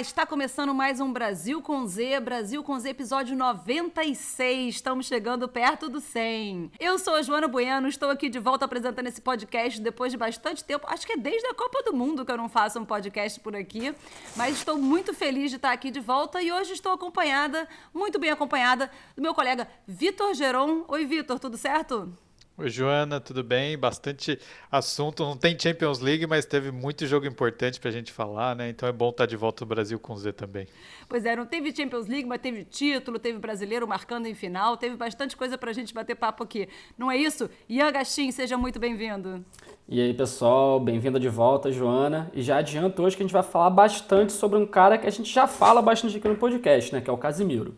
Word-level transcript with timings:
está 0.00 0.26
começando 0.26 0.74
mais 0.74 1.00
um 1.00 1.10
Brasil 1.10 1.62
com 1.62 1.86
Z, 1.86 2.20
Brasil 2.20 2.62
com 2.62 2.78
Z, 2.78 2.90
episódio 2.90 3.34
96. 3.34 4.74
Estamos 4.74 5.06
chegando 5.06 5.48
perto 5.48 5.88
do 5.88 6.00
100. 6.02 6.72
Eu 6.78 6.98
sou 6.98 7.14
a 7.14 7.22
Joana 7.22 7.48
Bueno, 7.48 7.88
estou 7.88 8.10
aqui 8.10 8.28
de 8.28 8.38
volta 8.38 8.66
apresentando 8.66 9.06
esse 9.06 9.22
podcast 9.22 9.80
depois 9.80 10.12
de 10.12 10.18
bastante 10.18 10.62
tempo. 10.62 10.86
Acho 10.86 11.06
que 11.06 11.14
é 11.14 11.16
desde 11.16 11.46
a 11.46 11.54
Copa 11.54 11.82
do 11.82 11.94
Mundo 11.94 12.26
que 12.26 12.32
eu 12.32 12.36
não 12.36 12.48
faço 12.48 12.78
um 12.78 12.84
podcast 12.84 13.40
por 13.40 13.56
aqui, 13.56 13.94
mas 14.36 14.56
estou 14.56 14.76
muito 14.76 15.14
feliz 15.14 15.50
de 15.50 15.56
estar 15.56 15.72
aqui 15.72 15.90
de 15.90 16.00
volta 16.00 16.42
e 16.42 16.52
hoje 16.52 16.74
estou 16.74 16.92
acompanhada, 16.92 17.66
muito 17.94 18.18
bem 18.18 18.30
acompanhada, 18.30 18.90
do 19.16 19.22
meu 19.22 19.32
colega 19.32 19.66
Vitor 19.86 20.34
Geron. 20.34 20.84
Oi, 20.88 21.06
Vitor, 21.06 21.38
tudo 21.38 21.56
certo? 21.56 22.25
Oi, 22.58 22.70
Joana, 22.70 23.20
tudo 23.20 23.44
bem? 23.44 23.76
Bastante 23.76 24.38
assunto. 24.72 25.22
Não 25.22 25.36
tem 25.36 25.54
Champions 25.58 26.00
League, 26.00 26.26
mas 26.26 26.46
teve 26.46 26.70
muito 26.70 27.06
jogo 27.06 27.26
importante 27.26 27.78
para 27.78 27.90
a 27.90 27.92
gente 27.92 28.10
falar, 28.10 28.56
né? 28.56 28.70
Então 28.70 28.88
é 28.88 28.92
bom 28.92 29.10
estar 29.10 29.26
de 29.26 29.36
volta 29.36 29.62
no 29.62 29.68
Brasil 29.68 30.00
com 30.00 30.16
Z 30.16 30.32
também. 30.32 30.66
Pois 31.06 31.26
é, 31.26 31.36
não 31.36 31.44
teve 31.44 31.70
Champions 31.76 32.06
League, 32.06 32.26
mas 32.26 32.40
teve 32.40 32.64
título, 32.64 33.18
teve 33.18 33.38
brasileiro 33.38 33.86
marcando 33.86 34.24
em 34.24 34.34
final, 34.34 34.78
teve 34.78 34.96
bastante 34.96 35.36
coisa 35.36 35.58
para 35.58 35.68
a 35.68 35.74
gente 35.74 35.92
bater 35.92 36.14
papo 36.14 36.44
aqui. 36.44 36.66
Não 36.96 37.10
é 37.10 37.18
isso? 37.18 37.50
Ian 37.68 37.92
Gastin, 37.92 38.30
seja 38.30 38.56
muito 38.56 38.80
bem-vindo. 38.80 39.44
E 39.86 40.00
aí, 40.00 40.14
pessoal, 40.14 40.80
bem-vinda 40.80 41.20
de 41.20 41.28
volta, 41.28 41.70
Joana. 41.70 42.30
E 42.32 42.40
já 42.40 42.56
adianto 42.56 43.02
hoje 43.02 43.18
que 43.18 43.22
a 43.22 43.26
gente 43.26 43.34
vai 43.34 43.42
falar 43.42 43.68
bastante 43.68 44.32
sobre 44.32 44.58
um 44.58 44.66
cara 44.66 44.96
que 44.96 45.06
a 45.06 45.10
gente 45.10 45.30
já 45.30 45.46
fala 45.46 45.82
bastante 45.82 46.16
aqui 46.16 46.26
no 46.26 46.36
podcast, 46.36 46.90
né? 46.94 47.02
Que 47.02 47.10
é 47.10 47.12
o 47.12 47.18
Casimiro. 47.18 47.76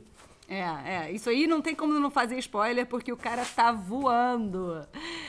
É, 0.51 1.09
é. 1.09 1.13
Isso 1.13 1.29
aí 1.29 1.47
não 1.47 1.61
tem 1.61 1.75
como 1.75 1.93
não 2.01 2.11
fazer 2.11 2.39
spoiler, 2.39 2.87
porque 2.87 3.13
o 3.13 3.17
cara 3.17 3.45
tá 3.45 3.71
voando. 3.71 4.89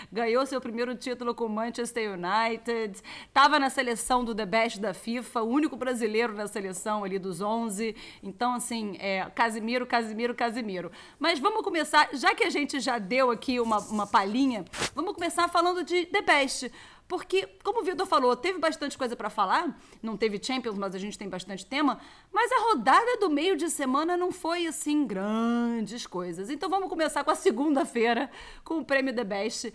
Ganhou 0.09 0.45
seu 0.45 0.61
primeiro 0.61 0.95
título 0.95 1.35
com 1.35 1.45
o 1.45 1.49
Manchester 1.49 2.13
United, 2.13 3.01
tava 3.33 3.59
na 3.59 3.69
seleção 3.69 4.23
do 4.23 4.33
The 4.33 4.45
Best 4.45 4.79
da 4.79 4.93
FIFA, 4.93 5.41
o 5.41 5.49
único 5.49 5.75
brasileiro 5.75 6.33
na 6.33 6.47
seleção 6.47 7.03
ali 7.03 7.19
dos 7.19 7.41
11. 7.41 7.93
Então, 8.23 8.53
assim, 8.53 8.95
é 8.97 9.29
Casimiro, 9.35 9.85
Casimiro, 9.85 10.33
Casimiro. 10.33 10.89
Mas 11.19 11.37
vamos 11.37 11.63
começar, 11.63 12.07
já 12.13 12.33
que 12.33 12.45
a 12.45 12.49
gente 12.49 12.79
já 12.79 12.97
deu 12.97 13.29
aqui 13.29 13.59
uma, 13.59 13.79
uma 13.79 14.07
palhinha, 14.07 14.63
vamos 14.95 15.13
começar 15.13 15.49
falando 15.49 15.83
de 15.83 16.05
The 16.05 16.21
Best. 16.21 16.71
Porque, 17.09 17.47
como 17.63 17.81
o 17.81 17.83
Vitor 17.83 18.05
falou, 18.05 18.35
teve 18.35 18.59
bastante 18.59 18.95
coisa 18.95 19.15
para 19.15 19.31
falar. 19.31 19.75
Não 19.99 20.15
teve 20.15 20.39
Champions, 20.41 20.77
mas 20.77 20.93
a 20.93 20.99
gente 20.99 21.17
tem 21.17 21.27
bastante 21.27 21.65
tema. 21.65 21.99
Mas 22.31 22.51
a 22.51 22.59
rodada 22.69 23.17
do 23.17 23.31
meio 23.31 23.57
de 23.57 23.67
semana 23.67 24.15
não 24.15 24.31
foi 24.31 24.67
assim 24.67 25.07
grandes 25.07 26.05
coisas. 26.05 26.51
Então 26.51 26.69
vamos 26.69 26.87
começar 26.87 27.23
com 27.23 27.31
a 27.31 27.35
segunda-feira, 27.35 28.29
com 28.63 28.77
o 28.77 28.85
prêmio 28.85 29.11
The 29.11 29.23
Best. 29.23 29.73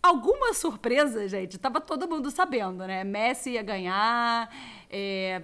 Alguma 0.00 0.54
surpresa, 0.54 1.26
gente? 1.26 1.58
Tava 1.58 1.80
todo 1.80 2.08
mundo 2.08 2.30
sabendo, 2.30 2.86
né? 2.86 3.02
Messi 3.02 3.50
ia 3.50 3.62
ganhar. 3.64 4.48
É, 4.88 5.42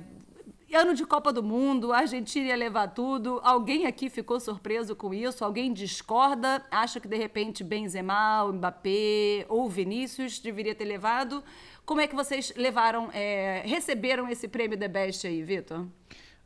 ano 0.75 0.95
de 0.95 1.07
Copa 1.07 1.33
do 1.33 1.43
Mundo, 1.43 1.93
a 1.93 1.99
Argentina 1.99 2.49
ia 2.49 2.57
levar 2.57 2.89
tudo. 2.89 3.41
Alguém 3.45 3.87
aqui 3.87 4.11
ficou 4.11 4.41
surpreso 4.41 4.97
com 4.97 5.15
isso? 5.15 5.45
Alguém 5.45 5.73
discorda? 5.73 6.65
Acha 6.71 6.99
que 6.99 7.07
de 7.07 7.17
repente 7.17 7.63
Benzema, 7.63 8.51
Mbappé 8.53 9.47
ou 9.49 9.69
Vinícius 9.69 10.39
deveria 10.41 10.75
ter 10.75 10.85
levado? 10.85 11.45
Como 11.85 12.01
é 12.01 12.09
que 12.09 12.17
vocês 12.17 12.53
levaram, 12.57 13.11
é, 13.13 13.63
receberam 13.65 14.29
esse 14.29 14.49
prêmio 14.49 14.77
The 14.77 14.89
Best 14.89 15.27
aí, 15.27 15.43
Vitor? 15.43 15.87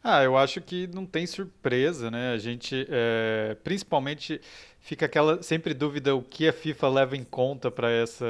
Ah, 0.02 0.22
eu 0.22 0.36
acho 0.36 0.60
que 0.62 0.86
não 0.86 1.04
tem 1.04 1.26
surpresa, 1.26 2.10
né? 2.10 2.32
A 2.32 2.38
gente, 2.38 2.86
é, 2.88 3.56
principalmente, 3.62 4.40
fica 4.80 5.06
aquela 5.06 5.42
sempre 5.42 5.74
dúvida 5.74 6.14
o 6.14 6.22
que 6.22 6.48
a 6.48 6.52
FIFA 6.52 6.88
leva 6.88 7.16
em 7.16 7.22
conta 7.22 7.70
para 7.70 7.90
essa 7.90 8.24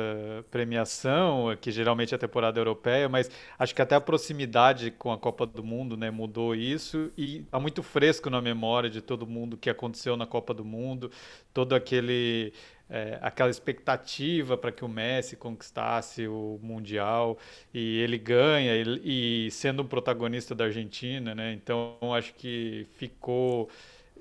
premiação, 0.50 1.56
que 1.60 1.70
geralmente 1.70 2.12
é 2.12 2.16
a 2.16 2.18
temporada 2.18 2.58
europeia, 2.58 3.08
mas 3.08 3.30
acho 3.58 3.74
que 3.74 3.80
até 3.80 3.94
a 3.94 4.00
proximidade 4.00 4.90
com 4.90 5.12
a 5.12 5.18
Copa 5.18 5.46
do 5.46 5.62
Mundo, 5.62 5.96
né, 5.96 6.10
mudou 6.10 6.54
isso 6.54 7.10
e 7.16 7.42
tá 7.50 7.58
muito 7.60 7.82
fresco 7.82 8.28
na 8.28 8.42
memória 8.42 8.90
de 8.90 9.00
todo 9.00 9.26
mundo 9.26 9.54
o 9.54 9.56
que 9.56 9.70
aconteceu 9.70 10.16
na 10.16 10.26
Copa 10.26 10.52
do 10.52 10.64
Mundo, 10.64 11.10
todo 11.54 11.74
aquele 11.74 12.52
é, 12.90 13.18
aquela 13.22 13.50
expectativa 13.50 14.56
para 14.56 14.72
que 14.72 14.84
o 14.84 14.88
Messi 14.88 15.36
conquistasse 15.36 16.26
o 16.26 16.58
Mundial 16.60 17.38
e 17.72 18.00
ele 18.00 18.18
ganha 18.18 18.74
e, 18.74 19.46
e, 19.46 19.50
sendo 19.52 19.82
um 19.82 19.86
protagonista 19.86 20.56
da 20.56 20.64
Argentina, 20.64 21.32
né? 21.32 21.52
Então 21.52 21.96
acho 22.12 22.34
que 22.34 22.86
ficou 22.94 23.70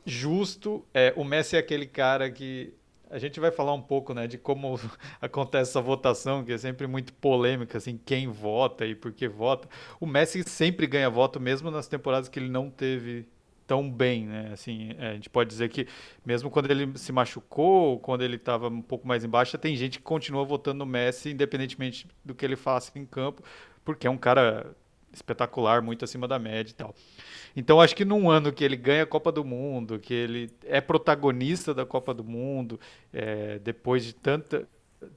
justo. 0.10 0.86
É, 0.94 1.14
o 1.16 1.24
Messi 1.24 1.56
é 1.56 1.60
aquele 1.60 1.86
cara 1.86 2.30
que 2.30 2.74
a 3.10 3.18
gente 3.18 3.40
vai 3.40 3.52
falar 3.52 3.74
um 3.74 3.82
pouco, 3.82 4.14
né, 4.14 4.28
de 4.28 4.38
como 4.38 4.80
acontece 5.20 5.72
essa 5.72 5.82
votação, 5.82 6.44
que 6.44 6.52
é 6.52 6.58
sempre 6.58 6.86
muito 6.88 7.12
polêmica, 7.14 7.78
assim, 7.78 8.00
quem 8.06 8.28
vota 8.28 8.86
e 8.86 8.94
por 8.94 9.12
que 9.12 9.28
vota. 9.28 9.68
O 10.00 10.06
Messi 10.06 10.44
sempre 10.44 10.86
ganha 10.86 11.10
voto, 11.10 11.40
mesmo 11.40 11.72
nas 11.72 11.88
temporadas 11.88 12.30
que 12.30 12.40
ele 12.40 12.50
não 12.50 12.70
teve 12.70 13.28
tão 13.66 13.90
bem, 13.90 14.26
né? 14.26 14.50
Assim, 14.52 14.96
é, 14.98 15.12
a 15.12 15.14
gente 15.14 15.30
pode 15.30 15.50
dizer 15.50 15.70
que 15.70 15.88
mesmo 16.26 16.50
quando 16.50 16.72
ele 16.72 16.98
se 16.98 17.12
machucou, 17.12 18.00
quando 18.00 18.24
ele 18.24 18.36
estava 18.36 18.68
um 18.68 18.82
pouco 18.82 19.08
mais 19.08 19.24
embaixo, 19.24 19.58
tem 19.60 19.76
gente 19.76 20.00
que 20.00 20.04
continua 20.04 20.44
votando 20.44 20.80
no 20.80 20.86
Messi, 20.88 21.30
independentemente 21.32 22.08
do 22.26 22.34
que 22.34 22.44
ele 22.44 22.56
faça 22.56 22.98
em 22.98 23.06
campo, 23.06 23.44
porque 23.86 24.08
é 24.08 24.10
um 24.10 24.18
cara 24.18 24.76
espetacular, 25.14 25.82
muito 25.82 26.06
acima 26.06 26.28
da 26.28 26.40
média 26.40 26.72
e 26.72 26.76
tal. 26.76 26.96
Então 27.56 27.82
acho 27.82 27.96
que 27.96 28.06
num 28.06 28.30
ano 28.30 28.52
que 28.54 28.64
ele 28.64 28.76
ganha 28.76 29.04
a 29.04 29.08
Copa 29.08 29.32
do 29.32 29.44
Mundo, 29.44 30.00
que 30.00 30.14
ele 30.14 30.52
é 30.66 30.80
protagonista 30.80 31.74
da 31.74 31.86
Copa 31.86 32.14
do 32.14 32.24
Mundo, 32.24 32.80
é, 33.14 33.60
depois 33.60 34.04
de 34.04 34.14
tanta 34.14 34.68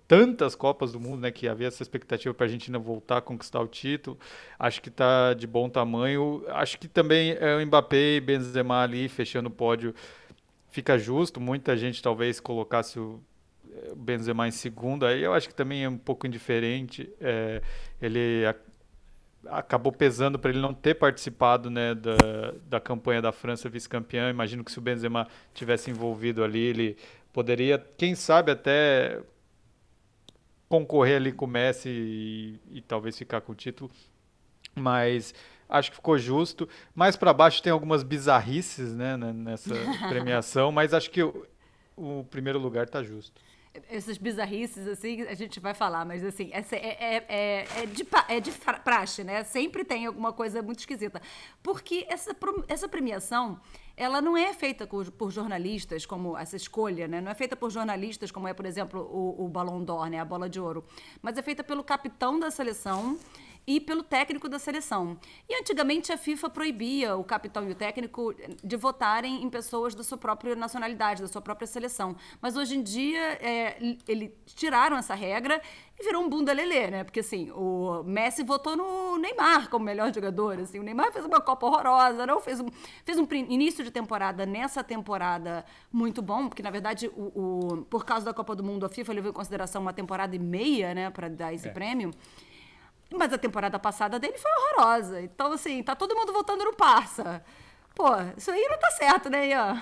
tantas 0.07 0.55
Copas 0.55 0.93
do 0.93 1.01
Mundo, 1.01 1.23
né, 1.23 1.33
que 1.33 1.49
havia 1.49 1.67
essa 1.67 1.83
expectativa 1.83 2.33
para 2.33 2.45
a 2.45 2.47
Argentina 2.47 2.79
voltar 2.79 3.19
a 3.19 3.21
conquistar 3.21 3.61
o 3.61 3.67
título. 3.67 4.19
Acho 4.59 4.81
que 4.81 4.89
está 4.89 5.35
de 5.35 5.47
bom 5.47 5.69
tamanho. 5.69 6.45
Acho 6.49 6.79
que 6.79 6.87
também 6.87 7.33
é 7.33 7.57
o 7.57 7.67
Mbappé 7.67 8.17
e 8.17 8.21
Benzema 8.21 8.83
ali 8.83 9.09
fechando 9.09 9.49
o 9.49 9.53
pódio 9.53 9.93
fica 10.71 10.99
justo. 10.99 11.41
Muita 11.41 11.77
gente 11.77 12.03
talvez 12.03 12.41
colocasse 12.41 12.99
o 12.99 13.21
Benzema 13.97 14.49
em 14.49 14.51
segundo. 14.51 15.07
Aí 15.07 15.23
eu 15.23 15.33
acho 15.33 15.49
que 15.49 15.55
também 15.55 15.85
é 15.85 15.89
um 15.89 15.99
pouco 15.99 16.27
indiferente. 16.27 17.13
É, 17.21 17.63
ele 18.01 18.45
acabou 19.47 19.93
pesando 19.93 20.39
para 20.39 20.51
ele 20.51 20.61
não 20.61 20.73
ter 20.73 20.95
participado 20.95 21.71
né, 21.71 21.95
da, 21.95 22.17
da 22.67 22.81
campanha 22.81 23.21
da 23.21 23.33
França 23.33 23.69
vice-campeã. 23.69 24.31
Imagino 24.31 24.65
que 24.65 24.71
se 24.71 24.79
o 24.79 24.83
Benzema 24.83 25.27
tivesse 25.53 25.91
envolvido 25.91 26.45
ali, 26.45 26.61
ele 26.61 26.97
poderia, 27.33 27.79
quem 27.97 28.15
sabe 28.15 28.53
até 28.53 29.21
concorrer 30.69 31.17
ali 31.17 31.33
com 31.33 31.45
o 31.45 31.49
Messi 31.49 31.89
e, 31.89 32.61
e 32.71 32.81
talvez 32.81 33.19
ficar 33.19 33.41
com 33.41 33.53
o 33.53 33.55
título. 33.55 33.91
Mas 34.75 35.35
acho 35.69 35.91
que 35.91 35.97
ficou 35.97 36.17
justo. 36.17 36.69
Mais 36.95 37.17
para 37.17 37.33
baixo 37.33 37.63
tem 37.63 37.73
algumas 37.73 38.03
bizarrices 38.03 38.95
né, 38.95 39.17
nessa 39.17 39.75
premiação, 40.09 40.73
mas 40.73 40.95
acho 40.95 41.11
que 41.11 41.23
o, 41.23 41.47
o 41.97 42.25
primeiro 42.31 42.59
lugar 42.59 42.85
está 42.85 43.03
justo 43.03 43.41
essas 43.89 44.19
bizarrices, 44.19 44.87
assim, 44.87 45.23
a 45.23 45.35
gente 45.35 45.59
vai 45.59 45.73
falar, 45.73 46.05
mas 46.05 46.23
assim, 46.23 46.51
é, 46.53 46.65
é, 46.73 47.25
é, 47.29 47.67
é, 47.83 47.87
de, 47.87 48.07
é 48.29 48.41
de 48.41 48.53
praxe, 48.85 49.25
né? 49.25 49.45
Sempre 49.45 49.85
tem 49.85 50.07
alguma 50.07 50.33
coisa 50.33 50.63
muito 50.63 50.81
esquisita. 50.81 51.23
Porque 51.63 52.05
essa, 52.09 52.37
essa 52.69 52.87
premiação, 52.87 53.59
ela 53.97 54.21
não 54.21 54.37
é 54.37 54.53
feita 54.53 54.87
por 54.87 55.31
jornalistas, 55.31 56.05
como 56.05 56.37
essa 56.37 56.57
escolha, 56.57 57.09
né? 57.09 57.21
Não 57.21 57.31
é 57.31 57.35
feita 57.35 57.57
por 57.57 57.71
jornalistas, 57.71 58.31
como 58.31 58.47
é, 58.47 58.53
por 58.53 58.67
exemplo, 58.67 59.01
o, 59.01 59.47
o 59.47 59.49
Ballon 59.49 59.83
d'Or, 59.83 60.11
né? 60.11 60.21
A 60.21 60.25
bola 60.25 60.51
de 60.51 60.61
ouro. 60.61 60.85
Mas 61.23 61.39
é 61.39 61.43
feita 61.43 61.65
pelo 61.65 61.83
capitão 61.83 62.39
da 62.39 62.51
seleção 62.51 63.19
e 63.67 63.81
pelo 63.81 64.03
técnico 64.03 64.49
da 64.49 64.59
seleção. 64.59 65.17
E 65.49 65.55
antigamente 65.55 66.13
a 66.13 66.17
FIFA 66.17 66.51
proibia 66.51 67.17
o 67.17 67.25
capitão 67.25 67.69
e 67.69 67.73
o 67.73 67.75
técnico 67.75 68.35
de 68.63 68.77
votarem 68.77 69.43
em 69.43 69.49
pessoas 69.49 69.95
da 69.95 70.03
sua 70.03 70.19
própria 70.19 70.57
nacionalidade, 70.57 71.23
da 71.23 71.29
sua 71.29 71.41
própria 71.41 71.67
seleção. 71.67 72.17
Mas 72.41 72.57
hoje 72.57 72.77
em 72.77 72.83
dia 72.83 73.21
é, 73.41 73.77
eles 74.09 74.31
tiraram 74.47 74.97
essa 74.97 75.15
regra 75.15 75.61
e 75.99 76.05
virou 76.05 76.23
um 76.23 76.29
bunda 76.29 76.53
lelê, 76.53 76.91
né? 76.91 77.05
Porque 77.05 77.21
assim, 77.21 77.51
o 77.53 78.03
Messi 78.05 78.43
votou 78.43 78.77
no 78.77 79.17
Neymar 79.19 79.71
como 79.71 79.85
melhor 79.85 80.13
jogador. 80.13 80.59
Assim, 80.59 80.79
o 80.79 80.83
Neymar 80.83 81.13
fez 81.13 81.25
uma 81.25 81.41
Copa 81.41 81.67
horrorosa, 81.67 82.27
não 82.27 82.41
fez 82.41 82.61
um, 82.61 82.67
fez 83.05 83.19
um 83.19 83.27
início 83.49 83.85
de 83.85 83.91
temporada 83.91 84.45
nessa 84.45 84.83
temporada 84.83 85.65
muito 85.93 86.21
bom, 86.21 86.49
porque 86.49 86.63
na 86.63 86.71
verdade 86.71 87.09
o, 87.15 87.33
o 87.35 87.83
por 87.85 88.05
causa 88.05 88.25
da 88.25 88.35
Copa 88.35 88.57
do 88.57 88.65
Mundo 88.65 88.85
a 88.85 88.89
FIFA 88.89 89.13
levou 89.13 89.31
em 89.31 89.35
consideração 89.35 89.83
uma 89.83 89.93
temporada 89.93 90.35
e 90.35 90.39
meia, 90.39 90.95
né, 90.95 91.11
para 91.11 91.29
dar 91.29 91.53
esse 91.53 91.69
é. 91.69 91.71
prêmio. 91.71 92.11
Mas 93.15 93.33
a 93.33 93.39
temporada 93.39 93.79
passada 93.79 94.19
dele 94.19 94.39
foi 94.39 94.51
horrorosa. 94.51 95.21
Então, 95.21 95.53
assim, 95.53 95.83
tá 95.83 95.95
todo 95.95 96.15
mundo 96.15 96.33
voltando 96.33 96.65
no 96.65 96.75
Parça. 96.75 97.43
Pô, 97.95 98.09
isso 98.37 98.51
aí 98.51 98.67
não 98.71 98.79
tá 98.79 98.91
certo, 98.91 99.29
né, 99.29 99.49
Ian? 99.49 99.81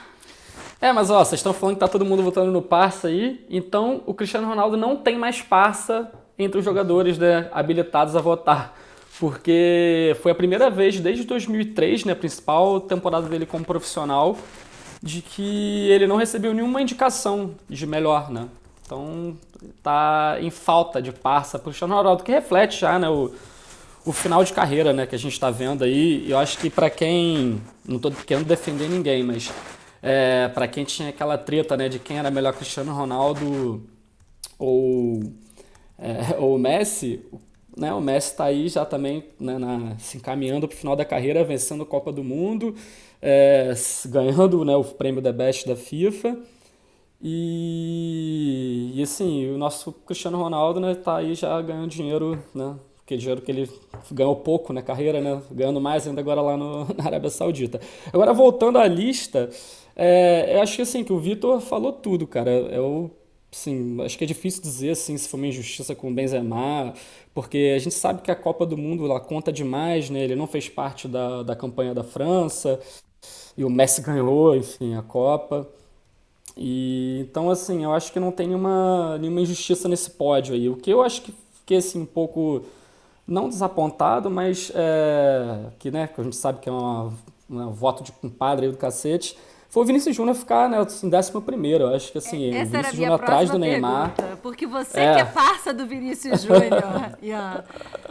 É, 0.81 0.93
mas 0.93 1.11
ó, 1.11 1.25
vocês 1.25 1.39
estão 1.39 1.53
falando 1.53 1.77
que 1.77 1.81
tá 1.81 1.89
todo 1.89 2.05
mundo 2.05 2.23
votando 2.23 2.51
no 2.51 2.63
Parça 2.63 3.09
aí, 3.09 3.45
então 3.49 4.03
o 4.07 4.15
Cristiano 4.15 4.49
Ronaldo 4.49 4.77
não 4.77 4.97
tem 4.97 5.17
mais 5.17 5.41
Parça 5.41 6.11
entre 6.39 6.59
os 6.59 6.65
jogadores 6.65 7.19
né, 7.19 7.49
habilitados 7.53 8.17
a 8.17 8.21
votar. 8.21 8.77
Porque 9.19 10.17
foi 10.23 10.33
a 10.33 10.35
primeira 10.35 10.71
vez 10.71 10.99
desde 10.99 11.25
2003, 11.25 12.07
né, 12.07 12.13
a 12.15 12.17
principal 12.17 12.81
temporada 12.81 13.29
dele 13.29 13.45
como 13.45 13.65
profissional, 13.65 14.39
de 15.03 15.21
que 15.21 15.89
ele 15.91 16.07
não 16.07 16.17
recebeu 16.17 16.55
nenhuma 16.55 16.81
indicação 16.81 17.55
de 17.69 17.87
melhor, 17.87 18.31
né? 18.31 18.49
Então 18.91 19.37
tá 19.85 20.39
em 20.41 20.51
falta 20.51 21.01
de 21.01 21.13
parça 21.13 21.61
para 21.61 21.69
o 21.69 21.71
Cristiano 21.71 21.95
Ronaldo, 21.95 22.25
que 22.25 22.33
reflete 22.33 22.81
já 22.81 22.99
né, 22.99 23.09
o, 23.09 23.33
o 24.05 24.13
final 24.13 24.43
de 24.43 24.53
carreira, 24.53 24.93
né, 24.93 25.07
que 25.07 25.15
a 25.15 25.19
gente 25.19 25.33
está 25.33 25.49
vendo 25.49 25.85
aí. 25.85 26.29
Eu 26.29 26.37
acho 26.37 26.59
que 26.59 26.69
para 26.69 26.91
quem, 26.91 27.63
não 27.87 27.99
estou 27.99 28.11
querendo 28.11 28.49
defender 28.49 28.89
ninguém, 28.89 29.23
mas 29.23 29.53
é, 30.03 30.49
para 30.49 30.67
quem 30.67 30.83
tinha 30.83 31.11
aquela 31.11 31.39
treta, 31.39 31.77
né, 31.77 31.89
de 31.89 32.01
quem 32.01 32.19
era 32.19 32.33
melhor 32.33 32.53
Cristiano 32.53 32.93
Ronaldo 32.93 33.81
ou 34.59 35.23
é, 35.97 36.35
ou 36.43 36.59
Messi, 36.59 37.25
né, 37.77 37.95
o 37.95 38.01
Messi 38.01 38.33
está 38.33 38.47
aí 38.47 38.69
já 38.69 38.85
também 38.85 39.23
né, 39.39 39.57
na, 39.57 39.97
se 39.99 40.17
encaminhando 40.17 40.67
para 40.67 40.75
o 40.75 40.79
final 40.79 40.97
da 40.97 41.05
carreira, 41.05 41.45
vencendo 41.45 41.85
a 41.85 41.87
Copa 41.87 42.11
do 42.11 42.25
Mundo, 42.25 42.75
é, 43.23 43.73
ganhando 44.07 44.65
né, 44.65 44.75
o 44.75 44.83
prêmio 44.83 45.23
The 45.23 45.33
Best 45.33 45.69
da 45.69 45.77
FIFA. 45.77 46.37
E, 47.23 48.93
e 48.95 49.03
assim, 49.03 49.51
o 49.51 49.59
nosso 49.59 49.93
Cristiano 49.93 50.39
Ronaldo 50.39 50.81
né, 50.81 50.95
tá 50.95 51.17
aí 51.17 51.35
já 51.35 51.61
ganhando 51.61 51.89
dinheiro, 51.89 52.43
né? 52.55 52.77
Aquele 53.05 53.21
dinheiro 53.21 53.43
que 53.43 53.51
ele 53.51 53.71
ganhou 54.11 54.37
pouco 54.37 54.73
na 54.73 54.83
carreira, 54.83 55.21
né? 55.21 55.43
Ganhando 55.51 55.81
mais 55.81 56.07
ainda 56.07 56.21
agora 56.21 56.41
lá 56.41 56.57
no, 56.57 56.87
na 56.97 57.05
Arábia 57.05 57.29
Saudita. 57.31 57.81
Agora, 58.13 58.33
voltando 58.33 58.79
à 58.79 58.87
lista, 58.87 59.51
é, 59.95 60.57
eu 60.57 60.63
acho 60.63 60.77
que 60.77 60.83
assim, 60.83 61.05
que 61.05 61.13
o 61.13 61.19
Vitor 61.19 61.61
falou 61.61 61.93
tudo, 61.93 62.27
cara. 62.27 62.51
Eu, 62.51 63.11
sim, 63.51 64.01
acho 64.03 64.17
que 64.17 64.25
é 64.25 64.27
difícil 64.27 64.63
dizer 64.63 64.91
assim, 64.91 65.17
se 65.19 65.29
foi 65.29 65.41
uma 65.41 65.47
injustiça 65.49 65.95
com 65.95 66.11
o 66.11 66.15
Benzema, 66.15 66.95
porque 67.35 67.75
a 67.77 67.79
gente 67.79 67.95
sabe 67.95 68.23
que 68.23 68.31
a 68.31 68.37
Copa 68.37 68.65
do 68.65 68.77
Mundo 68.79 69.05
lá 69.07 69.21
conta 69.21 69.53
demais, 69.53 70.09
né? 70.09 70.21
Ele 70.25 70.37
não 70.37 70.47
fez 70.47 70.69
parte 70.69 71.07
da, 71.09 71.43
da 71.43 71.55
campanha 71.57 71.93
da 71.95 72.05
França, 72.05 72.81
e 73.57 73.65
o 73.65 73.71
Messi 73.71 74.01
ganhou, 74.03 74.57
enfim, 74.57 74.95
a 74.95 75.03
Copa. 75.03 75.69
E 76.57 77.21
então 77.21 77.51
assim, 77.51 77.85
eu 77.85 77.93
acho 77.93 78.13
que 78.13 78.21
não 78.21 78.33
tem 78.33 78.49
nenhuma, 78.49 79.19
nenhuma 79.19 79.41
injustiça 79.41 79.89
nesse 79.89 80.11
pódio 80.11 80.55
aí. 80.55 80.69
O 80.69 80.77
que 80.77 80.91
eu 80.91 81.03
acho 81.03 81.23
que 81.23 81.35
fiquei 81.61 81.79
assim 81.79 82.01
um 82.01 82.07
pouco 82.07 82.65
não 83.27 83.49
desapontado, 83.49 84.29
mas 84.31 84.73
é, 84.75 85.71
que 85.79 85.91
né, 85.91 86.09
que 86.09 86.21
a 86.21 86.25
gente 86.25 86.37
sabe 86.37 86.61
que 86.61 86.69
é 86.69 86.73
uma, 86.73 87.13
um 87.49 87.71
voto 87.71 88.03
de 88.03 88.13
compadre 88.13 88.67
aí 88.67 88.73
do 88.73 88.79
cacete. 88.79 89.39
Foi 89.69 89.85
o 89.85 89.87
Vinícius 89.87 90.17
Júnior 90.17 90.35
ficar 90.35 90.69
né, 90.69 90.85
em 91.01 91.09
décimo 91.09 91.41
primeiro. 91.41 91.85
Eu 91.85 91.95
acho 91.95 92.11
que 92.11 92.19
assim, 92.19 92.53
Essa 92.53 92.65
o 92.65 92.71
Vinícius 92.71 92.97
Júnior 92.97 93.23
atrás 93.23 93.51
do 93.51 93.59
Neymar. 93.59 94.17
Pergunta, 94.17 94.39
porque 94.43 94.67
você 94.67 94.99
é. 94.99 95.15
que 95.15 95.21
é 95.21 95.25
parça 95.25 95.73
do 95.73 95.87
Vinícius 95.87 96.43
Júnior. 96.43 97.17
yeah. 97.23 97.63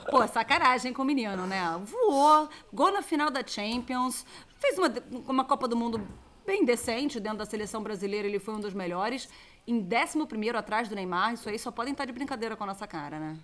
Pô, 0.10 0.26
sacanagem 0.26 0.94
com 0.94 1.02
o 1.02 1.06
menino, 1.06 1.46
né? 1.46 1.78
Voou, 1.84 2.48
gol 2.74 2.94
na 2.94 3.02
final 3.02 3.30
da 3.30 3.46
Champions, 3.46 4.26
fez 4.58 4.78
uma, 4.78 4.94
uma 5.28 5.44
Copa 5.44 5.68
do 5.68 5.76
Mundo 5.76 6.02
bem 6.46 6.66
decente 6.66 7.20
dentro 7.20 7.40
da 7.40 7.46
seleção 7.46 7.82
brasileira, 7.82 8.28
ele 8.28 8.40
foi 8.40 8.54
um 8.56 8.60
dos 8.60 8.74
melhores. 8.74 9.30
Em 9.68 9.78
11 9.78 10.50
atrás 10.56 10.90
do 10.90 10.96
Neymar, 10.96 11.34
isso 11.34 11.48
aí 11.48 11.60
só 11.60 11.72
podem 11.72 11.92
estar 11.92 12.06
de 12.06 12.12
brincadeira 12.12 12.56
com 12.56 12.64
a 12.64 12.68
nossa 12.68 12.88
cara, 12.88 13.20
né? 13.20 13.38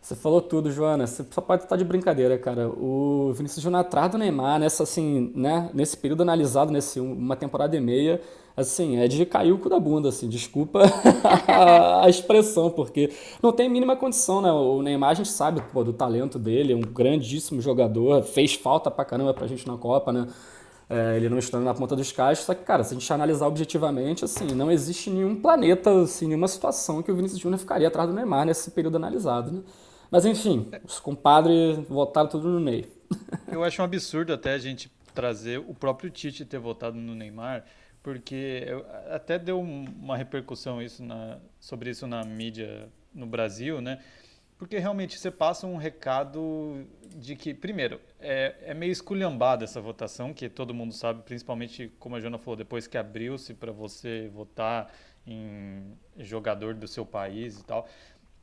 Você 0.00 0.14
falou 0.14 0.40
tudo, 0.40 0.70
Joana. 0.70 1.06
Você 1.06 1.24
só 1.30 1.40
pode 1.40 1.64
estar 1.64 1.76
de 1.76 1.84
brincadeira, 1.84 2.38
cara. 2.38 2.68
O 2.68 3.32
Vinícius 3.34 3.62
Júnior 3.62 3.80
atrás 3.80 4.10
do 4.10 4.16
Neymar, 4.16 4.58
nessa, 4.58 4.84
assim, 4.84 5.32
né, 5.34 5.70
nesse 5.74 5.96
período 5.96 6.22
analisado, 6.22 6.72
nesse 6.72 7.00
uma 7.00 7.36
temporada 7.36 7.76
e 7.76 7.80
meia, 7.80 8.20
assim, 8.56 8.96
é 8.98 9.08
de 9.08 9.26
cair 9.26 9.52
o 9.52 9.58
cu 9.58 9.68
da 9.68 9.78
bunda, 9.78 10.08
assim. 10.08 10.28
Desculpa 10.28 10.82
a 12.02 12.08
expressão, 12.08 12.70
porque 12.70 13.12
não 13.42 13.52
tem 13.52 13.68
mínima 13.68 13.96
condição, 13.96 14.40
né? 14.40 14.50
O 14.50 14.80
Neymar, 14.80 15.10
a 15.10 15.14
gente 15.14 15.28
sabe 15.30 15.60
pô, 15.72 15.84
do 15.84 15.92
talento 15.92 16.38
dele, 16.38 16.72
é 16.72 16.76
um 16.76 16.80
grandíssimo 16.80 17.60
jogador, 17.60 18.22
fez 18.22 18.54
falta 18.54 18.90
pra 18.90 19.04
caramba 19.04 19.34
pra 19.34 19.46
gente 19.46 19.66
na 19.66 19.76
Copa, 19.76 20.12
né? 20.12 20.28
É, 20.88 21.16
ele 21.16 21.28
não 21.28 21.38
estando 21.38 21.64
na 21.64 21.74
ponta 21.74 21.94
dos 21.94 22.10
cachos. 22.10 22.44
Só 22.44 22.54
que, 22.54 22.64
cara, 22.64 22.82
se 22.82 22.94
a 22.94 22.98
gente 22.98 23.12
analisar 23.12 23.46
objetivamente, 23.46 24.24
assim, 24.24 24.46
não 24.54 24.70
existe 24.70 25.10
nenhum 25.10 25.40
planeta, 25.40 26.02
assim, 26.02 26.26
nenhuma 26.26 26.48
situação 26.48 27.02
que 27.02 27.12
o 27.12 27.16
Vinícius 27.16 27.40
Júnior 27.40 27.58
ficaria 27.58 27.88
atrás 27.88 28.08
do 28.08 28.14
Neymar 28.14 28.46
nesse 28.46 28.70
período 28.70 28.96
analisado, 28.96 29.52
né? 29.52 29.62
Mas 30.10 30.24
enfim, 30.24 30.70
os 30.84 30.98
compadres 30.98 31.76
votaram 31.86 32.28
tudo 32.28 32.48
no 32.48 32.60
Ney. 32.60 32.90
Eu 33.52 33.62
acho 33.62 33.82
um 33.82 33.84
absurdo 33.84 34.32
até 34.32 34.54
a 34.54 34.58
gente 34.58 34.90
trazer 35.14 35.58
o 35.58 35.74
próprio 35.74 36.10
Tite 36.10 36.44
ter 36.44 36.58
votado 36.58 36.96
no 36.96 37.14
Neymar, 37.14 37.64
porque 38.02 38.66
até 39.10 39.38
deu 39.38 39.60
uma 39.60 40.16
repercussão 40.16 40.80
isso 40.80 41.02
na, 41.02 41.38
sobre 41.60 41.90
isso 41.90 42.06
na 42.06 42.24
mídia 42.24 42.88
no 43.12 43.26
Brasil, 43.26 43.82
né? 43.82 43.98
Porque 44.56 44.78
realmente 44.78 45.18
você 45.18 45.30
passa 45.30 45.66
um 45.66 45.76
recado 45.76 46.86
de 47.16 47.36
que, 47.36 47.54
primeiro, 47.54 48.00
é, 48.20 48.54
é 48.62 48.74
meio 48.74 48.92
esculhambada 48.92 49.64
essa 49.64 49.80
votação, 49.80 50.32
que 50.32 50.48
todo 50.48 50.74
mundo 50.74 50.92
sabe, 50.92 51.22
principalmente, 51.22 51.92
como 51.98 52.16
a 52.16 52.20
Jona 52.20 52.38
falou, 52.38 52.56
depois 52.56 52.86
que 52.86 52.98
abriu-se 52.98 53.54
para 53.54 53.72
você 53.72 54.28
votar 54.32 54.92
em 55.26 55.96
jogador 56.18 56.74
do 56.74 56.88
seu 56.88 57.04
país 57.04 57.58
e 57.58 57.64
tal. 57.64 57.88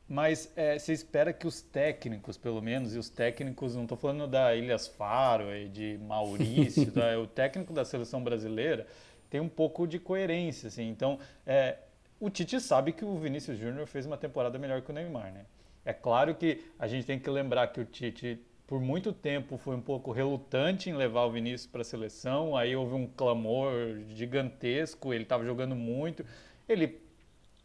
Mas 0.08 0.52
é, 0.54 0.78
você 0.78 0.92
espera 0.92 1.32
que 1.32 1.46
os 1.46 1.60
técnicos, 1.60 2.36
pelo 2.36 2.62
menos, 2.62 2.94
e 2.94 2.98
os 2.98 3.08
técnicos, 3.08 3.74
não 3.74 3.82
estou 3.82 3.98
falando 3.98 4.28
da 4.28 4.54
Ilhas 4.54 4.86
Faro 4.86 5.54
e 5.54 5.68
de 5.68 5.98
Maurício, 5.98 6.90
da, 6.92 7.18
o 7.18 7.26
técnico 7.26 7.72
da 7.72 7.84
seleção 7.84 8.22
brasileira 8.22 8.86
tem 9.28 9.40
um 9.40 9.48
pouco 9.48 9.86
de 9.86 9.98
coerência. 9.98 10.68
Assim. 10.68 10.88
Então, 10.88 11.18
é, 11.44 11.78
o 12.20 12.30
Tite 12.30 12.60
sabe 12.60 12.92
que 12.92 13.04
o 13.04 13.18
Vinícius 13.18 13.58
Júnior 13.58 13.86
fez 13.86 14.06
uma 14.06 14.16
temporada 14.16 14.58
melhor 14.58 14.80
que 14.82 14.90
o 14.90 14.94
Neymar, 14.94 15.32
né? 15.32 15.44
É 15.84 15.92
claro 15.92 16.34
que 16.34 16.64
a 16.78 16.86
gente 16.86 17.06
tem 17.06 17.18
que 17.18 17.30
lembrar 17.30 17.68
que 17.68 17.80
o 17.80 17.84
Tite, 17.84 18.40
por 18.66 18.80
muito 18.80 19.12
tempo, 19.12 19.56
foi 19.56 19.76
um 19.76 19.80
pouco 19.80 20.10
relutante 20.10 20.90
em 20.90 20.94
levar 20.94 21.24
o 21.24 21.30
Vinícius 21.30 21.70
para 21.70 21.82
a 21.82 21.84
seleção. 21.84 22.56
Aí 22.56 22.74
houve 22.74 22.94
um 22.94 23.06
clamor 23.06 23.72
gigantesco, 24.08 25.14
ele 25.14 25.22
estava 25.22 25.44
jogando 25.44 25.76
muito. 25.76 26.24
Ele 26.68 27.00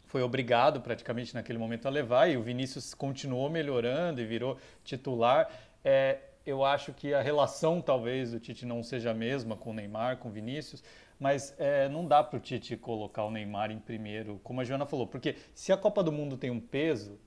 foi 0.06 0.22
obrigado 0.22 0.80
praticamente 0.80 1.34
naquele 1.34 1.58
momento 1.58 1.86
a 1.86 1.90
levar 1.90 2.28
e 2.28 2.36
o 2.36 2.42
Vinícius 2.42 2.94
continuou 2.94 3.50
melhorando 3.50 4.20
e 4.20 4.26
virou 4.26 4.58
titular. 4.84 5.50
É, 5.84 6.18
eu 6.46 6.64
acho 6.64 6.92
que 6.92 7.14
a 7.14 7.22
relação 7.22 7.80
talvez 7.80 8.30
do 8.30 8.38
Tite 8.38 8.66
não 8.66 8.82
seja 8.82 9.10
a 9.10 9.14
mesma 9.14 9.56
com 9.56 9.70
o 9.70 9.74
Neymar, 9.74 10.18
com 10.18 10.28
o 10.28 10.32
Vinícius, 10.32 10.84
mas 11.18 11.54
é, 11.58 11.88
não 11.88 12.06
dá 12.06 12.22
para 12.22 12.36
o 12.36 12.40
Tite 12.40 12.76
colocar 12.76 13.24
o 13.24 13.30
Neymar 13.30 13.70
em 13.70 13.78
primeiro, 13.78 14.40
como 14.44 14.60
a 14.60 14.64
Joana 14.64 14.86
falou, 14.86 15.06
porque 15.06 15.36
se 15.54 15.72
a 15.72 15.76
Copa 15.76 16.02
do 16.02 16.12
Mundo 16.12 16.36
tem 16.36 16.50
um 16.50 16.60
peso, 16.60 17.18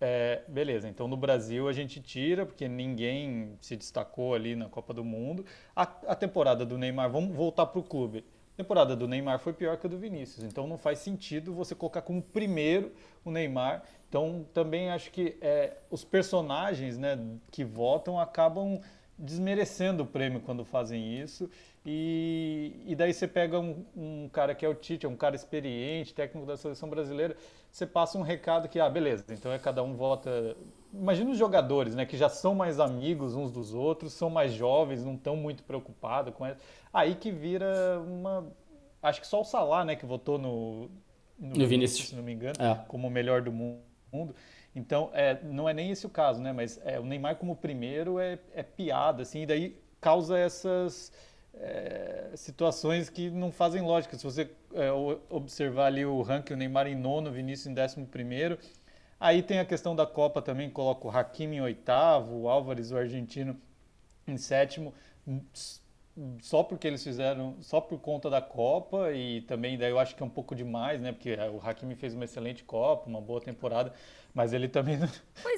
é, 0.00 0.42
beleza, 0.46 0.88
então 0.88 1.08
no 1.08 1.16
Brasil 1.16 1.68
a 1.68 1.72
gente 1.72 2.00
tira, 2.00 2.44
porque 2.44 2.68
ninguém 2.68 3.56
se 3.60 3.76
destacou 3.76 4.34
ali 4.34 4.54
na 4.54 4.68
Copa 4.68 4.92
do 4.92 5.04
Mundo. 5.04 5.44
A, 5.74 5.82
a 5.82 6.14
temporada 6.14 6.66
do 6.66 6.76
Neymar, 6.76 7.10
vamos 7.10 7.34
voltar 7.34 7.66
para 7.66 7.80
o 7.80 7.82
clube. 7.82 8.24
A 8.54 8.56
temporada 8.56 8.94
do 8.94 9.08
Neymar 9.08 9.38
foi 9.38 9.52
pior 9.52 9.76
que 9.76 9.86
a 9.86 9.90
do 9.90 9.98
Vinícius, 9.98 10.44
então 10.44 10.66
não 10.66 10.78
faz 10.78 10.98
sentido 10.98 11.54
você 11.54 11.74
colocar 11.74 12.02
como 12.02 12.22
primeiro 12.22 12.92
o 13.24 13.30
Neymar. 13.30 13.82
Então 14.08 14.46
também 14.52 14.90
acho 14.90 15.10
que 15.10 15.36
é, 15.40 15.76
os 15.90 16.04
personagens 16.04 16.96
né, 16.98 17.18
que 17.50 17.64
votam 17.64 18.18
acabam 18.18 18.80
desmerecendo 19.18 20.02
o 20.02 20.06
prêmio 20.06 20.40
quando 20.40 20.64
fazem 20.64 21.18
isso. 21.20 21.50
E, 21.88 22.82
e 22.84 22.96
daí 22.96 23.14
você 23.14 23.28
pega 23.28 23.60
um, 23.60 23.84
um, 23.96 24.28
cara 24.28 24.56
que 24.56 24.66
é 24.66 24.68
o 24.68 24.74
Tite, 24.74 25.06
é 25.06 25.08
um 25.08 25.14
cara 25.14 25.36
experiente, 25.36 26.12
técnico 26.12 26.44
da 26.44 26.56
seleção 26.56 26.90
brasileira, 26.90 27.36
você 27.70 27.86
passa 27.86 28.18
um 28.18 28.22
recado 28.22 28.68
que, 28.68 28.80
ah, 28.80 28.90
beleza, 28.90 29.24
então 29.30 29.52
é 29.52 29.58
cada 29.58 29.84
um 29.84 29.94
vota. 29.94 30.56
Imagina 30.92 31.30
os 31.30 31.38
jogadores, 31.38 31.94
né, 31.94 32.04
que 32.04 32.16
já 32.16 32.28
são 32.28 32.56
mais 32.56 32.80
amigos 32.80 33.36
uns 33.36 33.52
dos 33.52 33.72
outros, 33.72 34.12
são 34.14 34.28
mais 34.28 34.52
jovens, 34.52 35.04
não 35.04 35.14
estão 35.14 35.36
muito 35.36 35.62
preocupados 35.62 36.34
com 36.34 36.44
essa. 36.44 36.58
Aí 36.92 37.14
que 37.14 37.30
vira 37.30 38.00
uma. 38.04 38.52
Acho 39.00 39.20
que 39.20 39.26
só 39.28 39.42
o 39.42 39.44
Salah, 39.44 39.84
né, 39.84 39.94
que 39.94 40.04
votou 40.04 40.38
no. 40.38 40.90
No, 41.38 41.54
no 41.54 41.66
Vinícius, 41.68 42.08
se 42.08 42.16
não 42.16 42.22
me 42.22 42.32
engano, 42.32 42.56
é. 42.58 42.74
como 42.88 43.06
o 43.06 43.10
melhor 43.10 43.42
do 43.42 43.52
mundo. 43.52 44.34
Então, 44.74 45.10
é, 45.12 45.38
não 45.44 45.68
é 45.68 45.74
nem 45.74 45.90
esse 45.90 46.04
o 46.06 46.10
caso, 46.10 46.40
né? 46.40 46.50
Mas 46.50 46.80
é, 46.84 46.98
o 46.98 47.04
Neymar 47.04 47.36
como 47.36 47.54
primeiro 47.54 48.18
é, 48.18 48.38
é 48.54 48.62
piada, 48.62 49.22
assim, 49.22 49.42
e 49.42 49.46
daí 49.46 49.76
causa 50.00 50.38
essas 50.38 51.12
é, 51.56 52.30
situações 52.34 53.08
que 53.08 53.30
não 53.30 53.50
fazem 53.50 53.82
lógica. 53.82 54.16
Se 54.16 54.24
você 54.24 54.50
é, 54.74 54.90
observar 55.30 55.86
ali 55.86 56.04
o 56.04 56.22
ranking, 56.22 56.54
o 56.54 56.56
Neymar 56.56 56.86
em 56.86 56.94
nono, 56.94 57.30
Vinícius 57.30 57.66
em 57.66 57.74
décimo 57.74 58.06
primeiro. 58.06 58.58
Aí 59.18 59.42
tem 59.42 59.58
a 59.58 59.64
questão 59.64 59.96
da 59.96 60.06
Copa 60.06 60.42
também, 60.42 60.68
coloca 60.68 61.06
o 61.06 61.10
Hakimi 61.10 61.56
em 61.56 61.60
oitavo, 61.60 62.42
o 62.42 62.48
Álvares, 62.48 62.90
o 62.92 62.96
argentino, 62.98 63.56
em 64.26 64.36
sétimo 64.36 64.92
só 66.40 66.62
porque 66.62 66.86
eles 66.86 67.04
fizeram, 67.04 67.56
só 67.60 67.80
por 67.80 68.00
conta 68.00 68.30
da 68.30 68.40
Copa 68.40 69.12
e 69.12 69.42
também 69.42 69.76
daí 69.76 69.90
eu 69.90 69.98
acho 69.98 70.16
que 70.16 70.22
é 70.22 70.26
um 70.26 70.30
pouco 70.30 70.54
demais, 70.54 71.00
né? 71.00 71.12
Porque 71.12 71.34
o 71.34 71.60
Hakimi 71.62 71.94
fez 71.94 72.14
uma 72.14 72.24
excelente 72.24 72.64
Copa, 72.64 73.06
uma 73.06 73.20
boa 73.20 73.40
temporada, 73.40 73.92
mas 74.36 74.52
ele 74.52 74.68
também 74.68 74.98
não, 74.98 75.08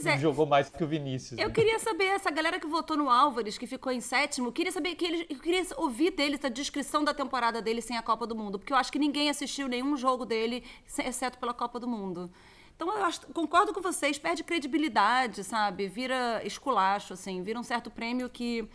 não 0.04 0.12
é. 0.12 0.18
jogou 0.18 0.46
mais 0.46 0.70
que 0.70 0.84
o 0.84 0.86
Vinícius. 0.86 1.38
Eu 1.38 1.48
né? 1.48 1.52
queria 1.52 1.80
saber, 1.80 2.04
essa 2.04 2.30
galera 2.30 2.60
que 2.60 2.66
votou 2.68 2.96
no 2.96 3.10
Álvares, 3.10 3.58
que 3.58 3.66
ficou 3.66 3.90
em 3.90 4.00
sétimo, 4.00 4.52
queria 4.52 4.70
saber 4.70 4.94
que 4.94 5.04
ele, 5.04 5.26
eu 5.28 5.40
queria 5.40 5.66
ouvir 5.76 6.12
deles 6.12 6.44
a 6.44 6.48
descrição 6.48 7.02
da 7.02 7.12
temporada 7.12 7.60
dele 7.60 7.82
sem 7.82 7.96
a 7.96 8.02
Copa 8.02 8.24
do 8.24 8.36
Mundo, 8.36 8.56
porque 8.56 8.72
eu 8.72 8.76
acho 8.76 8.92
que 8.92 8.98
ninguém 8.98 9.28
assistiu 9.28 9.66
nenhum 9.66 9.96
jogo 9.96 10.24
dele, 10.24 10.62
exceto 11.04 11.38
pela 11.38 11.52
Copa 11.52 11.80
do 11.80 11.88
Mundo. 11.88 12.30
Então 12.76 12.96
eu 12.96 13.04
acho, 13.04 13.26
concordo 13.34 13.74
com 13.74 13.82
vocês, 13.82 14.16
perde 14.16 14.44
credibilidade, 14.44 15.42
sabe? 15.42 15.88
Vira 15.88 16.40
esculacho, 16.44 17.14
assim, 17.14 17.42
vira 17.42 17.58
um 17.58 17.64
certo 17.64 17.90
prêmio 17.90 18.30
que 18.30 18.68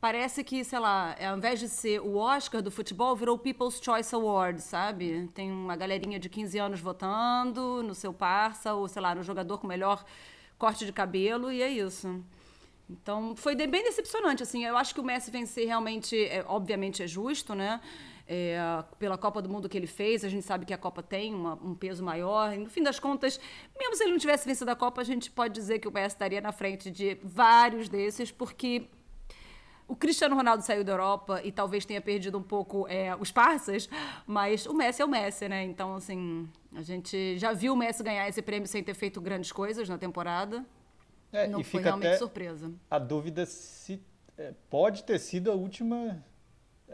parece 0.00 0.44
que, 0.44 0.62
sei 0.64 0.78
lá, 0.78 1.16
ao 1.18 1.36
invés 1.36 1.58
de 1.60 1.68
ser 1.68 2.00
o 2.00 2.16
Oscar 2.16 2.60
do 2.60 2.70
futebol, 2.70 3.16
virou 3.16 3.36
o 3.36 3.38
People's 3.38 3.80
Choice 3.82 4.14
Award, 4.14 4.60
sabe? 4.60 5.30
Tem 5.34 5.50
uma 5.50 5.76
galerinha 5.76 6.18
de 6.18 6.28
15 6.28 6.58
anos 6.58 6.80
votando 6.80 7.82
no 7.82 7.94
seu 7.94 8.12
parça, 8.12 8.74
ou 8.74 8.86
sei 8.88 9.00
lá, 9.00 9.14
no 9.14 9.22
jogador 9.22 9.58
com 9.58 9.66
melhor 9.66 10.04
corte 10.58 10.84
de 10.84 10.92
cabelo, 10.92 11.50
e 11.50 11.62
é 11.62 11.68
isso. 11.68 12.22
Então, 12.88 13.34
foi 13.34 13.54
bem 13.56 13.82
decepcionante, 13.82 14.42
assim. 14.42 14.64
Eu 14.64 14.76
acho 14.76 14.94
que 14.94 15.00
o 15.00 15.04
Messi 15.04 15.30
vencer 15.30 15.66
realmente, 15.66 16.16
é, 16.26 16.44
obviamente, 16.46 17.02
é 17.02 17.06
justo, 17.06 17.54
né? 17.54 17.80
É, 18.26 18.58
pela 18.98 19.18
Copa 19.18 19.42
do 19.42 19.48
Mundo 19.48 19.68
que 19.68 19.76
ele 19.76 19.86
fez, 19.86 20.24
a 20.24 20.28
gente 20.28 20.44
sabe 20.44 20.64
que 20.64 20.72
a 20.72 20.78
Copa 20.78 21.02
tem 21.02 21.34
uma, 21.34 21.54
um 21.54 21.74
peso 21.74 22.02
maior. 22.02 22.52
E, 22.52 22.58
no 22.58 22.70
fim 22.70 22.82
das 22.82 22.98
contas, 22.98 23.40
mesmo 23.78 23.96
se 23.96 24.04
ele 24.04 24.12
não 24.12 24.18
tivesse 24.18 24.46
vencido 24.46 24.70
a 24.70 24.76
Copa, 24.76 25.00
a 25.00 25.04
gente 25.04 25.30
pode 25.30 25.54
dizer 25.54 25.78
que 25.78 25.88
o 25.88 25.92
Messi 25.92 26.14
estaria 26.14 26.40
na 26.40 26.52
frente 26.52 26.90
de 26.90 27.18
vários 27.22 27.88
desses, 27.88 28.30
porque 28.30 28.88
o 29.86 29.94
Cristiano 29.94 30.34
Ronaldo 30.34 30.62
saiu 30.62 30.82
da 30.82 30.92
Europa 30.92 31.40
e 31.44 31.52
talvez 31.52 31.84
tenha 31.84 32.00
perdido 32.00 32.38
um 32.38 32.42
pouco 32.42 32.86
é, 32.88 33.14
os 33.16 33.30
parças, 33.30 33.88
mas 34.26 34.66
o 34.66 34.74
Messi 34.74 35.02
é 35.02 35.04
o 35.04 35.08
Messi, 35.08 35.48
né? 35.48 35.64
Então, 35.64 35.94
assim, 35.96 36.48
a 36.74 36.82
gente 36.82 37.38
já 37.38 37.52
viu 37.52 37.74
o 37.74 37.76
Messi 37.76 38.02
ganhar 38.02 38.28
esse 38.28 38.40
prêmio 38.40 38.66
sem 38.66 38.82
ter 38.82 38.94
feito 38.94 39.20
grandes 39.20 39.52
coisas 39.52 39.88
na 39.88 39.98
temporada. 39.98 40.64
É, 41.32 41.46
não 41.46 41.62
foi 41.62 41.82
realmente 41.82 42.16
surpresa. 42.16 42.72
A 42.90 42.98
dúvida 42.98 43.44
se 43.44 44.00
é, 44.38 44.52
pode 44.70 45.04
ter 45.04 45.18
sido 45.18 45.50
a 45.50 45.54
última. 45.54 46.24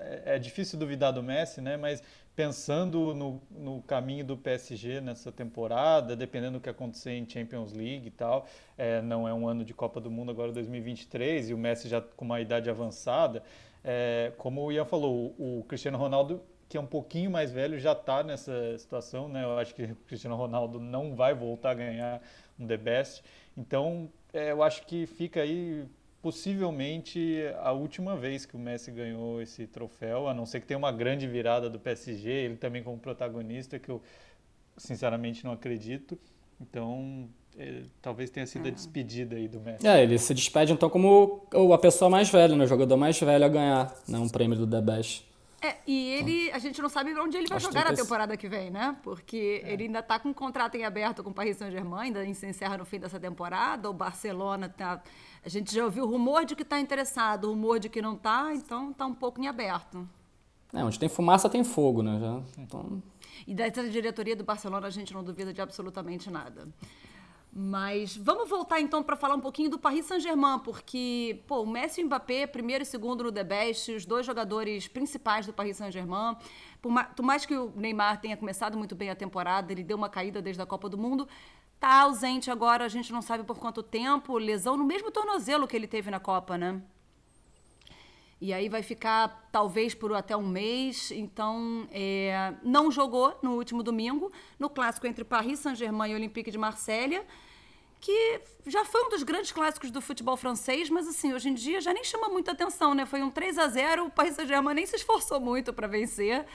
É, 0.01 0.37
é, 0.37 0.39
difícil 0.39 0.79
duvidar 0.79 1.13
do 1.13 1.23
Messi, 1.23 1.61
né? 1.61 1.77
Mas 1.77 2.03
pensando 2.35 3.15
no, 3.15 3.43
no, 3.51 3.83
caminho 3.83 4.25
do 4.25 4.37
PSG 4.37 5.01
nessa 5.01 5.31
temporada, 5.31 6.17
dependendo 6.17 6.59
do 6.59 6.61
que 6.63 6.71
acontecer 6.71 7.13
em 7.13 7.29
Champions 7.29 7.73
League 7.73 8.07
e 8.07 8.11
tal, 8.11 8.47
é, 8.79 9.03
não 9.03 9.29
é 9.29 9.35
um 9.35 9.47
ano 9.47 9.65
de 9.65 9.75
Copa 9.75 10.01
do 10.01 10.11
Mundo 10.11 10.31
agora 10.31 10.53
2023 10.53 11.51
e 11.51 11.55
o 11.55 11.59
Messi 11.59 11.89
já 11.89 12.01
com 12.01 12.25
uma 12.25 12.41
idade 12.41 12.71
avançada. 12.71 13.43
É, 13.85 14.33
como 14.39 14.63
o 14.65 14.73
Ian 14.73 14.85
falou, 14.85 15.35
o, 15.39 15.61
o 15.61 15.65
Cristiano 15.65 15.99
Ronaldo 15.99 16.43
que 16.71 16.77
é 16.77 16.81
um 16.81 16.87
pouquinho 16.87 17.33
mais 17.33 17.51
velho 17.51 17.81
já 17.81 17.91
está 17.91 18.23
nessa 18.23 18.79
situação, 18.79 19.29
né? 19.29 19.43
Eu 19.43 19.59
acho 19.59 19.75
que 19.75 19.83
o 19.83 19.97
Cristiano 20.07 20.37
Ronaldo 20.37 20.79
não 20.79 21.17
vai 21.17 21.35
voltar 21.35 21.73
a 21.73 21.75
ganhar 21.75 22.23
um 22.57 22.65
The 22.65 22.77
Best. 22.77 23.25
Então, 23.57 24.09
é, 24.33 24.53
eu 24.53 24.63
acho 24.63 24.87
que 24.87 25.05
fica 25.05 25.41
aí 25.43 25.85
possivelmente 26.23 27.43
a 27.61 27.73
última 27.73 28.17
vez 28.17 28.45
que 28.45 28.57
o 28.57 28.59
Messi 28.59 28.91
ganhou 28.91 29.41
esse 29.41 29.67
troféu, 29.67 30.29
a 30.29 30.35
não 30.35 30.45
ser 30.45 30.61
que 30.61 30.67
tenha 30.67 30.79
uma 30.79 30.93
grande 30.93 31.27
virada 31.27 31.71
do 31.71 31.79
PSG, 31.79 32.31
ele 32.31 32.57
também 32.57 32.83
como 32.83 32.99
protagonista, 32.99 33.79
que 33.79 33.89
eu 33.89 34.03
sinceramente 34.77 35.45
não 35.45 35.53
acredito. 35.53 36.19
Então, 36.61 37.29
é, 37.59 37.83
talvez 38.03 38.31
tenha 38.31 38.47
sido 38.47 38.67
a 38.67 38.69
ah. 38.69 38.73
despedida 38.73 39.37
aí 39.37 39.49
do 39.49 39.61
Messi. 39.61 39.87
É, 39.87 40.03
ele 40.03 40.19
se 40.19 40.35
despede 40.35 40.73
então 40.73 40.91
como 40.91 41.47
a 41.73 41.79
pessoa 41.79 42.11
mais 42.11 42.29
velha, 42.29 42.55
né? 42.55 42.65
o 42.65 42.67
jogador 42.67 42.97
mais 42.97 43.19
velho 43.19 43.45
a 43.45 43.49
ganhar 43.49 43.95
né? 44.07 44.19
um 44.19 44.29
prêmio 44.29 44.57
do 44.57 44.67
The 44.67 44.81
Best. 44.81 45.30
E 45.91 46.09
ele, 46.13 46.53
a 46.53 46.59
gente 46.61 46.81
não 46.81 46.89
sabe 46.89 47.13
onde 47.19 47.37
ele 47.37 47.49
vai 47.49 47.57
Acho 47.57 47.67
jogar 47.67 47.87
na 47.87 47.93
temporada 47.93 48.37
que 48.37 48.49
vem, 48.49 48.71
né? 48.71 48.97
Porque 49.03 49.61
é. 49.65 49.73
ele 49.73 49.83
ainda 49.87 49.99
está 49.99 50.21
com 50.21 50.29
um 50.29 50.33
contrato 50.33 50.77
em 50.77 50.85
aberto 50.85 51.25
com 51.25 51.31
o 51.31 51.35
Paris 51.35 51.57
Saint-Germain, 51.57 52.15
ainda 52.17 52.33
se 52.33 52.47
encerra 52.47 52.79
no 52.79 52.85
fim 52.85 53.01
dessa 53.01 53.19
temporada. 53.19 53.91
O 53.91 53.93
Barcelona 53.93 54.69
tá. 54.69 55.03
A 55.45 55.49
gente 55.49 55.75
já 55.75 55.85
ouviu 55.85 56.07
rumor 56.07 56.45
de 56.45 56.55
que 56.55 56.63
está 56.63 56.79
interessado, 56.79 57.49
rumor 57.49 57.81
de 57.81 57.89
que 57.89 58.01
não 58.01 58.15
está, 58.15 58.55
então 58.55 58.93
está 58.93 59.05
um 59.05 59.13
pouco 59.13 59.41
em 59.41 59.49
aberto. 59.49 60.09
É, 60.73 60.85
onde 60.85 60.97
tem 60.97 61.09
fumaça 61.09 61.49
tem 61.49 61.65
fogo, 61.65 62.05
né? 62.05 62.21
Já, 62.21 62.63
então... 62.63 63.03
E 63.45 63.53
dessa 63.53 63.83
diretoria 63.91 64.37
do 64.37 64.45
Barcelona 64.45 64.87
a 64.87 64.91
gente 64.91 65.13
não 65.13 65.25
duvida 65.25 65.53
de 65.53 65.61
absolutamente 65.61 66.31
nada. 66.31 66.69
Mas 67.53 68.17
vamos 68.17 68.49
voltar 68.49 68.81
então 68.81 69.03
para 69.03 69.17
falar 69.17 69.35
um 69.35 69.41
pouquinho 69.41 69.69
do 69.69 69.79
Paris 69.79 70.07
Saint-Germain, 70.07 70.61
porque 70.61 71.43
pô, 71.49 71.63
o 71.63 71.67
Messi 71.67 72.01
e 72.01 72.05
o 72.05 72.07
Mbappé, 72.07 72.47
primeiro 72.47 72.85
e 72.85 72.87
segundo 72.87 73.25
no 73.25 73.33
The 73.33 73.43
Best, 73.43 73.93
os 73.93 74.07
dois 74.07 74.25
jogadores 74.25 74.87
principais 74.87 75.47
do 75.47 75.53
Paris 75.53 75.77
Saint-Germain. 75.77 76.37
Por, 76.81 76.93
mais 77.23 77.45
que 77.45 77.57
o 77.57 77.73
Neymar 77.75 78.21
tenha 78.21 78.37
começado 78.37 78.79
muito 78.79 78.95
bem 78.95 79.11
a 79.11 79.17
temporada, 79.17 79.73
ele 79.73 79.83
deu 79.83 79.97
uma 79.97 80.09
caída 80.09 80.41
desde 80.41 80.63
a 80.63 80.67
Copa 80.67 80.89
do 80.89 80.97
Mundo, 80.97 81.29
tá 81.81 82.03
ausente 82.03 82.53
agora, 82.53 82.85
a 82.85 82.89
gente 82.89 83.13
não 83.13 83.21
sabe 83.21 83.43
por 83.43 83.59
quanto 83.59 83.83
tempo, 83.83 84.39
lesão 84.39 84.77
no 84.77 84.85
mesmo 84.85 85.11
tornozelo 85.11 85.67
que 85.67 85.75
ele 85.75 85.89
teve 85.89 86.09
na 86.09 86.21
Copa, 86.21 86.57
né? 86.57 86.81
E 88.41 88.55
aí 88.55 88.71
vai 88.71 88.83
ficar 88.83 89.49
talvez 89.53 89.95
por 89.95 90.15
até 90.15 90.35
um 90.35 90.47
mês. 90.47 91.11
Então, 91.11 91.87
é, 91.93 92.55
não 92.63 92.91
jogou 92.91 93.39
no 93.43 93.57
último 93.57 93.83
domingo, 93.83 94.33
no 94.59 94.71
clássico 94.71 95.07
entre 95.07 95.25
Paris 95.25 95.59
Saint-Germain 95.59 96.13
e 96.13 96.15
Olympique 96.15 96.51
de 96.51 96.57
Marselha, 96.57 97.27
que 98.01 98.41
já 98.67 98.83
foi 98.83 99.05
um 99.05 99.11
dos 99.11 99.23
grandes 99.23 99.53
clássicos 99.53 99.91
do 99.91 100.01
futebol 100.01 100.39
francês, 100.39 100.89
mas 100.89 101.07
assim, 101.07 101.35
hoje 101.35 101.51
em 101.51 101.55
dia 101.55 101.83
já 101.83 101.93
nem 101.93 102.03
chama 102.03 102.31
muita 102.31 102.53
atenção, 102.53 102.95
né? 102.95 103.05
Foi 103.05 103.23
um 103.23 103.31
3 103.31 103.59
a 103.59 103.69
0 103.69 104.07
o 104.07 104.11
Paris 104.11 104.35
Saint-Germain 104.37 104.75
nem 104.75 104.87
se 104.87 104.97
esforçou 104.97 105.39
muito 105.39 105.71
para 105.71 105.87
vencer. 105.87 106.47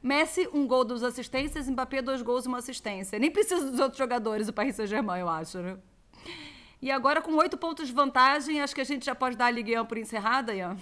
Messi, 0.00 0.48
um 0.52 0.64
gol, 0.64 0.84
duas 0.84 1.02
assistências, 1.02 1.68
Mbappé, 1.68 2.02
dois 2.02 2.22
gols 2.22 2.46
uma 2.46 2.58
assistência. 2.58 3.18
Nem 3.18 3.32
precisa 3.32 3.68
dos 3.68 3.80
outros 3.80 3.98
jogadores, 3.98 4.48
o 4.48 4.52
Paris 4.52 4.76
Saint-Germain, 4.76 5.20
eu 5.20 5.28
acho, 5.28 5.58
né? 5.58 5.76
E 6.80 6.90
agora, 6.90 7.20
com 7.20 7.34
oito 7.36 7.56
pontos 7.56 7.86
de 7.86 7.92
vantagem, 7.92 8.60
acho 8.60 8.74
que 8.74 8.80
a 8.80 8.84
gente 8.84 9.04
já 9.06 9.14
pode 9.14 9.36
dar 9.36 9.46
a 9.46 9.50
Ligue 9.50 9.78
1 9.78 9.86
por 9.86 9.98
encerrada, 9.98 10.54
Ian? 10.54 10.76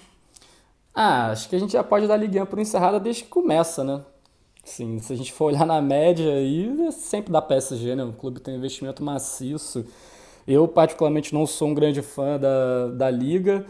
Ah, 0.94 1.30
acho 1.30 1.48
que 1.48 1.56
a 1.56 1.58
gente 1.58 1.72
já 1.72 1.84
pode 1.84 2.06
dar 2.06 2.16
liguinha 2.16 2.44
por 2.44 2.58
encerrada 2.58 2.98
desde 3.00 3.24
que 3.24 3.28
começa, 3.28 3.84
né? 3.84 4.02
Sim, 4.64 4.98
se 4.98 5.12
a 5.12 5.16
gente 5.16 5.32
for 5.32 5.46
olhar 5.46 5.66
na 5.66 5.80
média 5.80 6.32
aí, 6.32 6.86
é 6.86 6.90
sempre 6.90 7.32
da 7.32 7.40
PSG, 7.40 7.94
né? 7.94 8.04
O 8.04 8.12
clube 8.12 8.40
tem 8.40 8.56
investimento 8.56 9.02
maciço. 9.02 9.84
Eu, 10.46 10.66
particularmente, 10.68 11.32
não 11.34 11.46
sou 11.46 11.68
um 11.68 11.74
grande 11.74 12.02
fã 12.02 12.38
da, 12.38 12.88
da 12.88 13.10
liga. 13.10 13.64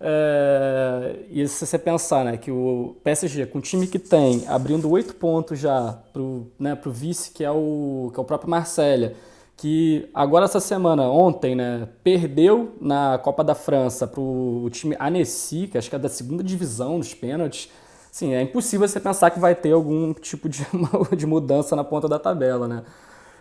É, 0.00 1.16
e 1.30 1.46
se 1.48 1.66
você 1.66 1.78
pensar 1.78 2.24
né, 2.24 2.36
que 2.36 2.50
o 2.50 2.96
PSG, 3.02 3.46
com 3.46 3.58
o 3.58 3.62
time 3.62 3.86
que 3.86 3.98
tem, 3.98 4.44
abrindo 4.46 4.88
oito 4.90 5.14
pontos 5.14 5.58
já 5.58 5.98
para 6.12 6.22
o 6.22 6.46
né, 6.58 6.78
vice, 6.86 7.30
que 7.32 7.42
é 7.42 7.50
o, 7.50 8.10
que 8.12 8.20
é 8.20 8.22
o 8.22 8.24
próprio 8.24 8.48
Marselha, 8.50 9.16
que 9.58 10.08
agora 10.14 10.44
essa 10.44 10.60
semana, 10.60 11.02
ontem, 11.02 11.56
né, 11.56 11.88
perdeu 12.04 12.76
na 12.80 13.18
Copa 13.18 13.42
da 13.42 13.56
França 13.56 14.06
para 14.06 14.20
o 14.20 14.68
time 14.70 14.96
Annecy, 15.00 15.66
que 15.66 15.76
acho 15.76 15.90
que 15.90 15.96
é 15.96 15.98
da 15.98 16.08
segunda 16.08 16.44
divisão 16.44 16.96
nos 16.96 17.12
pênaltis. 17.12 17.68
Sim, 18.12 18.34
é 18.34 18.40
impossível 18.40 18.86
você 18.86 19.00
pensar 19.00 19.30
que 19.30 19.40
vai 19.40 19.56
ter 19.56 19.72
algum 19.72 20.14
tipo 20.14 20.48
de, 20.48 20.64
de 21.16 21.26
mudança 21.26 21.74
na 21.74 21.82
ponta 21.82 22.08
da 22.08 22.20
tabela, 22.20 22.68
né? 22.68 22.84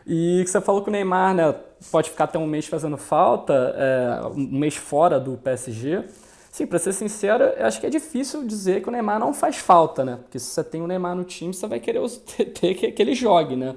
E 0.07 0.41
que 0.43 0.49
você 0.49 0.59
falou 0.59 0.81
que 0.81 0.89
o 0.89 0.91
Neymar 0.91 1.35
né, 1.35 1.53
pode 1.91 2.09
ficar 2.09 2.23
até 2.23 2.39
um 2.39 2.47
mês 2.47 2.65
fazendo 2.65 2.97
falta, 2.97 3.53
é, 3.77 4.27
um 4.27 4.57
mês 4.57 4.75
fora 4.75 5.19
do 5.19 5.37
PSG. 5.37 6.03
Sim, 6.51 6.65
para 6.65 6.79
ser 6.79 6.93
sincero, 6.93 7.43
acho 7.59 7.79
que 7.79 7.85
é 7.85 7.89
difícil 7.91 8.43
dizer 8.43 8.81
que 8.81 8.89
o 8.89 8.91
Neymar 8.91 9.19
não 9.19 9.35
faz 9.35 9.57
falta, 9.57 10.03
né? 10.03 10.17
Porque 10.23 10.39
se 10.39 10.47
você 10.47 10.63
tem 10.63 10.81
o 10.81 10.87
Neymar 10.87 11.15
no 11.15 11.23
time, 11.23 11.53
você 11.53 11.67
vai 11.67 11.79
querer 11.79 12.01
ter 12.59 12.73
que 12.73 12.99
ele 12.99 13.13
jogue, 13.13 13.55
né? 13.55 13.75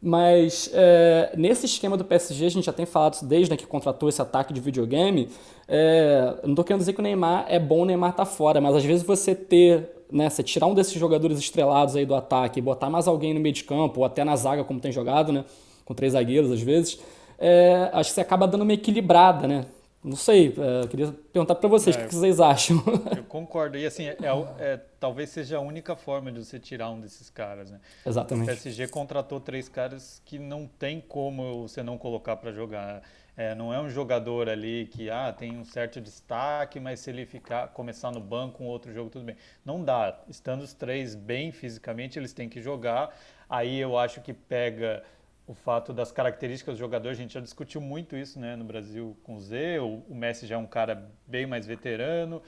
Mas 0.00 0.70
é, 0.72 1.32
nesse 1.36 1.66
esquema 1.66 1.96
do 1.96 2.04
PSG, 2.04 2.46
a 2.46 2.50
gente 2.50 2.64
já 2.66 2.72
tem 2.72 2.86
falado 2.86 3.14
isso 3.14 3.24
desde 3.24 3.50
né, 3.50 3.56
que 3.56 3.66
contratou 3.66 4.08
esse 4.08 4.20
ataque 4.20 4.52
de 4.52 4.60
videogame. 4.60 5.28
É, 5.66 6.36
não 6.42 6.50
estou 6.50 6.64
querendo 6.64 6.80
dizer 6.80 6.92
que 6.92 7.00
o 7.00 7.02
Neymar 7.02 7.46
é 7.48 7.58
bom, 7.58 7.82
o 7.82 7.84
Neymar 7.84 8.14
tá 8.14 8.24
fora, 8.24 8.60
mas 8.60 8.76
às 8.76 8.84
vezes 8.84 9.04
você 9.04 9.34
ter, 9.34 9.90
né, 10.12 10.28
você 10.28 10.42
tirar 10.42 10.66
um 10.66 10.74
desses 10.74 10.94
jogadores 10.94 11.38
estrelados 11.38 11.96
aí 11.96 12.04
do 12.04 12.14
ataque 12.14 12.58
e 12.58 12.62
botar 12.62 12.90
mais 12.90 13.08
alguém 13.08 13.34
no 13.34 13.40
meio 13.40 13.54
de 13.54 13.64
campo, 13.64 14.00
ou 14.00 14.06
até 14.06 14.22
na 14.22 14.36
zaga, 14.36 14.62
como 14.64 14.78
tem 14.78 14.92
jogado, 14.92 15.32
né, 15.32 15.44
com 15.84 15.94
três 15.94 16.12
zagueiros 16.12 16.52
às 16.52 16.60
vezes, 16.60 16.98
é, 17.38 17.90
acho 17.92 18.10
que 18.10 18.14
você 18.14 18.20
acaba 18.20 18.46
dando 18.46 18.62
uma 18.62 18.72
equilibrada, 18.72 19.46
né? 19.46 19.66
Não 20.06 20.14
sei, 20.16 20.54
é, 20.56 20.86
queria 20.86 21.12
perguntar 21.32 21.56
para 21.56 21.68
vocês, 21.68 21.96
é, 21.96 22.04
o 22.04 22.08
que 22.08 22.14
vocês 22.14 22.38
acham? 22.38 22.80
Eu 23.16 23.24
concordo. 23.24 23.76
E 23.76 23.84
assim, 23.84 24.04
é, 24.06 24.16
é, 24.60 24.80
talvez 25.00 25.30
seja 25.30 25.56
a 25.56 25.60
única 25.60 25.96
forma 25.96 26.30
de 26.30 26.38
você 26.44 26.60
tirar 26.60 26.90
um 26.90 27.00
desses 27.00 27.28
caras, 27.28 27.72
né? 27.72 27.80
Exatamente. 28.06 28.44
O 28.44 28.46
PSG 28.46 28.86
contratou 28.86 29.40
três 29.40 29.68
caras 29.68 30.22
que 30.24 30.38
não 30.38 30.68
tem 30.78 31.00
como 31.00 31.62
você 31.62 31.82
não 31.82 31.98
colocar 31.98 32.36
para 32.36 32.52
jogar. 32.52 33.02
É, 33.36 33.52
não 33.52 33.74
é 33.74 33.80
um 33.80 33.90
jogador 33.90 34.48
ali 34.48 34.88
que 34.92 35.10
ah, 35.10 35.32
tem 35.32 35.58
um 35.58 35.64
certo 35.64 36.00
destaque, 36.00 36.78
mas 36.78 37.00
se 37.00 37.10
ele 37.10 37.26
ficar 37.26 37.66
começar 37.68 38.12
no 38.12 38.20
banco 38.20 38.62
um 38.62 38.68
outro 38.68 38.92
jogo, 38.92 39.10
tudo 39.10 39.24
bem. 39.24 39.36
Não 39.64 39.82
dá. 39.82 40.20
Estando 40.28 40.62
os 40.62 40.72
três 40.72 41.16
bem 41.16 41.50
fisicamente, 41.50 42.16
eles 42.16 42.32
têm 42.32 42.48
que 42.48 42.62
jogar. 42.62 43.12
Aí 43.50 43.78
eu 43.78 43.98
acho 43.98 44.20
que 44.20 44.32
pega 44.32 45.02
o 45.46 45.54
fato 45.54 45.92
das 45.92 46.10
características 46.10 46.74
do 46.74 46.78
jogador, 46.78 47.08
a 47.10 47.14
gente 47.14 47.34
já 47.34 47.40
discutiu 47.40 47.80
muito 47.80 48.16
isso 48.16 48.38
né, 48.38 48.56
no 48.56 48.64
Brasil 48.64 49.16
com 49.22 49.36
o 49.36 49.40
Z, 49.40 49.78
o, 49.78 50.02
o 50.08 50.14
Messi 50.14 50.46
já 50.46 50.56
é 50.56 50.58
um 50.58 50.66
cara 50.66 51.10
bem 51.26 51.46
mais 51.46 51.66
veterano, 51.66 52.42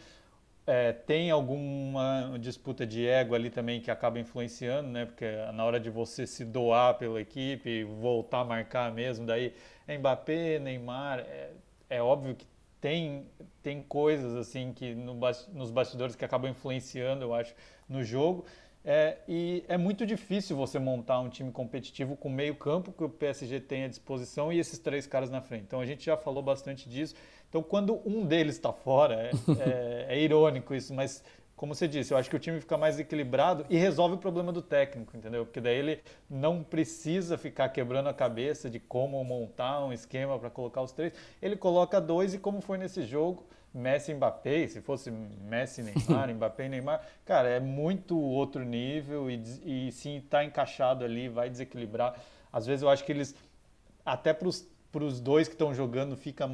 é, 0.66 0.92
tem 0.92 1.30
alguma 1.30 2.36
disputa 2.38 2.86
de 2.86 3.06
ego 3.06 3.34
ali 3.34 3.48
também 3.48 3.80
que 3.80 3.90
acaba 3.90 4.18
influenciando, 4.18 4.90
né? 4.90 5.06
Porque 5.06 5.24
na 5.54 5.64
hora 5.64 5.80
de 5.80 5.88
você 5.88 6.26
se 6.26 6.44
doar 6.44 6.98
pela 6.98 7.18
equipe, 7.22 7.84
voltar 7.84 8.40
a 8.40 8.44
marcar 8.44 8.92
mesmo, 8.92 9.24
daí 9.24 9.54
é 9.86 9.96
Mbappé, 9.96 10.58
Neymar, 10.58 11.20
é, 11.20 11.52
é 11.88 12.02
óbvio 12.02 12.34
que 12.34 12.46
tem, 12.82 13.26
tem 13.62 13.82
coisas 13.82 14.34
assim 14.36 14.72
que 14.74 14.94
no, 14.94 15.18
nos 15.54 15.70
bastidores 15.70 16.14
que 16.14 16.24
acabam 16.24 16.50
influenciando, 16.50 17.24
eu 17.24 17.32
acho, 17.32 17.54
no 17.88 18.04
jogo. 18.04 18.44
É, 18.84 19.18
e 19.28 19.64
é 19.68 19.76
muito 19.76 20.06
difícil 20.06 20.56
você 20.56 20.78
montar 20.78 21.20
um 21.20 21.28
time 21.28 21.50
competitivo 21.50 22.16
com 22.16 22.28
meio 22.28 22.54
campo 22.54 22.92
que 22.92 23.04
o 23.04 23.08
PSG 23.08 23.60
tem 23.60 23.84
à 23.84 23.88
disposição 23.88 24.52
e 24.52 24.58
esses 24.58 24.78
três 24.78 25.06
caras 25.06 25.30
na 25.30 25.40
frente. 25.40 25.64
Então 25.64 25.80
a 25.80 25.86
gente 25.86 26.04
já 26.04 26.16
falou 26.16 26.42
bastante 26.42 26.88
disso. 26.88 27.14
Então 27.48 27.62
quando 27.62 28.00
um 28.06 28.24
deles 28.24 28.54
está 28.54 28.72
fora, 28.72 29.14
é, 29.14 29.30
é, 29.60 30.06
é, 30.16 30.20
irônico 30.20 30.74
isso, 30.74 30.94
mas 30.94 31.22
como 31.58 31.74
você 31.74 31.88
disse, 31.88 32.14
eu 32.14 32.16
acho 32.16 32.30
que 32.30 32.36
o 32.36 32.38
time 32.38 32.60
fica 32.60 32.78
mais 32.78 33.00
equilibrado 33.00 33.66
e 33.68 33.76
resolve 33.76 34.14
o 34.14 34.18
problema 34.18 34.52
do 34.52 34.62
técnico, 34.62 35.16
entendeu? 35.16 35.44
Porque 35.44 35.60
daí 35.60 35.76
ele 35.76 36.00
não 36.30 36.62
precisa 36.62 37.36
ficar 37.36 37.68
quebrando 37.70 38.08
a 38.08 38.14
cabeça 38.14 38.70
de 38.70 38.78
como 38.78 39.22
montar 39.24 39.84
um 39.84 39.92
esquema 39.92 40.38
para 40.38 40.50
colocar 40.50 40.82
os 40.82 40.92
três. 40.92 41.12
Ele 41.42 41.56
coloca 41.56 42.00
dois 42.00 42.32
e 42.32 42.38
como 42.38 42.60
foi 42.60 42.78
nesse 42.78 43.02
jogo, 43.02 43.44
Messi 43.72 44.12
e 44.12 44.14
Mbappé, 44.14 44.66
se 44.66 44.80
fosse 44.80 45.10
Messi 45.10 45.82
Neymar, 45.82 46.28
Mbappé 46.34 46.66
e 46.66 46.68
Neymar, 46.68 47.06
cara, 47.24 47.48
é 47.48 47.60
muito 47.60 48.18
outro 48.18 48.64
nível 48.64 49.30
e, 49.30 49.42
e 49.64 49.92
sim 49.92 50.22
tá 50.28 50.44
encaixado 50.44 51.04
ali, 51.04 51.28
vai 51.28 51.48
desequilibrar. 51.50 52.14
Às 52.52 52.66
vezes 52.66 52.82
eu 52.82 52.88
acho 52.88 53.04
que 53.04 53.12
eles 53.12 53.34
até 54.04 54.32
para 54.32 54.48
os 54.48 55.20
dois 55.20 55.48
que 55.48 55.54
estão 55.54 55.74
jogando 55.74 56.16
fica 56.16 56.48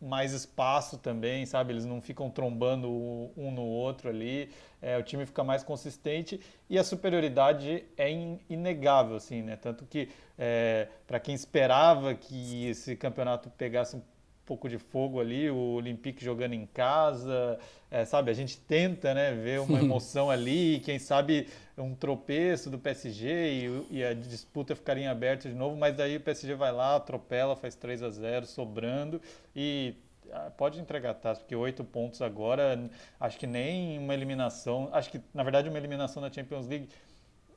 mais 0.00 0.32
espaço 0.32 0.96
também, 0.96 1.44
sabe? 1.44 1.72
Eles 1.72 1.84
não 1.84 2.00
ficam 2.00 2.30
trombando 2.30 2.88
um 3.36 3.50
no 3.50 3.62
outro 3.62 4.08
ali. 4.08 4.50
É, 4.80 4.96
o 4.96 5.02
time 5.02 5.26
fica 5.26 5.44
mais 5.44 5.62
consistente 5.62 6.40
e 6.70 6.78
a 6.78 6.84
superioridade 6.84 7.84
é 7.98 8.10
in, 8.10 8.40
inegável, 8.48 9.16
assim, 9.16 9.42
né? 9.42 9.56
Tanto 9.56 9.84
que 9.84 10.08
é, 10.38 10.88
para 11.06 11.20
quem 11.20 11.34
esperava 11.34 12.14
que 12.14 12.66
esse 12.66 12.96
campeonato 12.96 13.50
pegasse 13.50 13.96
um 13.96 14.02
pouco 14.50 14.68
de 14.68 14.78
fogo 14.78 15.20
ali, 15.20 15.48
o 15.48 15.74
Olympique 15.74 16.24
jogando 16.24 16.54
em 16.54 16.66
casa, 16.66 17.56
é, 17.88 18.04
sabe? 18.04 18.32
A 18.32 18.34
gente 18.34 18.58
tenta, 18.58 19.14
né, 19.14 19.32
ver 19.32 19.60
uma 19.60 19.78
emoção 19.78 20.28
ali, 20.28 20.80
quem 20.84 20.98
sabe 20.98 21.46
um 21.78 21.94
tropeço 21.94 22.68
do 22.68 22.76
PSG 22.76 23.28
e, 23.28 23.98
e, 23.98 24.04
a 24.04 24.12
disputa 24.12 24.74
ficaria 24.74 25.08
aberta 25.08 25.48
de 25.48 25.54
novo, 25.54 25.76
mas 25.76 25.96
daí 25.96 26.16
o 26.16 26.20
PSG 26.20 26.56
vai 26.56 26.72
lá, 26.72 26.96
atropela, 26.96 27.54
faz 27.54 27.76
3 27.76 28.02
a 28.02 28.10
0 28.10 28.44
sobrando 28.44 29.22
e 29.54 29.94
ah, 30.32 30.50
pode 30.56 30.80
entregar 30.80 31.14
taça, 31.14 31.42
porque 31.42 31.54
oito 31.54 31.84
pontos 31.84 32.20
agora, 32.20 32.90
acho 33.20 33.38
que 33.38 33.46
nem 33.46 34.00
uma 34.00 34.14
eliminação, 34.14 34.88
acho 34.92 35.10
que 35.10 35.20
na 35.32 35.44
verdade 35.44 35.68
uma 35.68 35.78
eliminação 35.78 36.20
na 36.20 36.32
Champions 36.32 36.66
League 36.66 36.88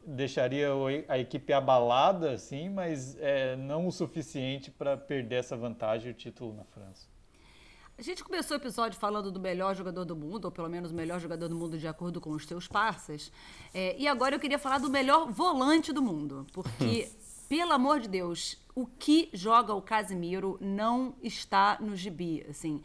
deixaria 0.05 0.69
a 1.07 1.17
equipe 1.17 1.53
abalada, 1.53 2.31
assim, 2.31 2.69
mas 2.69 3.17
é, 3.19 3.55
não 3.55 3.87
o 3.87 3.91
suficiente 3.91 4.71
para 4.71 4.97
perder 4.97 5.35
essa 5.35 5.55
vantagem 5.55 6.09
e 6.09 6.11
o 6.11 6.13
título 6.13 6.53
na 6.53 6.63
França. 6.63 7.07
A 7.97 8.01
gente 8.01 8.23
começou 8.23 8.57
o 8.57 8.59
episódio 8.59 8.99
falando 8.99 9.31
do 9.31 9.39
melhor 9.39 9.75
jogador 9.75 10.03
do 10.03 10.15
mundo, 10.15 10.45
ou 10.45 10.51
pelo 10.51 10.67
menos 10.67 10.91
o 10.91 10.95
melhor 10.95 11.19
jogador 11.19 11.47
do 11.47 11.55
mundo 11.55 11.77
de 11.77 11.87
acordo 11.87 12.19
com 12.19 12.31
os 12.31 12.45
seus 12.45 12.67
parceiros. 12.67 13.31
É, 13.73 13.95
e 13.99 14.07
agora 14.07 14.35
eu 14.35 14.39
queria 14.39 14.57
falar 14.57 14.79
do 14.79 14.89
melhor 14.89 15.31
volante 15.31 15.93
do 15.93 16.01
mundo, 16.01 16.47
porque, 16.51 17.09
pelo 17.47 17.71
amor 17.71 17.99
de 17.99 18.07
Deus, 18.07 18.57
o 18.73 18.87
que 18.87 19.29
joga 19.31 19.75
o 19.75 19.81
Casimiro 19.81 20.57
não 20.59 21.15
está 21.21 21.77
no 21.79 21.95
gibi, 21.95 22.43
assim. 22.49 22.81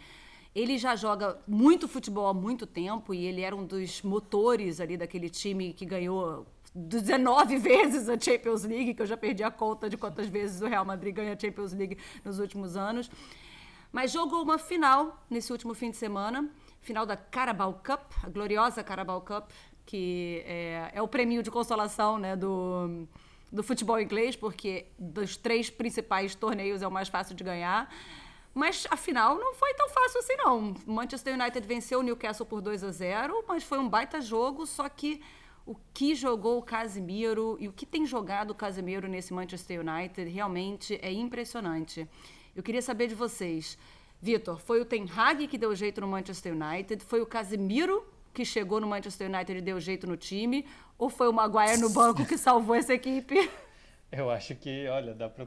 Ele 0.54 0.76
já 0.76 0.94
joga 0.94 1.38
muito 1.46 1.88
futebol 1.88 2.26
há 2.26 2.34
muito 2.34 2.66
tempo 2.66 3.14
e 3.14 3.24
ele 3.24 3.40
era 3.40 3.56
um 3.56 3.64
dos 3.64 4.02
motores 4.02 4.78
ali 4.80 4.96
daquele 4.96 5.30
time 5.30 5.72
que 5.72 5.86
ganhou 5.86 6.46
19 6.86 7.58
vezes 7.58 8.08
a 8.08 8.18
Champions 8.18 8.64
League, 8.64 8.94
que 8.94 9.02
eu 9.02 9.06
já 9.06 9.16
perdi 9.16 9.42
a 9.42 9.50
conta 9.50 9.90
de 9.90 9.96
quantas 9.96 10.28
vezes 10.28 10.62
o 10.62 10.66
Real 10.66 10.84
Madrid 10.84 11.14
ganha 11.14 11.32
a 11.32 11.38
Champions 11.38 11.72
League 11.72 11.98
nos 12.24 12.38
últimos 12.38 12.76
anos. 12.76 13.10
Mas 13.90 14.12
jogou 14.12 14.42
uma 14.42 14.58
final 14.58 15.24
nesse 15.28 15.50
último 15.50 15.74
fim 15.74 15.90
de 15.90 15.96
semana, 15.96 16.48
final 16.80 17.06
da 17.06 17.16
Carabao 17.16 17.80
Cup, 17.84 18.12
a 18.22 18.28
gloriosa 18.28 18.84
Carabao 18.84 19.20
Cup, 19.22 19.50
que 19.84 20.42
é, 20.46 20.90
é 20.94 21.02
o 21.02 21.08
prêmio 21.08 21.42
de 21.42 21.50
consolação 21.50 22.18
né, 22.18 22.36
do, 22.36 23.06
do 23.50 23.62
futebol 23.62 23.98
inglês, 23.98 24.36
porque 24.36 24.86
dos 24.98 25.36
três 25.36 25.70
principais 25.70 26.34
torneios 26.34 26.82
é 26.82 26.86
o 26.86 26.90
mais 26.90 27.08
fácil 27.08 27.34
de 27.34 27.42
ganhar. 27.42 27.92
Mas 28.54 28.86
a 28.90 28.96
final 28.96 29.36
não 29.36 29.54
foi 29.54 29.72
tão 29.74 29.88
fácil 29.88 30.18
assim, 30.20 30.36
não. 30.36 30.74
Manchester 30.86 31.34
United 31.34 31.66
venceu 31.66 32.00
o 32.00 32.02
Newcastle 32.02 32.44
por 32.44 32.60
2 32.60 32.84
a 32.84 32.90
0, 32.90 33.44
mas 33.48 33.62
foi 33.62 33.78
um 33.78 33.88
baita 33.88 34.20
jogo, 34.20 34.66
só 34.66 34.88
que 34.88 35.22
o 35.68 35.76
que 35.92 36.14
jogou 36.14 36.56
o 36.56 36.62
Casemiro 36.62 37.58
e 37.60 37.68
o 37.68 37.72
que 37.72 37.84
tem 37.84 38.06
jogado 38.06 38.52
o 38.52 38.54
Casemiro 38.54 39.06
nesse 39.06 39.34
Manchester 39.34 39.82
United 39.86 40.30
realmente 40.30 40.98
é 41.02 41.12
impressionante. 41.12 42.08
Eu 42.56 42.62
queria 42.62 42.80
saber 42.80 43.06
de 43.06 43.14
vocês. 43.14 43.76
Vitor, 44.18 44.58
foi 44.58 44.80
o 44.80 44.84
Ten 44.86 45.04
Hag 45.14 45.46
que 45.46 45.58
deu 45.58 45.76
jeito 45.76 46.00
no 46.00 46.08
Manchester 46.08 46.54
United? 46.54 47.04
Foi 47.04 47.20
o 47.20 47.26
Casemiro 47.26 48.02
que 48.32 48.46
chegou 48.46 48.80
no 48.80 48.86
Manchester 48.86 49.28
United 49.28 49.58
e 49.58 49.60
deu 49.60 49.78
jeito 49.78 50.06
no 50.06 50.16
time? 50.16 50.64
Ou 50.96 51.10
foi 51.10 51.28
o 51.28 51.34
Maguire 51.34 51.76
no 51.76 51.90
banco 51.90 52.24
que 52.24 52.38
salvou 52.38 52.74
essa 52.74 52.94
equipe? 52.94 53.50
Eu 54.10 54.30
acho 54.30 54.54
que, 54.54 54.88
olha, 54.88 55.12
dá 55.12 55.28
para 55.28 55.46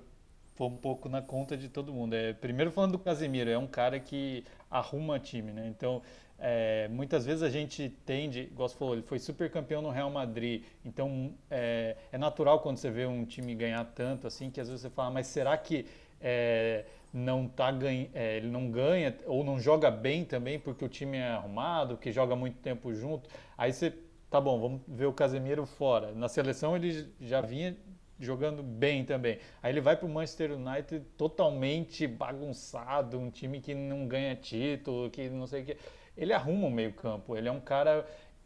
pôr 0.56 0.68
um 0.68 0.78
pouco 0.78 1.10
na 1.10 1.24
conta 1.24 1.58
de 1.58 1.68
todo 1.68 1.92
mundo. 1.92 2.14
É, 2.14 2.32
primeiro 2.32 2.72
falando 2.72 2.92
do 2.92 3.00
Casemiro, 3.00 3.50
é 3.50 3.58
um 3.58 3.66
cara 3.66 4.00
que 4.00 4.46
arruma 4.70 5.20
time, 5.20 5.52
né? 5.52 5.68
Então, 5.68 6.04
é, 6.44 6.88
muitas 6.88 7.24
vezes 7.24 7.44
a 7.44 7.50
gente 7.52 7.88
tende, 8.04 8.42
igual 8.42 8.68
você 8.68 8.76
falou, 8.76 8.96
ele 8.96 9.04
foi 9.04 9.20
super 9.20 9.52
campeão 9.52 9.80
no 9.80 9.92
Real 9.92 10.10
Madrid, 10.10 10.64
então 10.84 11.36
é, 11.52 11.96
é, 12.12 12.18
natural 12.18 12.60
quando 12.62 12.78
você 12.78 12.90
vê 12.90 13.06
um 13.06 13.24
time 13.24 13.54
ganhar 13.54 13.86
tanto 13.94 14.26
assim, 14.26 14.50
que 14.50 14.60
às 14.60 14.68
vezes 14.68 14.82
você 14.82 14.90
fala, 14.90 15.12
mas 15.12 15.28
será 15.28 15.56
que 15.56 15.86
é, 16.20 16.86
não 17.14 17.48
tá 17.48 17.72
ganha, 17.72 18.10
é, 18.16 18.38
ele 18.38 18.48
não 18.48 18.72
ganha 18.72 19.16
ou 19.28 19.44
não 19.44 19.60
joga 19.60 19.92
bem 19.92 20.26
também 20.26 20.58
porque 20.58 20.84
o 20.84 20.90
time 20.90 21.18
é 21.18 21.30
arrumado, 21.30 21.96
que 21.96 22.12
joga 22.12 22.36
muito 22.36 22.58
tempo 22.58 22.92
junto? 22.92 23.30
Aí 23.56 23.72
você, 23.72 23.94
tá 24.28 24.42
bom, 24.42 24.60
vamos 24.60 24.82
ver 24.88 25.06
o 25.06 25.14
Casemiro 25.14 25.64
fora. 25.68 26.12
Na 26.14 26.28
seleção 26.28 26.76
ele 26.76 27.08
já 27.22 27.42
vinha 27.42 27.78
jogando 28.20 28.64
bem 28.64 29.06
também. 29.06 29.38
Aí 29.62 29.72
ele 29.72 29.82
vai 29.82 29.96
para 29.96 30.08
o 30.08 30.10
Manchester 30.10 30.54
United 30.54 31.06
totalmente 31.18 32.08
bagunçado, 32.08 33.20
um 33.20 33.30
time 33.30 33.60
que 33.62 33.76
não 33.76 34.08
ganha 34.08 34.36
título, 34.36 35.10
que 35.12 35.30
não 35.30 35.46
sei 35.46 35.62
o 35.62 35.66
que 35.66 35.78
ele 36.22 36.34
arruma 36.34 36.68
o 36.68 36.72
meio 36.72 36.94
campo. 36.94 37.36
Ele 37.36 37.48
é 37.48 37.52
um 37.52 37.62
cara... 37.62 38.06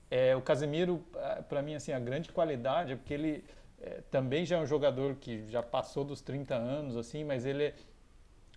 É, 0.09 0.35
o 0.35 0.41
Casemiro, 0.41 1.03
é, 1.15 1.41
para 1.41 1.61
mim, 1.61 1.73
assim, 1.73 1.91
a 1.91 1.99
grande 1.99 2.31
qualidade 2.31 2.93
é 2.93 2.95
porque 2.95 3.13
ele 3.13 3.43
é, 3.81 4.01
também 4.09 4.45
já 4.45 4.57
é 4.57 4.59
um 4.59 4.65
jogador 4.65 5.15
que 5.15 5.47
já 5.49 5.61
passou 5.61 6.03
dos 6.03 6.21
30 6.21 6.55
anos, 6.55 6.97
assim, 6.97 7.23
mas 7.23 7.45
ele, 7.45 7.73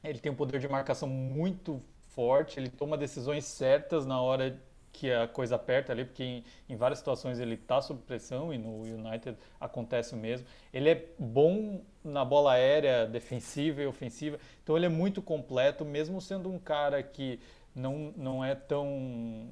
ele 0.02 0.18
tem 0.18 0.30
um 0.30 0.34
poder 0.34 0.60
de 0.60 0.68
marcação 0.68 1.08
muito 1.08 1.82
forte, 2.08 2.58
ele 2.58 2.68
toma 2.70 2.96
decisões 2.96 3.44
certas 3.44 4.06
na 4.06 4.20
hora 4.20 4.58
que 4.90 5.12
a 5.12 5.28
coisa 5.28 5.54
aperta 5.56 5.92
ali, 5.92 6.04
porque 6.04 6.24
em, 6.24 6.44
em 6.68 6.76
várias 6.76 6.98
situações 6.98 7.38
ele 7.38 7.54
está 7.54 7.80
sob 7.80 8.02
pressão 8.02 8.52
e 8.52 8.58
no 8.58 8.82
United 8.82 9.36
acontece 9.60 10.14
o 10.14 10.16
mesmo. 10.16 10.46
Ele 10.72 10.90
é 10.90 11.06
bom 11.18 11.82
na 12.02 12.24
bola 12.24 12.52
aérea, 12.52 13.06
defensiva 13.06 13.82
e 13.82 13.86
ofensiva, 13.86 14.38
então 14.62 14.76
ele 14.76 14.86
é 14.86 14.88
muito 14.88 15.20
completo, 15.20 15.84
mesmo 15.84 16.20
sendo 16.20 16.50
um 16.50 16.58
cara 16.58 17.02
que 17.02 17.38
não, 17.78 18.12
não 18.16 18.44
é 18.44 18.54
tão 18.54 19.50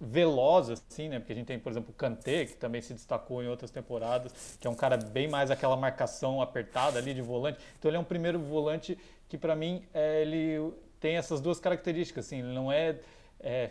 veloz 0.00 0.70
assim, 0.70 1.08
né? 1.08 1.18
Porque 1.18 1.32
a 1.32 1.36
gente 1.36 1.46
tem, 1.46 1.58
por 1.58 1.72
exemplo, 1.72 1.90
o 1.90 1.94
Kanté, 1.94 2.46
que 2.46 2.56
também 2.56 2.80
se 2.80 2.94
destacou 2.94 3.42
em 3.42 3.48
outras 3.48 3.70
temporadas, 3.70 4.56
que 4.60 4.66
é 4.66 4.70
um 4.70 4.74
cara 4.74 4.96
bem 4.96 5.28
mais 5.28 5.50
aquela 5.50 5.76
marcação 5.76 6.40
apertada 6.40 6.98
ali 6.98 7.12
de 7.12 7.22
volante. 7.22 7.58
Então 7.78 7.88
ele 7.88 7.96
é 7.96 8.00
um 8.00 8.04
primeiro 8.04 8.38
volante 8.38 8.96
que 9.28 9.36
para 9.36 9.56
mim 9.56 9.82
é, 9.92 10.22
ele 10.22 10.72
tem 11.00 11.16
essas 11.16 11.40
duas 11.40 11.60
características, 11.60 12.26
assim, 12.26 12.38
ele 12.38 12.52
não 12.52 12.70
é, 12.70 12.96
é 13.40 13.70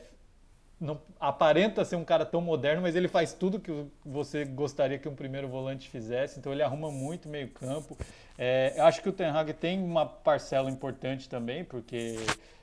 não 0.80 1.02
aparenta 1.20 1.84
ser 1.84 1.96
um 1.96 2.06
cara 2.06 2.24
tão 2.26 2.40
moderno, 2.40 2.84
mas 2.84 2.96
ele 2.96 3.08
faz 3.08 3.34
tudo 3.34 3.60
que 3.60 3.72
você 4.06 4.46
gostaria 4.46 5.00
que 5.00 5.10
um 5.10 5.16
primeiro 5.16 5.48
volante 5.48 5.90
fizesse. 5.90 6.38
Então 6.38 6.52
ele 6.52 6.62
arruma 6.62 6.92
muito 6.92 7.28
meio 7.28 7.50
campo. 7.50 7.98
É, 8.38 8.74
eu 8.78 8.86
acho 8.86 9.02
que 9.02 9.10
o 9.10 9.12
Ten 9.12 9.30
Hag 9.30 9.54
tem 9.54 9.84
uma 9.84 10.06
parcela 10.06 10.70
importante 10.70 11.28
também, 11.28 11.64
porque 11.66 12.18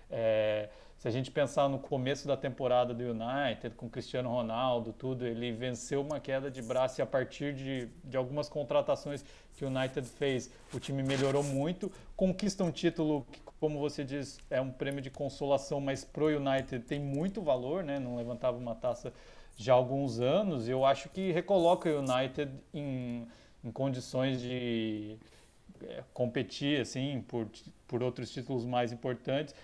é, 0.08 0.68
se 1.04 1.08
a 1.08 1.10
gente 1.10 1.30
pensar 1.30 1.68
no 1.68 1.78
começo 1.78 2.26
da 2.26 2.34
temporada 2.34 2.94
do 2.94 3.04
United, 3.04 3.74
com 3.76 3.90
Cristiano 3.90 4.30
Ronaldo, 4.30 4.90
tudo, 4.90 5.26
ele 5.26 5.52
venceu 5.52 6.00
uma 6.00 6.18
queda 6.18 6.50
de 6.50 6.62
braço 6.62 6.98
e 6.98 7.02
a 7.02 7.06
partir 7.06 7.52
de, 7.52 7.90
de 8.02 8.16
algumas 8.16 8.48
contratações 8.48 9.22
que 9.54 9.66
o 9.66 9.68
United 9.68 10.08
fez, 10.08 10.50
o 10.72 10.80
time 10.80 11.02
melhorou 11.02 11.42
muito, 11.42 11.92
conquista 12.16 12.64
um 12.64 12.70
título 12.70 13.26
que, 13.30 13.38
como 13.60 13.78
você 13.78 14.02
diz, 14.02 14.38
é 14.48 14.58
um 14.62 14.70
prêmio 14.70 15.02
de 15.02 15.10
consolação, 15.10 15.78
mas 15.78 16.06
pro 16.06 16.28
United 16.28 16.86
tem 16.86 17.00
muito 17.00 17.42
valor, 17.42 17.84
né? 17.84 17.98
Não 17.98 18.16
levantava 18.16 18.56
uma 18.56 18.74
taça 18.74 19.12
já 19.58 19.74
há 19.74 19.76
alguns 19.76 20.20
anos. 20.20 20.70
Eu 20.70 20.86
acho 20.86 21.10
que 21.10 21.30
recoloca 21.32 21.86
o 21.86 21.98
United 21.98 22.50
em, 22.72 23.28
em 23.62 23.70
condições 23.70 24.40
de 24.40 25.18
é, 25.82 26.02
competir 26.14 26.80
assim 26.80 27.22
por, 27.28 27.46
por 27.86 28.02
outros 28.02 28.30
títulos 28.30 28.64
mais 28.64 28.90
importantes. 28.90 29.54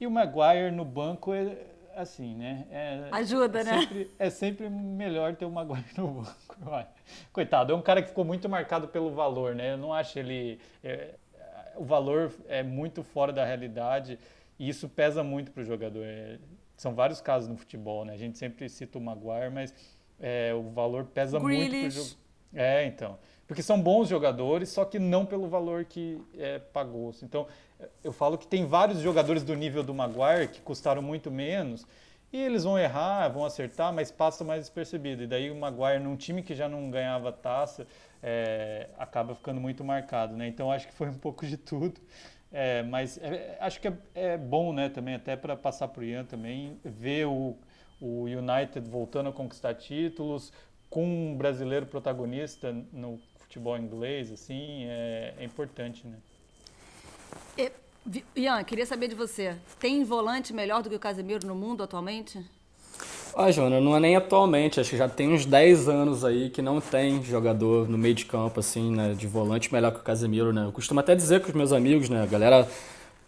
E 0.00 0.06
o 0.06 0.10
Maguire 0.10 0.70
no 0.70 0.84
banco 0.84 1.32
é 1.34 1.56
assim, 1.96 2.34
né? 2.36 2.66
É, 2.70 3.08
Ajuda, 3.10 3.60
é 3.60 3.64
né? 3.64 3.80
Sempre, 3.80 4.10
é 4.18 4.30
sempre 4.30 4.70
melhor 4.70 5.34
ter 5.34 5.44
o 5.44 5.50
Maguire 5.50 5.84
no 5.96 6.08
banco. 6.08 6.56
Coitado, 7.32 7.72
é 7.72 7.76
um 7.76 7.82
cara 7.82 8.02
que 8.02 8.08
ficou 8.08 8.24
muito 8.24 8.48
marcado 8.48 8.88
pelo 8.88 9.10
valor, 9.10 9.54
né? 9.54 9.72
Eu 9.72 9.78
não 9.78 9.92
acho 9.92 10.18
ele. 10.18 10.60
É, 10.82 11.14
o 11.76 11.84
valor 11.84 12.32
é 12.48 12.62
muito 12.62 13.02
fora 13.02 13.32
da 13.32 13.44
realidade 13.44 14.18
e 14.58 14.68
isso 14.68 14.88
pesa 14.88 15.22
muito 15.22 15.50
para 15.50 15.62
o 15.62 15.64
jogador. 15.64 16.04
É, 16.04 16.38
são 16.76 16.94
vários 16.94 17.20
casos 17.20 17.48
no 17.48 17.56
futebol, 17.56 18.04
né? 18.04 18.12
A 18.12 18.16
gente 18.16 18.38
sempre 18.38 18.68
cita 18.68 18.98
o 18.98 19.00
Maguire, 19.00 19.50
mas 19.52 19.74
é, 20.20 20.54
o 20.54 20.70
valor 20.70 21.04
pesa 21.06 21.38
Grealish. 21.38 21.70
muito 21.70 21.80
para 21.80 21.88
o 21.88 21.90
jogador. 21.90 22.28
É, 22.54 22.86
então. 22.86 23.18
Porque 23.46 23.62
são 23.62 23.80
bons 23.80 24.08
jogadores, 24.08 24.68
só 24.68 24.84
que 24.84 24.98
não 24.98 25.24
pelo 25.24 25.48
valor 25.48 25.84
que 25.84 26.20
é, 26.36 26.58
pagou. 26.58 27.14
Então, 27.22 27.46
eu 28.02 28.12
falo 28.12 28.36
que 28.36 28.46
tem 28.46 28.66
vários 28.66 29.00
jogadores 29.00 29.42
do 29.42 29.54
nível 29.54 29.82
do 29.82 29.94
Maguire 29.94 30.48
que 30.48 30.60
custaram 30.60 31.02
muito 31.02 31.30
menos 31.30 31.86
e 32.32 32.36
eles 32.36 32.64
vão 32.64 32.78
errar, 32.78 33.28
vão 33.28 33.44
acertar, 33.44 33.92
mas 33.92 34.10
passa 34.10 34.44
mais 34.44 34.60
despercebido. 34.60 35.22
E 35.22 35.26
daí 35.26 35.50
o 35.50 35.56
Maguire, 35.56 36.02
num 36.02 36.16
time 36.16 36.42
que 36.42 36.54
já 36.54 36.68
não 36.68 36.90
ganhava 36.90 37.32
taça, 37.32 37.86
é, 38.22 38.88
acaba 38.98 39.34
ficando 39.34 39.60
muito 39.60 39.82
marcado, 39.82 40.36
né? 40.36 40.46
Então 40.46 40.70
acho 40.70 40.86
que 40.86 40.92
foi 40.92 41.08
um 41.08 41.18
pouco 41.18 41.46
de 41.46 41.56
tudo. 41.56 42.00
É, 42.52 42.82
mas 42.82 43.18
é, 43.18 43.56
acho 43.60 43.80
que 43.80 43.88
é, 43.88 43.92
é, 44.14 44.36
bom, 44.38 44.72
né, 44.72 44.88
também, 44.88 45.14
até 45.14 45.36
para 45.36 45.54
passar 45.56 45.88
para 45.88 46.00
o 46.00 46.04
Ian 46.04 46.24
também, 46.24 46.78
ver 46.82 47.26
o, 47.26 47.56
o 48.00 48.24
United 48.24 48.88
voltando 48.88 49.28
a 49.28 49.32
conquistar 49.32 49.74
títulos, 49.74 50.52
com 50.88 51.04
um 51.04 51.36
brasileiro 51.36 51.86
protagonista 51.86 52.72
no 52.92 53.18
futebol 53.38 53.76
inglês, 53.76 54.32
assim, 54.32 54.84
é, 54.86 55.34
é 55.38 55.44
importante, 55.44 56.06
né? 56.06 56.16
É, 57.56 57.70
Ian, 58.36 58.62
queria 58.64 58.86
saber 58.86 59.08
de 59.08 59.14
você. 59.14 59.54
Tem 59.78 60.02
volante 60.04 60.52
melhor 60.52 60.82
do 60.82 60.88
que 60.88 60.96
o 60.96 61.00
Casemiro 61.00 61.46
no 61.46 61.54
mundo 61.54 61.82
atualmente? 61.82 62.44
Ah, 63.36 63.50
Joana, 63.52 63.80
não 63.80 63.94
é 63.94 64.00
nem 64.00 64.16
atualmente, 64.16 64.80
acho 64.80 64.90
que 64.90 64.96
já 64.96 65.08
tem 65.08 65.32
uns 65.32 65.46
10 65.46 65.88
anos 65.88 66.24
aí 66.24 66.50
que 66.50 66.60
não 66.60 66.80
tem 66.80 67.22
jogador 67.22 67.88
no 67.88 67.96
meio 67.96 68.14
de 68.14 68.24
campo, 68.24 68.58
assim, 68.58 68.90
né, 68.90 69.14
de 69.14 69.26
volante 69.28 69.72
melhor 69.72 69.92
que 69.92 70.00
o 70.00 70.02
Casemiro, 70.02 70.52
né? 70.52 70.64
Eu 70.64 70.72
costumo 70.72 70.98
até 70.98 71.14
dizer 71.14 71.40
com 71.40 71.48
os 71.48 71.54
meus 71.54 71.72
amigos, 71.72 72.08
né, 72.08 72.22
a 72.22 72.26
galera, 72.26 72.68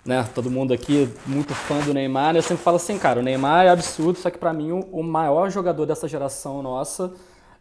né, 0.05 0.29
todo 0.35 0.51
mundo 0.51 0.73
aqui 0.73 1.09
muito 1.27 1.55
fã 1.55 1.79
do 1.81 1.95
Neymar, 1.95 2.33
né, 2.33 2.41
eu 2.41 2.43
sempre 2.43 2.65
falo 2.65 2.77
assim, 2.77 2.99
cara, 2.99 3.21
o 3.21 3.23
Neymar 3.23 3.67
é 3.67 3.69
absurdo, 3.69 4.19
só 4.19 4.31
que 4.31 4.39
para 4.39 4.53
mim 4.53 4.73
o 4.73 5.03
maior 5.03 5.49
jogador 5.49 5.87
dessa 5.87 6.09
geração 6.09 6.61
nossa 6.61 7.13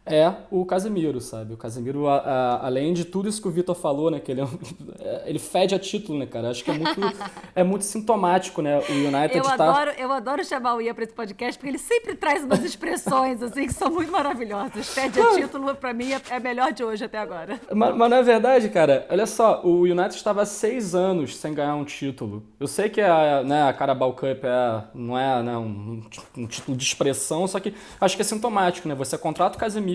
é 0.06 0.32
o 0.50 0.64
Casemiro, 0.64 1.20
sabe? 1.20 1.52
O 1.52 1.56
Casemiro, 1.56 2.08
a, 2.08 2.16
a, 2.16 2.66
além 2.66 2.92
de 2.94 3.04
tudo 3.04 3.28
isso 3.28 3.40
que 3.40 3.48
o 3.48 3.50
Vitor 3.50 3.74
falou, 3.74 4.10
né? 4.10 4.18
Que 4.18 4.32
ele, 4.32 4.40
é 4.40 4.44
um, 4.44 4.58
ele 5.26 5.38
fede 5.38 5.74
a 5.74 5.78
título, 5.78 6.18
né, 6.18 6.26
cara? 6.26 6.50
Acho 6.50 6.64
que 6.64 6.70
é 6.70 6.74
muito, 6.74 7.00
é 7.54 7.62
muito 7.62 7.84
sintomático, 7.84 8.62
né? 8.62 8.78
O 8.78 8.92
United 8.92 9.36
eu 9.36 9.44
tá... 9.44 9.54
Adoro, 9.54 9.90
eu 9.98 10.10
adoro 10.10 10.44
chamar 10.44 10.74
o 10.74 10.80
Ia 10.80 10.94
para 10.94 11.04
esse 11.04 11.12
podcast, 11.12 11.58
porque 11.58 11.70
ele 11.70 11.78
sempre 11.78 12.14
traz 12.14 12.44
umas 12.44 12.64
expressões, 12.64 13.42
assim, 13.42 13.66
que 13.66 13.74
são 13.74 13.90
muito 13.90 14.10
maravilhosas. 14.10 14.88
Fede 14.88 15.20
a 15.20 15.34
título, 15.34 15.74
para 15.74 15.92
mim, 15.92 16.12
é, 16.12 16.20
é 16.30 16.40
melhor 16.40 16.72
de 16.72 16.82
hoje 16.82 17.04
até 17.04 17.18
agora. 17.18 17.60
Mas, 17.72 17.94
mas, 17.94 18.10
na 18.10 18.22
verdade, 18.22 18.68
cara, 18.70 19.06
olha 19.10 19.26
só, 19.26 19.60
o 19.62 19.82
United 19.82 20.14
estava 20.14 20.42
há 20.42 20.46
seis 20.46 20.94
anos 20.94 21.36
sem 21.36 21.52
ganhar 21.52 21.74
um 21.74 21.84
título. 21.84 22.42
Eu 22.58 22.66
sei 22.66 22.88
que 22.88 23.00
a, 23.00 23.42
né, 23.44 23.68
a 23.68 23.72
Carabao 23.72 24.14
Cup 24.14 24.44
é, 24.44 24.84
não 24.94 25.18
é 25.18 25.42
né, 25.42 25.56
um, 25.56 26.02
um 26.36 26.46
título 26.46 26.76
de 26.76 26.84
expressão, 26.84 27.46
só 27.46 27.60
que 27.60 27.74
acho 28.00 28.16
que 28.16 28.22
é 28.22 28.24
sintomático, 28.24 28.88
né? 28.88 28.94
Você 28.94 29.18
contrata 29.18 29.56
o 29.56 29.60
Casemiro 29.60 29.89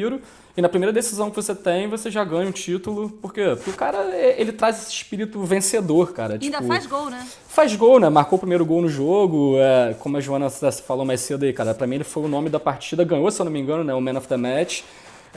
e 0.58 0.62
na 0.62 0.70
primeira 0.70 0.94
decisão 0.94 1.30
que 1.30 1.36
você 1.36 1.54
tem, 1.54 1.88
você 1.88 2.10
já 2.10 2.24
ganha 2.24 2.48
um 2.48 2.52
título. 2.52 3.10
Por 3.10 3.34
quê? 3.34 3.44
Porque 3.56 3.70
o 3.70 3.74
cara, 3.74 4.16
ele 4.16 4.54
traz 4.54 4.84
esse 4.84 4.92
espírito 4.92 5.42
vencedor, 5.44 6.14
cara. 6.14 6.38
E 6.40 6.46
ainda 6.46 6.58
tipo, 6.58 6.68
faz 6.68 6.86
gol, 6.86 7.10
né? 7.10 7.28
Faz 7.48 7.76
gol, 7.76 8.00
né? 8.00 8.10
Marcou 8.10 8.38
o 8.38 8.40
primeiro 8.40 8.66
gol 8.66 8.82
no 8.82 8.88
jogo. 8.88 9.58
É, 9.58 9.96
como 10.00 10.16
a 10.16 10.22
Joana 10.22 10.50
falou 10.50 11.06
mais 11.06 11.20
cedo 11.20 11.44
aí, 11.44 11.52
cara. 11.52 11.74
Pra 11.74 11.86
mim 11.86 11.96
ele 11.96 12.04
foi 12.06 12.24
o 12.24 12.28
nome 12.28 12.50
da 12.50 12.60
partida. 12.60 13.04
Ganhou, 13.04 13.30
se 13.30 13.42
eu 13.42 13.46
não 13.46 13.52
me 13.52 13.60
engano, 13.60 13.84
né? 13.84 13.94
O 13.94 14.00
Man 14.00 14.18
of 14.18 14.28
the 14.28 14.38
Match. 14.38 14.84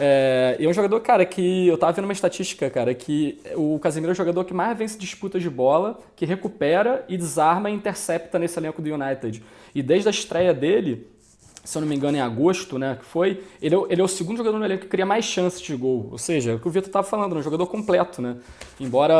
É, 0.01 0.57
e 0.61 0.65
é 0.65 0.69
um 0.69 0.73
jogador, 0.73 1.01
cara, 1.01 1.27
que 1.27 1.67
eu 1.67 1.77
tava 1.77 1.93
vendo 1.93 2.05
uma 2.05 2.13
estatística, 2.13 2.71
cara, 2.71 2.95
que 2.95 3.41
o 3.57 3.81
Casemiro 3.81 4.13
é 4.13 4.15
o 4.15 4.17
jogador 4.17 4.45
que 4.45 4.55
mais 4.55 4.79
vence 4.79 4.97
disputas 4.97 5.43
de 5.43 5.51
bola, 5.51 5.99
que 6.15 6.25
recupera 6.25 7.05
e 7.09 7.17
desarma 7.17 7.69
e 7.69 7.75
intercepta 7.75 8.39
nesse 8.39 8.57
elenco 8.61 8.81
do 8.81 8.89
United. 8.95 9.43
E 9.75 9.83
desde 9.83 10.09
a 10.09 10.11
estreia 10.13 10.55
dele, 10.55 11.05
se 11.69 11.77
eu 11.77 11.83
não 11.83 11.89
me 11.89 11.95
engano, 11.95 12.17
em 12.17 12.21
agosto, 12.21 12.79
né? 12.79 12.97
Que 12.99 13.05
foi. 13.05 13.45
Ele 13.61 13.75
é, 13.75 13.79
ele 13.91 14.01
é 14.01 14.05
o 14.05 14.09
segundo 14.09 14.39
jogador 14.39 14.59
no 14.59 14.65
elenco 14.65 14.85
que 14.85 14.89
cria 14.89 15.05
mais 15.05 15.27
chances 15.27 15.61
de 15.61 15.77
gol. 15.77 16.09
Ou 16.11 16.17
seja, 16.17 16.53
é 16.53 16.55
o 16.55 16.59
que 16.59 16.67
o 16.67 16.71
Vitor 16.71 16.89
estava 16.89 17.07
falando, 17.07 17.37
um 17.37 17.43
jogador 17.43 17.67
completo, 17.67 18.23
né? 18.23 18.39
Embora 18.81 19.15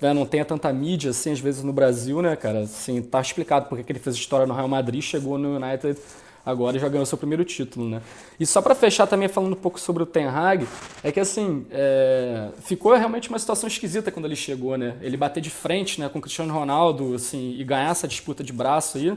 né, 0.00 0.12
não 0.12 0.26
tenha 0.26 0.44
tanta 0.44 0.72
mídia, 0.72 1.10
assim, 1.10 1.30
às 1.30 1.38
vezes 1.38 1.62
no 1.62 1.72
Brasil, 1.72 2.20
né, 2.20 2.34
cara? 2.34 2.62
Assim, 2.62 3.00
tá 3.00 3.20
explicado 3.20 3.66
porque 3.68 3.92
ele 3.92 4.00
fez 4.00 4.16
história 4.16 4.44
no 4.44 4.52
Real 4.52 4.66
Madrid, 4.66 5.02
chegou 5.02 5.38
no 5.38 5.54
United 5.54 5.96
agora 6.44 6.76
e 6.76 6.80
já 6.80 6.88
ganhou 6.88 7.06
seu 7.06 7.16
primeiro 7.16 7.44
título, 7.44 7.88
né? 7.88 8.02
E 8.40 8.44
só 8.44 8.60
para 8.60 8.74
fechar 8.74 9.06
também 9.06 9.28
falando 9.28 9.52
um 9.52 9.56
pouco 9.56 9.78
sobre 9.78 10.02
o 10.02 10.06
Ten 10.06 10.26
Hag, 10.26 10.66
é 11.00 11.12
que 11.12 11.20
assim, 11.20 11.64
é... 11.70 12.48
ficou 12.58 12.92
realmente 12.96 13.28
uma 13.28 13.38
situação 13.38 13.68
esquisita 13.68 14.10
quando 14.10 14.24
ele 14.24 14.34
chegou, 14.34 14.76
né? 14.76 14.96
Ele 15.00 15.16
bater 15.16 15.40
de 15.40 15.48
frente, 15.48 16.00
né, 16.00 16.08
com 16.08 16.18
o 16.18 16.20
Cristiano 16.20 16.52
Ronaldo, 16.52 17.14
assim, 17.14 17.54
e 17.56 17.62
ganhar 17.62 17.92
essa 17.92 18.08
disputa 18.08 18.42
de 18.42 18.52
braço 18.52 18.98
aí 18.98 19.16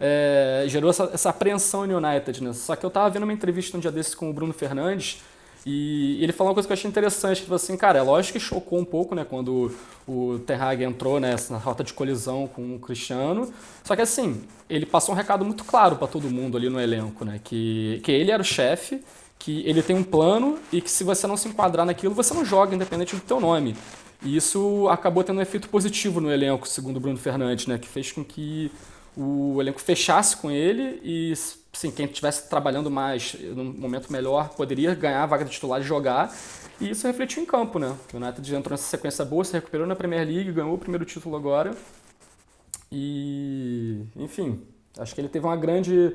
é, 0.00 0.64
gerou 0.68 0.90
essa, 0.90 1.10
essa 1.12 1.30
apreensão 1.30 1.86
no 1.86 1.96
United, 1.96 2.42
né? 2.42 2.52
Só 2.52 2.76
que 2.76 2.84
eu 2.84 2.90
tava 2.90 3.10
vendo 3.10 3.24
uma 3.24 3.32
entrevista 3.32 3.76
um 3.76 3.80
dia 3.80 3.90
desses 3.90 4.14
com 4.14 4.30
o 4.30 4.32
Bruno 4.32 4.52
Fernandes 4.52 5.20
e 5.66 6.22
ele 6.22 6.32
falou 6.32 6.50
uma 6.50 6.54
coisa 6.54 6.66
que 6.66 6.72
eu 6.72 6.76
achei 6.76 6.88
interessante, 6.88 7.42
que 7.42 7.52
assim, 7.52 7.76
cara, 7.76 7.98
é 7.98 8.02
lógico 8.02 8.38
que 8.38 8.44
chocou 8.44 8.78
um 8.78 8.84
pouco, 8.84 9.14
né, 9.14 9.26
quando 9.28 9.70
o 10.06 10.38
Ten 10.46 10.56
Hag 10.56 10.82
entrou 10.82 11.18
nessa 11.20 11.52
né, 11.52 11.60
rota 11.62 11.84
de 11.84 11.92
colisão 11.92 12.46
com 12.48 12.76
o 12.76 12.78
Cristiano, 12.78 13.52
só 13.84 13.94
que 13.94 14.02
assim, 14.02 14.42
ele 14.70 14.86
passou 14.86 15.14
um 15.14 15.18
recado 15.18 15.44
muito 15.44 15.64
claro 15.64 15.96
para 15.96 16.06
todo 16.06 16.30
mundo 16.30 16.56
ali 16.56 16.70
no 16.70 16.80
elenco, 16.80 17.24
né, 17.24 17.40
que, 17.42 18.00
que 18.04 18.12
ele 18.12 18.30
era 18.30 18.40
o 18.40 18.44
chefe, 18.44 19.02
que 19.38 19.62
ele 19.68 19.82
tem 19.82 19.94
um 19.94 20.02
plano 20.02 20.58
e 20.72 20.80
que 20.80 20.90
se 20.90 21.04
você 21.04 21.26
não 21.26 21.36
se 21.36 21.48
enquadrar 21.48 21.84
naquilo, 21.84 22.14
você 22.14 22.32
não 22.32 22.44
joga 22.44 22.74
independente 22.74 23.14
do 23.14 23.20
teu 23.20 23.38
nome. 23.38 23.76
E 24.22 24.36
isso 24.36 24.88
acabou 24.88 25.22
tendo 25.22 25.38
um 25.38 25.42
efeito 25.42 25.68
positivo 25.68 26.20
no 26.20 26.32
elenco, 26.32 26.66
segundo 26.66 26.96
o 26.96 27.00
Bruno 27.00 27.18
Fernandes, 27.18 27.66
né, 27.66 27.78
que 27.78 27.86
fez 27.86 28.10
com 28.10 28.24
que 28.24 28.72
o 29.20 29.60
elenco 29.60 29.80
fechasse 29.80 30.36
com 30.36 30.48
ele 30.48 31.00
e 31.02 31.34
sim, 31.72 31.90
quem 31.90 32.06
estivesse 32.06 32.48
trabalhando 32.48 32.88
mais 32.88 33.34
num 33.34 33.64
momento 33.64 34.12
melhor 34.12 34.50
poderia 34.50 34.94
ganhar 34.94 35.24
a 35.24 35.26
vaga 35.26 35.44
de 35.44 35.50
titular 35.50 35.80
e 35.80 35.84
jogar. 35.84 36.32
E 36.80 36.88
isso 36.90 37.04
refletiu 37.04 37.42
em 37.42 37.46
campo, 37.46 37.80
né? 37.80 37.96
O 38.14 38.16
United 38.16 38.54
entrou 38.54 38.70
nessa 38.70 38.84
sequência 38.84 39.24
boa, 39.24 39.44
se 39.44 39.52
recuperou 39.52 39.88
na 39.88 39.96
Premier 39.96 40.24
League, 40.24 40.52
ganhou 40.52 40.72
o 40.72 40.78
primeiro 40.78 41.04
título 41.04 41.34
agora. 41.34 41.74
E, 42.92 44.04
enfim, 44.14 44.62
acho 44.96 45.12
que 45.12 45.20
ele 45.20 45.28
teve 45.28 45.44
uma 45.44 45.56
grande 45.56 46.14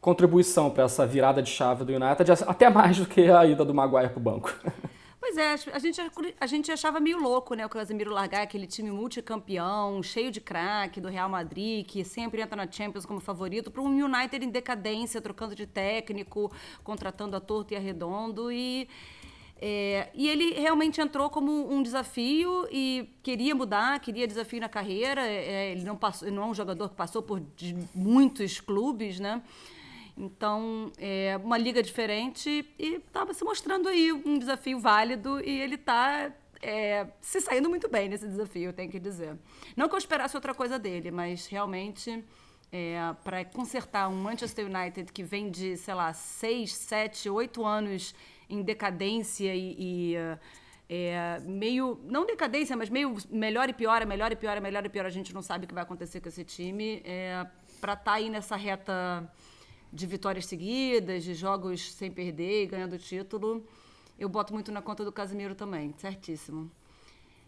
contribuição 0.00 0.70
para 0.70 0.84
essa 0.84 1.06
virada 1.06 1.40
de 1.40 1.50
chave 1.50 1.84
do 1.84 1.92
United, 1.92 2.32
até 2.48 2.68
mais 2.68 2.98
do 2.98 3.06
que 3.06 3.30
a 3.30 3.46
ida 3.46 3.64
do 3.64 3.72
Maguire 3.72 4.08
para 4.08 4.18
o 4.18 4.22
banco. 4.22 4.52
Pois 5.34 5.66
é, 5.66 5.70
a 5.72 5.78
gente, 5.80 6.00
a 6.38 6.46
gente 6.46 6.70
achava 6.70 7.00
meio 7.00 7.18
louco, 7.18 7.54
né, 7.54 7.66
o 7.66 7.68
Casemiro 7.68 8.12
largar 8.12 8.42
aquele 8.42 8.68
time 8.68 8.92
multicampeão, 8.92 10.00
cheio 10.00 10.30
de 10.30 10.40
craque 10.40 11.00
do 11.00 11.08
Real 11.08 11.28
Madrid, 11.28 11.84
que 11.84 12.04
sempre 12.04 12.40
entra 12.40 12.54
na 12.54 12.70
Champions 12.70 13.04
como 13.04 13.18
favorito, 13.18 13.68
para 13.68 13.82
um 13.82 13.88
United 13.88 14.44
em 14.44 14.48
decadência, 14.48 15.20
trocando 15.20 15.56
de 15.56 15.66
técnico, 15.66 16.52
contratando 16.84 17.34
a 17.34 17.40
torto 17.40 17.74
e 17.74 17.76
a 17.76 17.80
redondo 17.80 18.52
e... 18.52 18.88
É, 19.60 20.10
e 20.14 20.28
ele 20.28 20.52
realmente 20.52 21.00
entrou 21.00 21.30
como 21.30 21.72
um 21.72 21.82
desafio 21.82 22.68
e 22.70 23.08
queria 23.22 23.54
mudar, 23.54 23.98
queria 23.98 24.26
desafio 24.26 24.60
na 24.60 24.68
carreira. 24.68 25.26
É, 25.26 25.72
ele, 25.72 25.84
não 25.84 25.96
passou, 25.96 26.30
não 26.30 26.42
é 26.42 26.46
um 26.46 26.54
jogador 26.54 26.90
que 26.90 26.94
passou 26.96 27.22
por 27.22 27.42
muitos 27.94 28.60
clubes, 28.60 29.18
né? 29.18 29.40
Então, 30.16 30.92
é 30.96 31.36
uma 31.42 31.58
liga 31.58 31.82
diferente 31.82 32.64
e 32.78 32.94
estava 32.96 33.34
se 33.34 33.44
mostrando 33.44 33.88
aí 33.88 34.12
um 34.12 34.38
desafio 34.38 34.78
válido 34.78 35.40
e 35.40 35.60
ele 35.60 35.74
está 35.74 36.32
é, 36.62 37.06
se 37.20 37.40
saindo 37.40 37.68
muito 37.68 37.88
bem 37.88 38.08
nesse 38.08 38.26
desafio, 38.26 38.72
tenho 38.72 38.90
que 38.90 39.00
dizer. 39.00 39.36
Não 39.76 39.88
que 39.88 39.94
eu 39.94 39.98
esperasse 39.98 40.36
outra 40.36 40.54
coisa 40.54 40.78
dele, 40.78 41.10
mas 41.10 41.46
realmente 41.46 42.24
é, 42.72 42.98
para 43.22 43.44
consertar 43.44 44.08
um 44.08 44.16
Manchester 44.16 44.66
United 44.66 45.12
que 45.12 45.22
vem 45.22 45.50
de, 45.50 45.76
sei 45.76 45.94
lá, 45.94 46.12
seis, 46.12 46.72
sete, 46.72 47.28
oito 47.28 47.64
anos 47.64 48.14
em 48.48 48.62
decadência 48.62 49.54
e, 49.54 49.76
e 49.78 50.16
é, 50.88 51.40
meio, 51.40 52.00
não 52.04 52.24
decadência, 52.24 52.76
mas 52.76 52.88
meio 52.88 53.16
melhor 53.30 53.68
e 53.68 53.72
pior, 53.72 54.04
melhor 54.06 54.32
e 54.32 54.36
pior, 54.36 54.60
melhor 54.60 54.84
e 54.84 54.88
pior, 54.88 55.06
a 55.06 55.10
gente 55.10 55.34
não 55.34 55.42
sabe 55.42 55.64
o 55.64 55.68
que 55.68 55.74
vai 55.74 55.82
acontecer 55.82 56.20
com 56.20 56.28
esse 56.28 56.44
time. 56.44 57.02
É, 57.04 57.46
para 57.80 57.92
estar 57.94 58.04
tá 58.04 58.12
aí 58.12 58.30
nessa 58.30 58.56
reta 58.56 59.30
de 59.94 60.06
vitórias 60.06 60.46
seguidas, 60.46 61.22
de 61.22 61.34
jogos 61.34 61.92
sem 61.92 62.10
perder 62.10 62.64
e 62.64 62.66
ganhando 62.66 62.98
título. 62.98 63.64
Eu 64.18 64.28
boto 64.28 64.52
muito 64.52 64.72
na 64.72 64.82
conta 64.82 65.04
do 65.04 65.12
Casemiro 65.12 65.54
também, 65.54 65.94
certíssimo. 65.96 66.70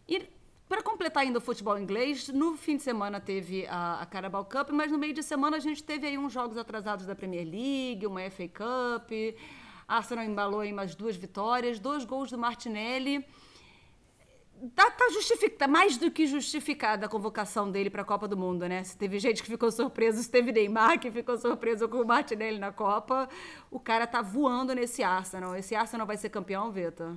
E 0.08 0.28
para 0.68 0.82
completar 0.82 1.24
ainda 1.24 1.38
o 1.38 1.40
futebol 1.40 1.76
inglês, 1.78 2.28
no 2.28 2.56
fim 2.56 2.76
de 2.76 2.84
semana 2.84 3.20
teve 3.20 3.66
a, 3.66 4.00
a 4.00 4.06
Carabao 4.06 4.44
Cup, 4.44 4.70
mas 4.70 4.92
no 4.92 4.98
meio 4.98 5.12
de 5.12 5.22
semana 5.22 5.56
a 5.56 5.60
gente 5.60 5.82
teve 5.82 6.06
aí 6.06 6.16
uns 6.16 6.32
jogos 6.32 6.56
atrasados 6.56 7.04
da 7.04 7.14
Premier 7.14 7.44
League, 7.44 8.06
uma 8.06 8.20
FA 8.30 8.48
Cup. 8.48 9.10
Arsenal 9.88 10.24
embalou 10.24 10.64
em 10.64 10.72
umas 10.72 10.94
duas 10.94 11.16
vitórias, 11.16 11.78
dois 11.80 12.04
gols 12.04 12.30
do 12.30 12.38
Martinelli. 12.38 13.24
Tá, 14.74 14.90
tá, 14.90 15.10
justific... 15.12 15.56
tá 15.56 15.68
mais 15.68 15.98
do 15.98 16.10
que 16.10 16.26
justificada 16.26 17.06
a 17.06 17.08
convocação 17.08 17.70
dele 17.70 17.90
para 17.90 18.02
a 18.02 18.04
Copa 18.04 18.26
do 18.26 18.36
Mundo, 18.36 18.66
né? 18.66 18.82
Se 18.84 18.96
teve 18.96 19.18
gente 19.18 19.42
que 19.42 19.48
ficou 19.48 19.70
surpreso, 19.70 20.22
se 20.22 20.30
teve 20.30 20.50
Neymar 20.50 20.98
que 20.98 21.10
ficou 21.10 21.36
surpreso 21.36 21.88
com 21.88 21.98
o 21.98 22.06
Martinelli 22.06 22.58
na 22.58 22.72
Copa, 22.72 23.28
o 23.70 23.78
cara 23.78 24.06
tá 24.06 24.22
voando 24.22 24.74
nesse 24.74 25.02
Arsenal. 25.02 25.54
Esse 25.56 25.74
Arsenal 25.74 26.06
vai 26.06 26.16
ser 26.16 26.30
campeão, 26.30 26.70
Vitor? 26.72 27.16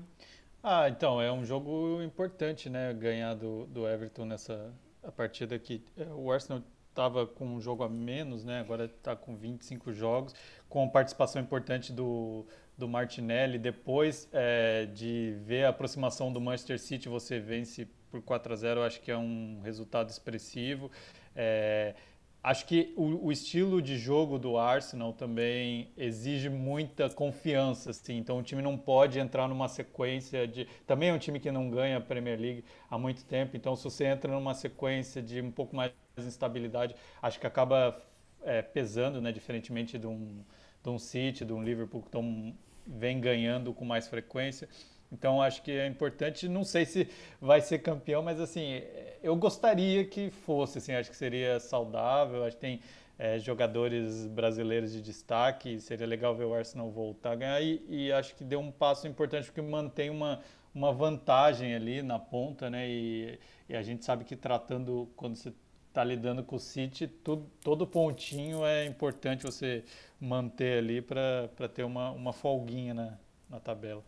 Ah, 0.61 0.89
então, 0.89 1.21
é 1.21 1.31
um 1.31 1.45
jogo 1.45 2.01
importante, 2.01 2.69
né? 2.69 2.93
Ganhar 2.93 3.33
do, 3.35 3.65
do 3.67 3.87
Everton 3.87 4.25
nessa 4.25 4.73
a 5.01 5.11
partida 5.11 5.57
que 5.57 5.83
é, 5.97 6.05
o 6.07 6.31
Arsenal 6.31 6.61
estava 6.89 7.25
com 7.25 7.45
um 7.45 7.61
jogo 7.61 7.83
a 7.83 7.89
menos, 7.89 8.43
né? 8.43 8.59
Agora 8.59 8.85
está 8.85 9.15
com 9.15 9.35
25 9.37 9.93
jogos, 9.93 10.35
com 10.67 10.87
participação 10.89 11.41
importante 11.41 11.93
do, 11.93 12.45
do 12.79 12.87
Martinelli. 12.87 13.59
Depois 13.59 14.27
é, 14.31 14.85
de 14.87 15.35
ver 15.45 15.65
a 15.65 15.69
aproximação 15.69 16.33
do 16.33 16.41
Manchester 16.41 16.79
City, 16.79 17.09
você 17.09 17.39
vence 17.39 17.87
por 18.09 18.21
4 18.21 18.53
a 18.53 18.55
0 18.55 18.83
acho 18.83 19.01
que 19.01 19.11
é 19.11 19.17
um 19.17 19.59
resultado 19.63 20.09
expressivo. 20.09 20.89
É, 21.35 21.93
Acho 22.41 22.65
que 22.65 22.93
o, 22.95 23.27
o, 23.27 23.31
estilo 23.33 23.81
de 23.81 23.97
jogo 23.97 24.39
do 24.39 24.57
Arsenal 24.57 25.11
também 25.11 25.91
exige 25.97 26.47
muita 26.47 27.09
confiança, 27.09 27.89
assim. 27.89 28.17
Então 28.17 28.37
o 28.39 28.43
time 28.43 28.61
não 28.61 28.77
pode 28.77 29.19
entrar 29.19 29.45
numa 29.49 29.67
sequência 29.67 30.47
de. 30.47 30.65
Também 30.87 31.09
é 31.09 31.13
um 31.13 31.19
time 31.19 31.37
que 31.37 31.51
não 31.51 31.69
ganha 31.69 31.97
a 31.97 32.01
Premier 32.01 32.39
League 32.39 32.63
há 32.89 32.97
muito 32.97 33.25
tempo. 33.25 33.57
Então 33.57 33.75
se 33.75 33.83
você 33.83 34.05
entra 34.05 34.31
numa 34.31 34.53
sequência 34.53 35.21
de 35.21 35.41
um 35.41 35.51
pouco 35.51 35.75
mais 35.75 35.91
de 36.17 36.25
instabilidade, 36.25 36.95
acho 37.21 37.37
que 37.37 37.45
acaba 37.45 38.01
é, 38.41 38.61
pesando, 38.61 39.21
né? 39.21 39.33
Diferentemente 39.33 39.99
de 39.99 40.07
um, 40.07 40.41
de 40.81 40.89
um 40.89 40.97
City, 40.97 41.43
de 41.43 41.51
um 41.51 41.61
Liverpool 41.61 42.01
que 42.01 42.07
estão 42.07 42.55
vem 42.85 43.19
ganhando 43.19 43.73
com 43.73 43.85
mais 43.85 44.07
frequência. 44.07 44.67
Então 45.11 45.41
acho 45.41 45.61
que 45.63 45.71
é 45.71 45.87
importante, 45.87 46.47
não 46.47 46.63
sei 46.63 46.85
se 46.85 47.07
vai 47.41 47.61
ser 47.61 47.79
campeão, 47.79 48.21
mas 48.21 48.39
assim, 48.39 48.81
eu 49.23 49.35
gostaria 49.35 50.05
que 50.05 50.29
fosse, 50.29 50.77
assim, 50.77 50.93
acho 50.93 51.09
que 51.09 51.17
seria 51.17 51.59
saudável, 51.59 52.43
acho 52.43 52.55
que 52.55 52.61
tem 52.61 52.79
é, 53.17 53.37
jogadores 53.39 54.25
brasileiros 54.27 54.93
de 54.93 55.01
destaque, 55.01 55.79
seria 55.79 56.07
legal 56.07 56.35
ver 56.35 56.45
o 56.45 56.53
Arsenal 56.53 56.89
voltar 56.89 57.31
a 57.31 57.35
ganhar 57.35 57.61
e, 57.61 57.83
e, 57.89 58.11
acho 58.13 58.35
que 58.35 58.43
deu 58.43 58.59
um 58.59 58.71
passo 58.71 59.07
importante 59.07 59.45
porque 59.47 59.61
mantém 59.61 60.09
uma, 60.09 60.39
uma 60.73 60.93
vantagem 60.93 61.75
ali 61.75 62.01
na 62.01 62.17
ponta, 62.17 62.69
né? 62.69 62.87
E, 62.87 63.37
e 63.67 63.75
a 63.75 63.81
gente 63.81 64.05
sabe 64.05 64.23
que 64.23 64.35
tratando, 64.35 65.09
quando 65.17 65.35
você 65.35 65.51
está 65.89 66.03
lidando 66.03 66.43
com 66.43 66.55
o 66.55 66.59
City, 66.59 67.07
tudo, 67.07 67.45
todo 67.61 67.85
pontinho 67.85 68.65
é 68.65 68.85
importante 68.85 69.43
você 69.43 69.83
manter 70.19 70.79
ali 70.79 71.01
para 71.01 71.67
ter 71.73 71.83
uma, 71.83 72.11
uma 72.11 72.33
folguinha 72.33 72.93
na, 72.93 73.17
na 73.49 73.59
tabela. 73.59 74.03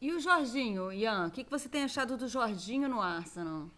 E 0.00 0.12
o 0.12 0.20
Jorginho, 0.20 0.92
Ian, 0.92 1.26
o 1.26 1.30
que, 1.30 1.42
que 1.42 1.50
você 1.50 1.68
tem 1.68 1.82
achado 1.82 2.16
do 2.16 2.28
Jorginho 2.28 2.88
no 2.88 3.00
Arsenal? 3.00 3.68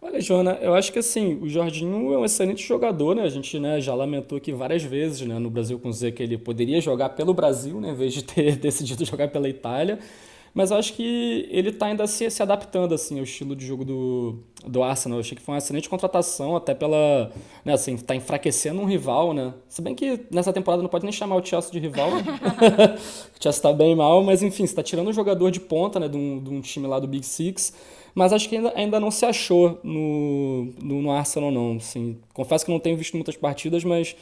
Olha, 0.00 0.20
Joana, 0.20 0.54
eu 0.54 0.74
acho 0.74 0.92
que 0.92 0.98
assim, 0.98 1.38
o 1.40 1.48
Jorginho 1.48 2.12
é 2.12 2.18
um 2.18 2.24
excelente 2.24 2.66
jogador, 2.66 3.14
né? 3.14 3.22
A 3.22 3.28
gente 3.28 3.56
né, 3.60 3.80
já 3.80 3.94
lamentou 3.94 4.36
aqui 4.36 4.52
várias 4.52 4.82
vezes, 4.82 5.20
né, 5.20 5.38
no 5.38 5.48
Brasil 5.48 5.78
com 5.78 5.92
Z, 5.92 6.10
que 6.10 6.20
ele 6.20 6.36
poderia 6.36 6.80
jogar 6.80 7.10
pelo 7.10 7.32
Brasil, 7.32 7.80
né, 7.80 7.90
em 7.90 7.94
vez 7.94 8.12
de 8.12 8.24
ter 8.24 8.56
decidido 8.58 9.04
jogar 9.04 9.28
pela 9.28 9.48
Itália. 9.48 10.00
Mas 10.54 10.70
eu 10.70 10.76
acho 10.76 10.92
que 10.92 11.48
ele 11.50 11.70
está 11.70 11.86
ainda 11.86 12.06
se, 12.06 12.28
se 12.30 12.42
adaptando 12.42 12.94
assim, 12.94 13.18
ao 13.18 13.24
estilo 13.24 13.56
de 13.56 13.66
jogo 13.66 13.84
do, 13.84 14.38
do 14.66 14.82
Arsenal. 14.82 15.16
Eu 15.16 15.20
achei 15.20 15.36
que 15.36 15.42
foi 15.42 15.54
uma 15.54 15.58
excelente 15.58 15.88
contratação, 15.88 16.54
até 16.54 16.74
pela. 16.74 17.32
Né, 17.64 17.72
assim, 17.72 17.96
tá 17.96 18.14
enfraquecendo 18.14 18.80
um 18.80 18.84
rival, 18.84 19.32
né? 19.32 19.54
Se 19.66 19.80
bem 19.80 19.94
que 19.94 20.20
nessa 20.30 20.52
temporada 20.52 20.82
não 20.82 20.90
pode 20.90 21.04
nem 21.04 21.12
chamar 21.12 21.36
o 21.36 21.44
Chelsea 21.44 21.70
de 21.72 21.78
rival. 21.78 22.10
o 23.34 23.42
Chelsea 23.42 23.58
está 23.58 23.72
bem 23.72 23.96
mal, 23.96 24.22
mas 24.22 24.42
enfim, 24.42 24.66
você 24.66 24.74
tá 24.74 24.82
tirando 24.82 25.08
um 25.08 25.12
jogador 25.12 25.50
de 25.50 25.60
ponta, 25.60 25.98
né? 25.98 26.06
De 26.06 26.16
um, 26.16 26.42
de 26.42 26.50
um 26.50 26.60
time 26.60 26.86
lá 26.86 26.98
do 26.98 27.08
Big 27.08 27.24
Six. 27.24 27.72
Mas 28.14 28.32
acho 28.34 28.46
que 28.46 28.56
ainda, 28.56 28.72
ainda 28.76 29.00
não 29.00 29.10
se 29.10 29.24
achou 29.24 29.80
no, 29.82 30.68
no, 30.82 31.00
no 31.00 31.10
Arsenal, 31.10 31.50
não. 31.50 31.76
Assim, 31.76 32.18
confesso 32.34 32.66
que 32.66 32.70
não 32.70 32.78
tenho 32.78 32.96
visto 32.96 33.14
muitas 33.14 33.36
partidas, 33.36 33.84
mas 33.84 34.14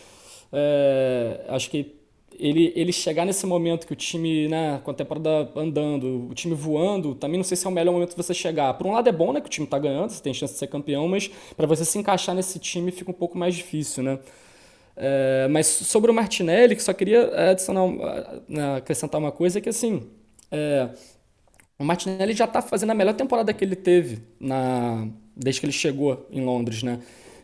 é, 0.53 1.45
acho 1.49 1.69
que 1.71 2.00
ele, 2.41 2.73
ele 2.77 2.93
chegar 2.93 3.25
nesse 3.27 3.47
momento 3.47 3.87
que 3.87 3.93
o 3.93 3.97
time, 3.97 4.49
né, 4.49 4.81
com 4.85 4.91
a 4.91 4.95
temporada 4.95 5.51
andando, 5.57 6.29
o 6.31 6.35
time 6.35 6.55
voando, 6.55 7.15
também 7.15 7.37
não 7.39 7.45
sei 7.45 7.57
se 7.57 7.67
é 7.67 7.71
o 7.71 7.73
melhor 7.73 7.93
momento 7.93 8.11
de 8.11 8.17
você 8.17 8.35
chegar. 8.35 8.75
Por 8.75 8.87
um 8.87 8.93
lado 8.93 9.09
é 9.09 9.13
bom, 9.13 9.33
né, 9.33 9.41
que 9.41 9.47
o 9.47 9.51
time 9.51 9.67
tá 9.67 9.79
ganhando, 9.79 10.11
você 10.11 10.23
tem 10.23 10.35
chance 10.35 10.55
de 10.55 10.59
ser 10.59 10.69
campeão, 10.69 11.09
mas 11.09 11.31
para 11.57 11.67
você 11.67 11.85
se 11.85 11.99
encaixar 11.99 12.35
nesse 12.35 12.59
time 12.59 12.91
fica 12.93 13.11
um 13.11 13.15
pouco 13.15 13.39
mais 13.39 13.55
difícil, 13.55 14.03
né? 14.03 14.19
É, 14.97 15.49
mas 15.49 15.67
sobre 15.67 16.11
o 16.11 16.15
Martinelli, 16.15 16.77
que 16.77 16.83
só 16.83 16.93
queria 16.93 17.51
adicionar, 17.51 17.87
né, 18.49 18.77
acrescentar 18.77 19.21
uma 19.21 19.33
coisa, 19.33 19.59
é 19.59 19.63
que 19.63 19.69
assim, 19.69 20.09
é, 20.51 20.91
o 21.79 21.85
Martinelli 21.85 22.35
já 22.35 22.45
está 22.45 22.63
fazendo 22.63 22.91
a 22.91 22.95
melhor 22.95 23.15
temporada 23.15 23.53
que 23.55 23.65
ele 23.65 23.77
teve 23.77 24.23
na, 24.39 25.09
desde 25.37 25.61
que 25.61 25.67
ele 25.67 25.73
chegou 25.73 26.27
em 26.31 26.45
Londres, 26.45 26.83
né? 26.83 27.01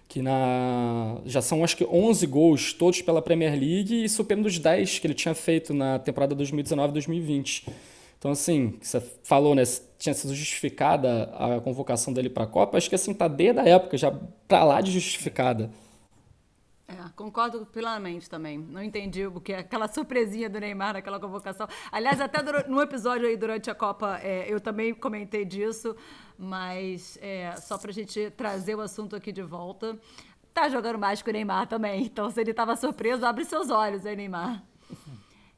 Que 0.08 0.22
na 0.22 1.18
já 1.24 1.42
são 1.42 1.64
acho 1.64 1.76
que 1.76 1.84
11 1.84 2.26
gols 2.26 2.72
todos 2.72 3.02
pela 3.02 3.20
Premier 3.20 3.52
League 3.52 4.04
e 4.04 4.08
superando 4.08 4.46
os 4.46 4.58
10 4.58 4.98
que 4.98 5.06
ele 5.06 5.14
tinha 5.14 5.34
feito 5.34 5.74
na 5.74 5.98
temporada 5.98 6.34
2019-2020. 6.36 7.68
Então 8.18 8.30
assim, 8.30 8.74
você 8.80 9.00
falou, 9.22 9.54
né, 9.54 9.62
tinha 9.98 10.14
sido 10.14 10.34
justificada 10.34 11.24
a 11.34 11.60
convocação 11.60 12.12
dele 12.12 12.30
para 12.30 12.44
a 12.44 12.46
Copa, 12.46 12.78
acho 12.78 12.88
que 12.88 12.94
assim 12.94 13.12
tá 13.12 13.28
desde 13.28 13.60
a 13.60 13.64
época 13.64 13.96
já 13.96 14.12
para 14.48 14.64
lá 14.64 14.80
de 14.80 14.90
justificada. 14.90 15.70
É, 16.88 16.94
concordo 17.16 17.66
plenamente 17.66 18.30
também. 18.30 18.58
Não 18.58 18.80
entendi 18.80 19.26
o 19.26 19.40
que 19.40 19.52
é 19.52 19.58
aquela 19.58 19.88
surpresinha 19.92 20.48
do 20.48 20.60
Neymar 20.60 20.94
naquela 20.94 21.18
convocação. 21.18 21.66
Aliás, 21.90 22.20
até 22.20 22.40
no 22.68 22.80
episódio 22.80 23.26
aí 23.26 23.36
durante 23.36 23.68
a 23.68 23.74
Copa, 23.74 24.20
é, 24.22 24.46
eu 24.48 24.60
também 24.60 24.94
comentei 24.94 25.44
disso, 25.44 25.96
mas 26.38 27.18
é, 27.20 27.56
só 27.56 27.76
pra 27.76 27.90
gente 27.90 28.30
trazer 28.30 28.76
o 28.76 28.80
assunto 28.80 29.16
aqui 29.16 29.32
de 29.32 29.42
volta. 29.42 29.98
Tá 30.54 30.68
jogando 30.68 30.98
mais 30.98 31.20
que 31.20 31.28
o 31.28 31.32
Neymar 31.32 31.66
também. 31.66 32.04
Então, 32.06 32.30
se 32.30 32.40
ele 32.40 32.54
tava 32.54 32.76
surpreso, 32.76 33.26
abre 33.26 33.44
seus 33.44 33.68
olhos 33.68 34.06
aí, 34.06 34.14
Neymar. 34.14 34.62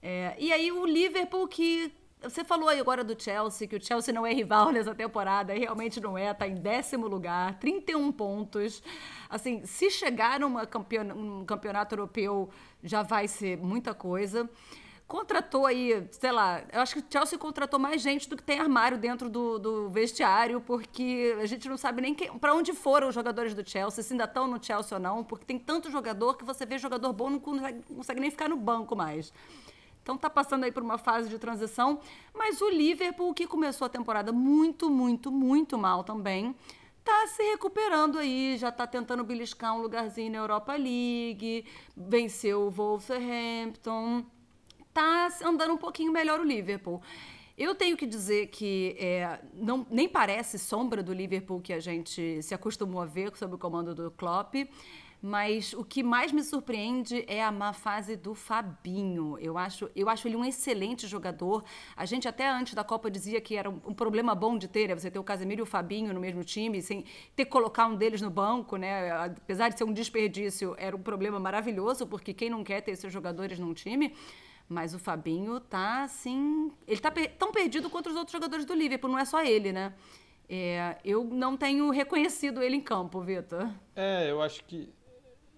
É, 0.02 0.34
e 0.38 0.50
aí 0.52 0.72
o 0.72 0.86
Liverpool 0.86 1.46
que 1.46 1.92
você 2.22 2.42
falou 2.42 2.68
aí 2.68 2.80
agora 2.80 3.04
do 3.04 3.20
Chelsea, 3.20 3.68
que 3.68 3.76
o 3.76 3.84
Chelsea 3.84 4.12
não 4.12 4.26
é 4.26 4.32
rival 4.32 4.70
nessa 4.72 4.94
temporada, 4.94 5.54
e 5.54 5.58
realmente 5.58 6.00
não 6.00 6.16
é, 6.18 6.32
tá 6.34 6.46
em 6.46 6.54
décimo 6.54 7.06
lugar, 7.06 7.58
31 7.58 8.10
pontos. 8.12 8.82
Assim, 9.28 9.64
se 9.64 9.90
chegar 9.90 10.40
numa 10.40 10.66
campeon 10.66 11.12
um 11.14 11.44
campeonato 11.44 11.94
europeu, 11.94 12.50
já 12.82 13.02
vai 13.02 13.28
ser 13.28 13.56
muita 13.56 13.94
coisa. 13.94 14.48
Contratou 15.06 15.64
aí, 15.64 16.06
sei 16.10 16.30
lá, 16.30 16.62
eu 16.70 16.82
acho 16.82 16.94
que 16.94 17.00
o 17.00 17.04
Chelsea 17.08 17.38
contratou 17.38 17.78
mais 17.80 18.02
gente 18.02 18.28
do 18.28 18.36
que 18.36 18.42
tem 18.42 18.60
armário 18.60 18.98
dentro 18.98 19.30
do, 19.30 19.58
do 19.58 19.88
vestiário, 19.88 20.60
porque 20.60 21.34
a 21.40 21.46
gente 21.46 21.66
não 21.66 21.78
sabe 21.78 22.02
nem 22.02 22.14
para 22.14 22.52
onde 22.52 22.74
foram 22.74 23.08
os 23.08 23.14
jogadores 23.14 23.54
do 23.54 23.66
Chelsea, 23.66 24.04
se 24.04 24.12
ainda 24.12 24.24
estão 24.24 24.46
no 24.46 24.62
Chelsea 24.62 24.98
ou 24.98 25.02
não, 25.02 25.24
porque 25.24 25.46
tem 25.46 25.58
tanto 25.58 25.90
jogador 25.90 26.36
que 26.36 26.44
você 26.44 26.66
vê 26.66 26.76
jogador 26.76 27.10
bom 27.14 27.30
não 27.30 27.40
consegue, 27.40 27.80
não 27.88 27.96
consegue 27.96 28.20
nem 28.20 28.30
ficar 28.30 28.50
no 28.50 28.56
banco 28.58 28.94
mais. 28.94 29.32
Então 30.08 30.16
está 30.16 30.30
passando 30.30 30.64
aí 30.64 30.72
por 30.72 30.82
uma 30.82 30.96
fase 30.96 31.28
de 31.28 31.38
transição, 31.38 32.00
mas 32.34 32.62
o 32.62 32.70
Liverpool, 32.70 33.34
que 33.34 33.46
começou 33.46 33.84
a 33.84 33.90
temporada 33.90 34.32
muito, 34.32 34.88
muito, 34.88 35.30
muito 35.30 35.76
mal 35.76 36.02
também, 36.02 36.56
está 36.98 37.26
se 37.26 37.42
recuperando 37.42 38.18
aí, 38.18 38.56
já 38.56 38.70
está 38.70 38.86
tentando 38.86 39.22
beliscar 39.22 39.76
um 39.76 39.82
lugarzinho 39.82 40.32
na 40.32 40.38
Europa 40.38 40.72
League, 40.72 41.66
venceu 41.94 42.62
o 42.62 42.70
Wolverhampton, 42.70 44.24
está 44.88 45.28
andando 45.44 45.74
um 45.74 45.76
pouquinho 45.76 46.10
melhor 46.10 46.40
o 46.40 46.42
Liverpool. 46.42 47.02
Eu 47.58 47.74
tenho 47.74 47.94
que 47.94 48.06
dizer 48.06 48.46
que 48.46 48.96
é, 48.98 49.38
não, 49.52 49.86
nem 49.90 50.08
parece 50.08 50.58
sombra 50.58 51.02
do 51.02 51.12
Liverpool 51.12 51.60
que 51.60 51.74
a 51.74 51.80
gente 51.80 52.42
se 52.42 52.54
acostumou 52.54 53.02
a 53.02 53.04
ver 53.04 53.36
sob 53.36 53.56
o 53.56 53.58
comando 53.58 53.94
do 53.94 54.10
Klopp. 54.10 54.54
Mas 55.20 55.72
o 55.72 55.84
que 55.84 56.00
mais 56.00 56.30
me 56.30 56.44
surpreende 56.44 57.24
é 57.26 57.42
a 57.42 57.50
má 57.50 57.72
fase 57.72 58.16
do 58.16 58.36
Fabinho. 58.36 59.36
Eu 59.40 59.58
acho, 59.58 59.90
eu 59.94 60.08
acho 60.08 60.28
ele 60.28 60.36
um 60.36 60.44
excelente 60.44 61.08
jogador. 61.08 61.64
A 61.96 62.04
gente 62.04 62.28
até 62.28 62.48
antes 62.48 62.74
da 62.74 62.84
Copa 62.84 63.10
dizia 63.10 63.40
que 63.40 63.56
era 63.56 63.68
um, 63.68 63.80
um 63.84 63.94
problema 63.94 64.32
bom 64.32 64.56
de 64.56 64.68
ter, 64.68 64.88
né? 64.88 64.94
você 64.94 65.10
ter 65.10 65.18
o 65.18 65.24
Casemiro 65.24 65.60
e 65.60 65.64
o 65.64 65.66
Fabinho 65.66 66.14
no 66.14 66.20
mesmo 66.20 66.44
time, 66.44 66.80
sem 66.80 67.04
ter 67.34 67.44
que 67.44 67.50
colocar 67.50 67.86
um 67.86 67.96
deles 67.96 68.22
no 68.22 68.30
banco, 68.30 68.76
né? 68.76 69.10
Apesar 69.10 69.70
de 69.70 69.76
ser 69.76 69.84
um 69.84 69.92
desperdício, 69.92 70.76
era 70.78 70.94
um 70.94 71.02
problema 71.02 71.40
maravilhoso, 71.40 72.06
porque 72.06 72.32
quem 72.32 72.48
não 72.48 72.62
quer 72.62 72.80
ter 72.80 72.92
esses 72.92 73.12
jogadores 73.12 73.58
num 73.58 73.74
time? 73.74 74.14
Mas 74.68 74.94
o 74.94 75.00
Fabinho 75.00 75.58
tá 75.58 76.04
assim. 76.04 76.70
Ele 76.86 77.00
tá 77.00 77.10
per 77.10 77.34
tão 77.36 77.50
perdido 77.50 77.90
quanto 77.90 78.10
os 78.10 78.14
outros 78.14 78.32
jogadores 78.32 78.64
do 78.64 78.74
Liverpool, 78.74 79.10
não 79.10 79.18
é 79.18 79.24
só 79.24 79.42
ele, 79.42 79.72
né? 79.72 79.94
É, 80.48 80.96
eu 81.04 81.24
não 81.24 81.56
tenho 81.56 81.90
reconhecido 81.90 82.62
ele 82.62 82.76
em 82.76 82.80
campo, 82.80 83.20
Vitor. 83.20 83.68
É, 83.96 84.30
eu 84.30 84.40
acho 84.40 84.64
que 84.64 84.88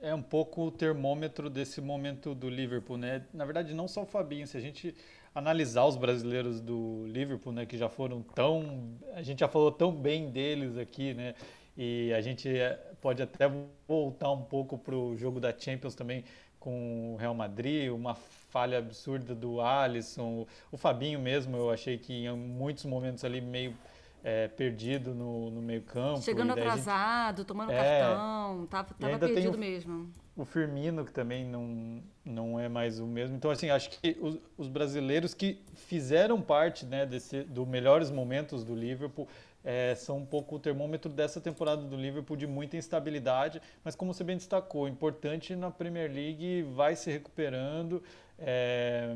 é 0.03 0.15
um 0.15 0.23
pouco 0.23 0.63
o 0.63 0.71
termômetro 0.71 1.51
desse 1.51 1.81
momento 1.81 2.35
do 2.35 2.49
Liverpool, 2.49 2.97
né? 2.97 3.23
Na 3.33 3.45
verdade, 3.45 3.75
não 3.75 3.87
só 3.87 4.03
o 4.03 4.07
Fabinho, 4.07 4.47
se 4.47 4.57
a 4.57 4.61
gente 4.61 4.95
analisar 5.35 5.85
os 5.85 5.97
brasileiros 5.97 6.61
do 6.61 7.07
Liverpool, 7.07 7.53
né, 7.53 7.65
que 7.67 7.79
já 7.79 7.89
foram 7.89 8.23
tão, 8.23 8.99
a 9.15 9.23
gente 9.23 9.41
já 9.41 9.49
falou 9.49 9.71
tão 9.71 9.93
bem 9.93 10.31
deles 10.31 10.77
aqui, 10.77 11.15
né? 11.15 11.35
E 11.77 12.13
a 12.13 12.21
gente 12.21 12.49
é, 12.49 12.75
pode 13.01 13.23
até 13.23 13.51
voltar 13.87 14.31
um 14.33 14.43
pouco 14.43 14.77
para 14.77 14.95
o 14.95 15.17
jogo 15.17 15.39
da 15.39 15.57
Champions 15.57 15.95
também 15.95 16.25
com 16.59 17.15
o 17.15 17.17
Real 17.17 17.35
Madrid, 17.35 17.91
uma 17.91 18.15
falha 18.15 18.79
absurda 18.79 19.35
do 19.35 19.61
Alisson, 19.61 20.47
o 20.71 20.77
Fabinho 20.77 21.19
mesmo, 21.19 21.57
eu 21.57 21.71
achei 21.71 21.97
que 21.97 22.27
em 22.27 22.37
muitos 22.37 22.85
momentos 22.85 23.25
ali 23.25 23.41
meio 23.41 23.75
é, 24.23 24.49
perdido 24.49 25.15
no, 25.15 25.51
no 25.51 25.63
meio 25.63 25.83
campo. 25.83 26.23
Chegando 26.23 26.53
atrasado, 26.53 27.39
gente... 27.39 27.47
tomando 27.47 27.73
é, 27.73 27.77
cartão, 27.77 28.67
tava, 28.67 28.95
tava 28.95 29.19
perdido 29.19 29.55
o, 29.55 29.59
mesmo. 29.59 30.13
O 30.37 30.45
Firmino, 30.45 31.05
que 31.05 31.13
também 31.13 31.45
não, 31.45 32.03
não 32.25 32.61
é 32.61 32.69
mais 32.69 32.99
o 32.99 33.07
mesmo. 33.07 33.37
Então, 33.37 33.51
assim, 33.51 33.71
acho 33.71 33.91
que 33.91 34.17
os, 34.21 34.39
os 34.57 34.69
brasileiros 34.69 35.35
que 35.35 35.63
fizeram 35.75 36.41
parte 36.41 36.85
né, 36.85 37.07
desse, 37.07 37.43
do 37.43 37.67
melhores 37.67 38.11
momentos 38.11 38.65
do 38.65 38.75
Liverpool 38.75 39.29
é, 39.65 39.95
são 39.95 40.19
um 40.19 40.27
pouco 40.27 40.57
o 40.57 40.59
termômetro 40.59 41.11
dessa 41.11 41.41
temporada 41.41 41.83
do 41.83 41.97
Liverpool 41.97 42.37
de 42.37 42.47
muita 42.47 42.77
instabilidade, 42.77 43.61
mas 43.85 43.95
como 43.95 44.15
você 44.15 44.25
bem 44.25 44.37
destacou, 44.37 44.89
importante 44.89 45.55
na 45.55 45.71
Premier 45.71 46.11
League, 46.11 46.63
vai 46.75 46.97
se 46.97 47.11
recuperando. 47.11 48.03
É, 48.39 49.15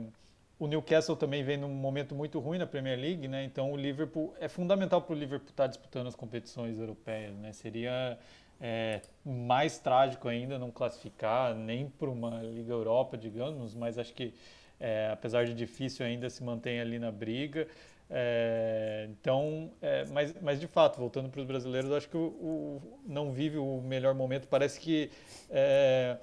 o 0.58 0.66
Newcastle 0.66 1.16
também 1.16 1.42
vem 1.42 1.56
num 1.56 1.68
momento 1.68 2.14
muito 2.14 2.38
ruim 2.38 2.58
na 2.58 2.66
Premier 2.66 2.98
League, 2.98 3.26
né? 3.26 3.44
Então 3.44 3.72
o 3.72 3.76
Liverpool 3.76 4.34
é 4.38 4.48
fundamental 4.48 5.02
para 5.02 5.14
o 5.14 5.18
Liverpool 5.18 5.50
estar 5.50 5.64
tá 5.64 5.66
disputando 5.66 6.06
as 6.06 6.14
competições 6.14 6.78
europeias, 6.78 7.36
né? 7.36 7.52
Seria 7.52 8.18
é, 8.60 9.00
mais 9.24 9.78
trágico 9.78 10.28
ainda 10.28 10.58
não 10.58 10.70
classificar 10.70 11.54
nem 11.54 11.88
para 11.88 12.08
uma 12.08 12.42
Liga 12.42 12.72
Europa, 12.72 13.16
digamos, 13.16 13.74
mas 13.74 13.98
acho 13.98 14.12
que 14.14 14.32
é, 14.78 15.10
apesar 15.12 15.44
de 15.44 15.54
difícil 15.54 16.04
ainda 16.06 16.28
se 16.30 16.42
mantém 16.42 16.80
ali 16.80 16.98
na 16.98 17.10
briga. 17.10 17.66
É, 18.10 19.08
então, 19.10 19.70
é, 19.80 20.04
mas, 20.06 20.34
mas 20.40 20.60
de 20.60 20.66
fato, 20.66 20.98
voltando 20.98 21.28
para 21.30 21.40
os 21.40 21.46
brasileiros, 21.46 21.90
acho 21.90 22.08
que 22.08 22.16
o, 22.16 22.20
o, 22.20 23.00
não 23.06 23.32
vive 23.32 23.58
o 23.58 23.80
melhor 23.80 24.14
momento. 24.14 24.46
Parece 24.46 24.78
que 24.78 25.10
é, 25.50 26.16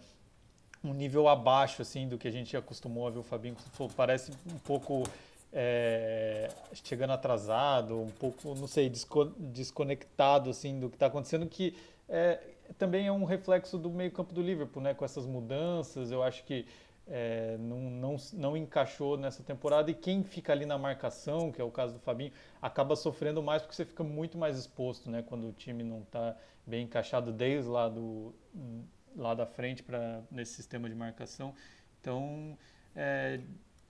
um 0.84 0.94
nível 0.94 1.28
abaixo 1.28 1.82
assim 1.82 2.08
do 2.08 2.18
que 2.18 2.28
a 2.28 2.32
gente 2.32 2.56
acostumou 2.58 3.08
a 3.08 3.10
ver 3.10 3.20
o 3.20 3.24
Fabinho. 3.24 3.56
Parece 3.96 4.32
um 4.48 4.58
pouco 4.60 5.04
é, 5.54 6.50
chegando 6.84 7.12
atrasado, 7.12 8.00
um 8.00 8.10
pouco, 8.10 8.56
não 8.56 8.68
sei, 8.68 8.92
desconectado 9.38 10.50
assim 10.50 10.80
do 10.80 10.90
que 10.90 10.96
está 10.96 11.08
acontecendo, 11.08 11.46
que 11.46 11.76
é, 12.08 12.40
também 12.78 13.08
é 13.08 13.12
um 13.12 13.24
reflexo 13.24 13.78
do 13.78 13.90
meio 13.90 14.12
campo 14.12 14.34
do 14.34 14.42
Liverpool, 14.42 14.82
né? 14.82 14.94
Com 14.94 15.06
essas 15.06 15.26
mudanças, 15.26 16.12
eu 16.12 16.24
acho 16.24 16.44
que 16.46 16.66
é, 17.08 17.58
não, 17.60 17.80
não, 17.80 18.16
não 18.34 18.58
encaixou 18.58 19.18
nessa 19.18 19.44
temporada 19.44 19.92
e 19.92 19.94
quem 19.94 20.24
fica 20.24 20.54
ali 20.54 20.66
na 20.66 20.78
marcação, 20.78 21.52
que 21.52 21.60
é 21.60 21.64
o 21.64 21.72
caso 21.72 21.94
do 21.94 22.00
Fabinho, 22.00 22.32
acaba 22.62 22.96
sofrendo 22.96 23.44
mais 23.44 23.62
porque 23.62 23.76
você 23.76 23.86
fica 23.86 24.04
muito 24.04 24.38
mais 24.38 24.58
exposto, 24.58 25.10
né? 25.10 25.22
Quando 25.22 25.48
o 25.48 25.52
time 25.52 25.84
não 25.84 26.00
está 26.00 26.36
bem 26.66 26.86
encaixado 26.86 27.32
desde 27.32 27.70
lá, 27.70 27.90
do, 27.90 28.34
lá 29.16 29.34
da 29.34 29.46
frente 29.46 29.84
para 29.84 30.22
nesse 30.32 30.54
sistema 30.54 30.90
de 30.90 30.96
marcação. 30.96 31.54
Então, 32.00 32.58
é, 32.96 33.40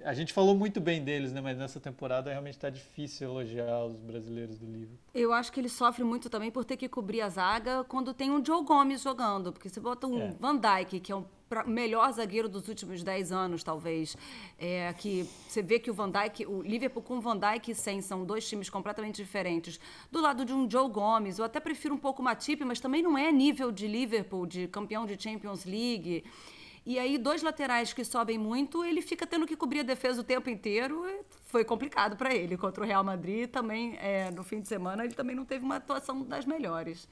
a 0.04 0.14
gente 0.14 0.34
falou 0.34 0.56
muito 0.56 0.80
bem 0.80 1.04
deles, 1.04 1.32
né? 1.32 1.42
Mas 1.42 1.58
nessa 1.58 1.80
temporada 1.80 2.30
realmente 2.30 2.56
está 2.56 2.70
difícil 2.70 3.30
elogiar 3.30 3.86
os 3.86 4.00
brasileiros 4.00 4.58
do 4.60 4.66
livro. 4.66 4.98
Eu 5.14 5.34
acho 5.34 5.52
que 5.52 5.60
ele 5.60 5.70
sofre 5.70 6.04
muito 6.04 6.30
também 6.30 6.52
por 6.52 6.66
ter 6.66 6.78
que 6.78 6.90
cobrir 6.90 7.22
a 7.22 7.30
zaga 7.30 7.84
quando 7.84 8.14
tem 8.14 8.32
um 8.32 8.44
Joe 8.44 8.64
Gomes 8.64 9.02
jogando. 9.02 9.52
Porque 9.52 9.70
você 9.70 9.80
bota 9.80 10.08
um 10.08 10.22
é. 10.22 10.36
Van 10.40 10.58
Dijk, 10.58 11.00
que 11.00 11.12
é 11.12 11.16
o 11.60 11.70
melhor 11.70 12.12
zagueiro 12.12 12.48
dos 12.48 12.68
últimos 12.68 13.04
10 13.04 13.32
anos, 13.32 13.64
talvez. 13.64 14.16
É, 14.58 14.94
que 14.94 15.28
você 15.48 15.62
vê 15.62 15.80
que 15.80 15.92
o 15.92 15.94
Van 15.94 16.10
Dijk, 16.10 16.46
o 16.46 16.62
Liverpool 16.62 17.04
com 17.04 17.20
Van 17.20 17.38
Dijk 17.38 17.72
e 17.72 17.76
sem 17.76 18.02
são 18.02 18.26
dois 18.26 18.48
times 18.48 18.70
completamente 18.70 19.18
diferentes. 19.18 19.80
Do 20.12 20.22
lado 20.22 20.46
de 20.46 20.54
um 20.54 20.70
Joe 20.70 20.90
Gomes, 20.90 21.40
eu 21.40 21.46
até 21.46 21.60
prefiro 21.60 21.94
um 21.94 21.98
pouco 21.98 22.22
o 22.22 22.26
Matip, 22.26 22.64
mas 22.64 22.80
também 22.80 23.02
não 23.02 23.18
é 23.18 23.32
nível 23.32 23.72
de 23.72 23.88
Liverpool, 23.88 24.46
de 24.46 24.68
campeão 24.68 25.06
de 25.06 25.22
Champions 25.22 25.66
League. 25.66 26.24
E 26.84 26.98
aí, 26.98 27.18
dois 27.20 27.44
laterais 27.44 27.94
que 27.94 28.04
sobem 28.04 28.40
muito, 28.40 28.84
ele 28.84 29.02
fica 29.02 29.28
tendo 29.28 29.46
que 29.46 29.56
cobrir 29.56 29.82
a 29.82 29.84
defesa 29.84 30.22
o 30.22 30.24
tempo 30.24 30.50
inteiro. 30.50 31.06
Foi 31.46 31.64
complicado 31.64 32.18
para 32.18 32.34
ele. 32.34 32.58
Contra 32.58 32.84
o 32.84 32.88
Real 32.88 33.04
Madrid, 33.04 33.48
também, 33.50 33.96
é, 34.00 34.32
no 34.32 34.44
fim 34.44 34.60
de 34.60 34.68
semana, 34.68 35.06
ele 35.06 35.14
também 35.14 35.36
não 35.36 35.46
teve 35.46 35.64
uma 35.64 35.76
atuação 35.76 36.24
das 36.24 36.44
melhores. 36.46 37.08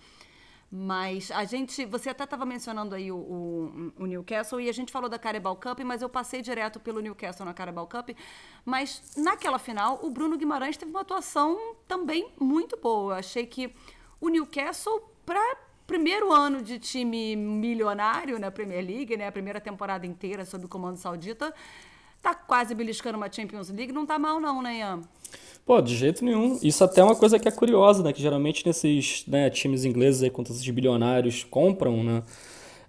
Mas 0.71 1.31
a 1.31 1.43
gente, 1.45 1.83
você 1.85 2.09
até 2.09 2.25
estava 2.25 2.45
mencionando 2.45 2.93
aí 2.93 3.11
o, 3.11 3.17
o, 3.17 3.93
o, 3.97 4.05
Newcastle 4.05 4.61
e 4.61 4.69
a 4.69 4.71
gente 4.71 4.91
falou 4.91 5.09
da 5.09 5.17
Carabao 5.17 5.55
Cup, 5.55 5.79
mas 5.79 6.03
eu 6.03 6.09
passei 6.09 6.43
direto 6.43 6.79
pelo 6.79 6.99
Newcastle 6.99 7.43
na 7.43 7.55
Carabao 7.55 7.87
Cup. 7.87 8.11
Mas 8.63 9.15
naquela 9.17 9.57
final, 9.57 9.99
o 10.03 10.11
Bruno 10.11 10.37
Guimarães 10.37 10.77
teve 10.77 10.91
uma 10.91 11.01
atuação 11.01 11.75
também 11.87 12.31
muito 12.39 12.77
boa. 12.77 13.13
Eu 13.13 13.17
achei 13.17 13.47
que 13.47 13.73
o 14.21 14.29
Newcastle, 14.29 15.01
para 15.25 15.57
primeiro 15.87 16.31
ano 16.31 16.61
de 16.61 16.77
time 16.77 17.35
milionário 17.35 18.37
na 18.37 18.51
Premier 18.51 18.85
League, 18.85 19.17
né? 19.17 19.27
A 19.27 19.31
primeira 19.31 19.59
temporada 19.59 20.05
inteira 20.05 20.45
sob 20.45 20.65
o 20.65 20.69
comando 20.69 20.97
saudita. 20.97 21.51
Tá 22.21 22.33
quase 22.33 22.75
beliscando 22.75 23.17
uma 23.17 23.31
Champions 23.31 23.69
League, 23.69 23.93
não 23.93 24.05
tá 24.05 24.19
mal 24.19 24.39
não, 24.39 24.61
né, 24.61 24.79
Ian? 24.79 25.01
Pô, 25.65 25.79
de 25.81 25.95
jeito 25.95 26.25
nenhum. 26.25 26.57
Isso 26.63 26.83
até 26.83 27.01
é 27.01 27.03
uma 27.03 27.15
coisa 27.15 27.37
que 27.37 27.47
é 27.47 27.51
curiosa, 27.51 28.01
né? 28.01 28.11
Que 28.11 28.21
geralmente 28.21 28.65
nesses 28.65 29.23
né, 29.27 29.49
times 29.49 29.85
ingleses 29.85 30.23
aí, 30.23 30.29
quando 30.29 30.49
esses 30.49 30.67
bilionários 30.67 31.43
compram, 31.43 32.03
né? 32.03 32.23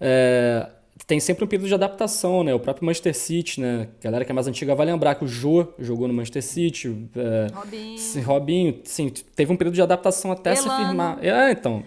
É, 0.00 0.66
tem 1.06 1.20
sempre 1.20 1.44
um 1.44 1.46
período 1.46 1.68
de 1.68 1.74
adaptação, 1.74 2.42
né? 2.42 2.54
O 2.54 2.58
próprio 2.58 2.86
Manchester 2.86 3.14
City, 3.14 3.60
né? 3.60 3.88
A 4.00 4.04
galera 4.04 4.24
que 4.24 4.32
é 4.32 4.34
mais 4.34 4.46
antiga 4.46 4.74
vai 4.74 4.86
lembrar 4.86 5.14
que 5.14 5.24
o 5.24 5.28
Jô 5.28 5.66
jogou 5.78 6.08
no 6.08 6.14
Manchester 6.14 6.42
City. 6.42 7.08
É, 7.14 7.46
Robinho. 7.52 7.98
Sim, 7.98 8.20
Robinho, 8.22 8.80
sim, 8.84 9.10
teve 9.36 9.52
um 9.52 9.56
período 9.56 9.74
de 9.74 9.82
adaptação 9.82 10.32
até 10.32 10.54
Elano. 10.54 10.70
se 10.70 10.76
firmar. 10.76 11.18
É, 11.22 11.50
então. 11.52 11.82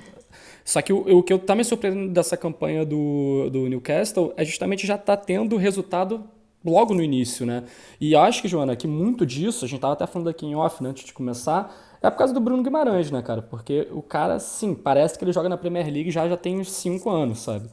Só 0.63 0.81
que 0.81 0.93
o, 0.93 1.17
o 1.17 1.23
que 1.23 1.33
eu 1.33 1.39
tá 1.39 1.55
me 1.55 1.63
surpreendendo 1.63 2.13
dessa 2.13 2.37
campanha 2.37 2.85
do, 2.85 3.49
do 3.49 3.67
Newcastle 3.67 4.33
é 4.37 4.45
justamente 4.45 4.85
já 4.85 4.97
tá 4.97 5.17
tendo 5.17 5.57
resultado 5.57 6.23
logo 6.65 6.93
no 6.93 7.01
início, 7.01 7.45
né? 7.45 7.63
E 7.99 8.15
acho 8.15 8.41
que, 8.41 8.47
Joana, 8.47 8.75
que 8.75 8.87
muito 8.87 9.25
disso, 9.25 9.65
a 9.65 9.67
gente 9.67 9.79
tava 9.79 9.93
até 9.93 10.07
falando 10.07 10.29
aqui 10.29 10.45
em 10.45 10.55
off, 10.55 10.81
né, 10.81 10.89
antes 10.89 11.03
de 11.05 11.13
começar, 11.13 11.75
é 12.01 12.09
por 12.09 12.17
causa 12.17 12.33
do 12.33 12.39
Bruno 12.39 12.63
Guimarães, 12.63 13.11
né, 13.11 13.21
cara? 13.21 13.41
Porque 13.41 13.87
o 13.91 14.01
cara, 14.01 14.39
sim, 14.39 14.73
parece 14.73 15.17
que 15.17 15.23
ele 15.23 15.31
joga 15.31 15.49
na 15.49 15.57
Premier 15.57 15.85
League 15.91 16.11
já 16.11 16.27
já 16.27 16.37
tem 16.37 16.59
uns 16.59 16.71
5 16.71 17.09
anos, 17.09 17.39
sabe? 17.39 17.69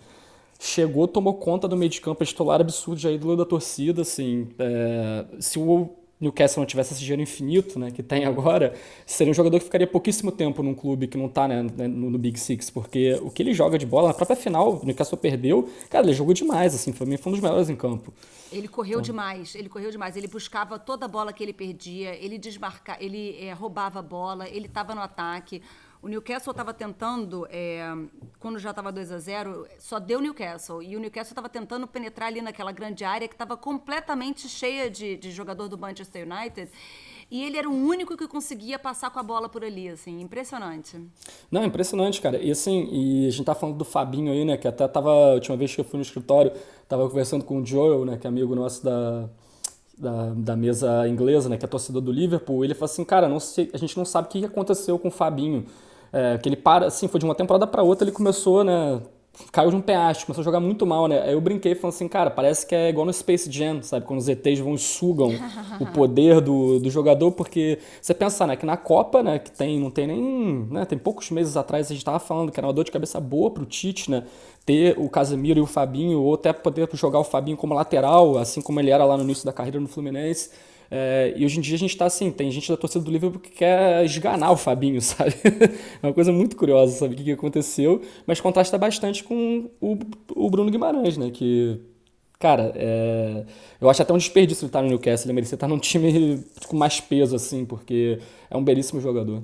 Chegou, 0.59 1.09
tomou 1.09 1.35
conta 1.35 1.67
do 1.67 1.77
meio 1.77 1.91
de 1.91 2.01
campo, 2.01 2.23
é 2.23 2.27
titular 2.27 2.61
absurdo, 2.61 3.01
já 3.01 3.11
ídolo 3.11 3.37
da 3.37 3.45
torcida, 3.45 4.03
assim. 4.03 4.49
É... 4.59 5.25
Se 5.41 5.59
o 5.59 5.91
Newcastle 6.21 6.61
não 6.61 6.67
tivesse 6.67 6.93
esse 6.93 7.01
dinheiro 7.01 7.23
infinito 7.23 7.79
né, 7.79 7.91
que 7.91 8.03
tem 8.03 8.25
agora, 8.27 8.75
seria 9.07 9.31
um 9.31 9.35
jogador 9.35 9.59
que 9.59 9.65
ficaria 9.65 9.87
pouquíssimo 9.87 10.31
tempo 10.31 10.63
num 10.63 10.75
clube 10.75 11.07
que 11.07 11.17
não 11.17 11.27
está 11.27 11.49
né, 11.49 11.63
né, 11.63 11.89
no, 11.89 12.11
no, 12.11 12.19
Big 12.19 12.39
Six, 12.39 12.69
porque 12.69 13.19
o 13.23 13.31
que 13.31 13.43
ele 13.43 13.55
joga 13.55 13.79
de 13.79 13.87
bola, 13.87 14.09
na 14.09 14.15
própria 14.15 14.37
final, 14.37 14.81
o 14.83 14.85
Newcastle 14.85 15.17
perdeu, 15.17 15.69
cara, 15.89 16.05
ele 16.05 16.13
jogou 16.13 16.35
demais, 16.35 16.75
assim, 16.75 16.93
foi, 16.93 17.17
foi 17.17 17.31
um 17.31 17.35
dos 17.35 17.43
melhores 17.43 17.71
em 17.71 17.77
campo. 17.77 18.13
Ele 18.53 18.69
correu 18.69 18.99
então. 18.99 19.03
demais, 19.03 19.55
ele 19.55 19.69
correu 19.69 19.91
demais, 19.91 20.17
ele 20.17 20.29
buscava 20.29 20.79
toda 20.79 21.07
a 21.07 21.09
bola 21.09 21.33
que 21.33 21.43
ele 21.43 21.53
perdia, 21.53 22.15
ele 22.15 22.37
desmarcava, 22.37 23.03
ele 23.03 23.37
é, 23.41 23.53
roubava 23.53 24.01
a 24.01 24.03
bola, 24.03 24.49
ele 24.49 24.67
estava 24.67 24.95
no 24.95 25.01
ataque. 25.01 25.63
O 26.03 26.09
Newcastle 26.09 26.53
estava 26.53 26.73
tentando, 26.73 27.47
é, 27.51 27.85
quando 28.39 28.59
já 28.59 28.71
estava 28.71 28.91
2 28.91 29.13
a 29.13 29.19
0 29.19 29.67
só 29.79 29.99
deu 29.99 30.19
Newcastle. 30.21 30.83
E 30.83 30.97
o 30.97 31.01
Newcastle 31.01 31.33
estava 31.33 31.49
tentando 31.49 31.87
penetrar 31.87 32.29
ali 32.29 32.41
naquela 32.41 32.73
grande 32.73 33.05
área 33.05 33.29
que 33.29 33.35
estava 33.35 33.55
completamente 33.55 34.49
cheia 34.49 34.91
de, 34.91 35.17
de 35.17 35.31
jogador 35.31 35.69
do 35.69 35.77
Manchester 35.77 36.27
United. 36.27 36.71
E 37.31 37.45
ele 37.45 37.59
era 37.59 37.69
o 37.69 37.73
único 37.73 38.17
que 38.17 38.27
conseguia 38.27 38.79
passar 38.79 39.11
com 39.11 39.19
a 39.21 39.23
bola 39.23 39.49
por 39.49 39.63
ali, 39.63 39.89
assim, 39.89 40.21
impressionante. 40.21 41.01
Não, 41.51 41.65
impressionante, 41.65 42.21
cara. 42.21 42.39
E 42.43 42.51
assim, 42.51 42.89
e 42.91 43.29
a 43.29 43.31
gente 43.31 43.45
tá 43.45 43.55
falando 43.55 43.77
do 43.77 43.85
Fabinho 43.85 44.33
aí, 44.33 44.45
né, 44.45 44.57
que 44.57 44.67
até 44.67 44.89
tava, 44.89 45.11
a 45.11 45.35
última 45.35 45.57
vez 45.57 45.73
que 45.73 45.81
eu 45.81 45.85
fui 45.85 45.99
no 45.99 46.03
escritório, 46.03 46.51
tava 46.89 47.07
conversando 47.09 47.45
com 47.45 47.61
o 47.61 47.65
Joel, 47.65 48.05
né, 48.05 48.17
que 48.17 48.27
é 48.27 48.29
amigo 48.29 48.53
nosso 48.57 48.83
da, 48.83 49.29
da, 49.97 50.31
da, 50.35 50.57
mesa 50.57 51.07
inglesa, 51.07 51.49
né, 51.49 51.57
que 51.57 51.65
é 51.65 51.69
torcedor 51.69 52.03
do 52.03 52.11
Liverpool, 52.11 52.65
ele 52.65 52.75
falou 52.75 52.87
assim, 52.87 53.05
cara, 53.05 53.29
não 53.29 53.39
sei, 53.39 53.71
a 53.73 53.77
gente 53.77 53.97
não 53.97 54.05
sabe 54.05 54.27
o 54.27 54.31
que 54.31 54.45
aconteceu 54.45 54.99
com 54.99 55.07
o 55.07 55.13
Fabinho. 55.13 55.67
É, 56.13 56.39
que 56.39 56.49
ele 56.49 56.57
para, 56.57 56.87
assim, 56.87 57.09
foi 57.09 57.21
de 57.21 57.25
uma 57.25 57.35
temporada 57.35 57.67
para 57.67 57.83
outra, 57.83 58.05
ele 58.05 58.13
começou, 58.13 58.65
né, 58.65 59.01
caiu 59.53 59.71
de 59.71 59.77
um 59.77 59.81
penhasco, 59.81 60.27
começou 60.27 60.43
a 60.43 60.45
jogar 60.45 60.61
muito 60.61 60.87
mal, 60.87 61.07
né? 61.07 61.23
Aí 61.23 61.33
eu 61.33 61.41
brinquei 61.41 61.75
falando 61.75 61.95
assim, 61.95 62.09
cara, 62.09 62.31
parece 62.31 62.67
que 62.67 62.75
é 62.75 62.89
igual 62.89 63.07
no 63.07 63.13
Space 63.13 63.51
Jam, 63.51 63.83
sabe? 63.83 64.05
Quando 64.07 64.19
os 64.19 64.29
ETs 64.29 64.59
vão 64.59 64.75
e 64.75 64.79
sugam 64.79 65.31
o 65.81 65.87
poder 65.93 66.41
do, 66.41 66.79
do 66.79 66.91
jogador, 66.91 67.33
porque 67.33 67.79
você 68.01 68.13
pensa, 68.13 68.47
né, 68.47 68.57
que 68.57 68.67
na 68.67 68.77
Copa, 68.77 69.23
né, 69.23 69.39
que 69.39 69.51
tem, 69.51 69.79
não 69.79 69.91
tem 69.91 70.07
nem, 70.07 70.67
né, 70.71 70.85
tem 70.85 70.99
poucos 70.99 71.31
meses 71.31 71.57
atrás 71.57 71.91
a 71.91 71.95
gente 71.95 72.05
tava 72.05 72.19
falando 72.19 72.51
que 72.51 72.59
era 72.59 72.67
uma 72.67 72.73
dor 72.73 72.85
de 72.85 72.91
cabeça 72.91 73.21
boa 73.21 73.51
pro 73.51 73.65
Tite, 73.65 74.11
né? 74.11 74.25
Ter 74.67 74.99
o 74.99 75.09
Casemiro 75.09 75.59
e 75.59 75.63
o 75.63 75.67
Fabinho, 75.67 76.21
ou 76.21 76.35
até 76.35 76.53
poder 76.53 76.89
jogar 76.95 77.19
o 77.19 77.25
Fabinho 77.25 77.57
como 77.57 77.75
lateral, 77.75 78.37
assim 78.37 78.61
como 78.61 78.79
ele 78.79 78.91
era 78.91 79.05
lá 79.05 79.17
no 79.17 79.23
início 79.23 79.47
da 79.47 79.53
carreira 79.53 79.81
no 79.81 79.89
Fluminense. 79.89 80.51
É, 80.91 81.33
e 81.37 81.45
hoje 81.45 81.59
em 81.59 81.61
dia 81.61 81.77
a 81.77 81.79
gente 81.79 81.91
está 81.91 82.07
assim, 82.07 82.33
tem 82.33 82.51
gente 82.51 82.69
da 82.69 82.77
torcida 82.77 83.05
do 83.05 83.11
Liverpool 83.11 83.41
que 83.41 83.51
quer 83.51 84.05
esganar 84.05 84.51
o 84.51 84.57
Fabinho, 84.57 85.01
sabe? 85.03 85.35
é 86.03 86.07
uma 86.07 86.13
coisa 86.13 86.33
muito 86.33 86.57
curiosa, 86.57 86.93
sabe 86.93 87.15
o 87.15 87.17
que, 87.17 87.25
que 87.25 87.33
aconteceu, 87.33 88.03
mas 88.27 88.41
contrasta 88.41 88.77
bastante 88.77 89.23
com 89.23 89.71
o, 89.81 89.97
o 90.35 90.51
Bruno 90.51 90.71
Guimarães, 90.71 91.17
né? 91.17 91.31
Que, 91.31 91.81
cara, 92.41 92.73
é, 92.75 93.45
eu 93.81 93.89
acho 93.89 94.03
até 94.03 94.13
um 94.13 94.19
desperdício 94.19 94.65
ele 94.65 94.69
estar 94.69 94.83
no 94.83 94.89
Newcastle, 94.89 95.27
ele 95.27 95.35
merecia 95.35 95.55
estar 95.55 95.69
num 95.69 95.79
time 95.79 96.43
com 96.67 96.77
mais 96.77 97.01
peso, 97.01 97.37
assim, 97.37 97.65
porque 97.65 98.19
é 98.51 98.57
um 98.57 98.65
belíssimo 98.65 99.01
jogador. 99.01 99.43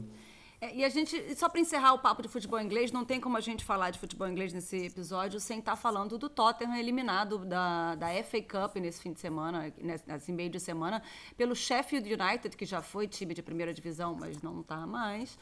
É, 0.66 0.74
e 0.74 0.84
a 0.84 0.88
gente, 0.88 1.34
só 1.36 1.48
para 1.48 1.60
encerrar 1.60 1.94
o 1.94 1.98
papo 1.98 2.22
de 2.22 2.28
futebol 2.28 2.60
inglês, 2.60 2.90
não 2.90 3.04
tem 3.04 3.20
como 3.20 3.36
a 3.36 3.40
gente 3.40 3.64
falar 3.64 3.90
de 3.90 3.98
futebol 3.98 4.28
inglês 4.28 4.52
nesse 4.52 4.86
episódio 4.86 5.38
sem 5.38 5.58
estar 5.58 5.72
tá 5.72 5.76
falando 5.76 6.18
do 6.18 6.28
Tottenham 6.28 6.76
eliminado 6.76 7.44
da, 7.44 7.94
da 7.94 8.08
FA 8.24 8.42
Cup 8.42 8.76
nesse 8.76 9.00
fim 9.00 9.12
de 9.12 9.20
semana, 9.20 9.72
nesse 10.06 10.32
meio 10.32 10.50
de 10.50 10.58
semana, 10.58 11.02
pelo 11.36 11.54
Sheffield 11.54 12.12
United, 12.12 12.56
que 12.56 12.64
já 12.64 12.82
foi 12.82 13.06
time 13.06 13.34
de 13.34 13.42
primeira 13.42 13.72
divisão, 13.72 14.16
mas 14.18 14.42
não 14.42 14.60
está 14.60 14.86
mais. 14.86 15.38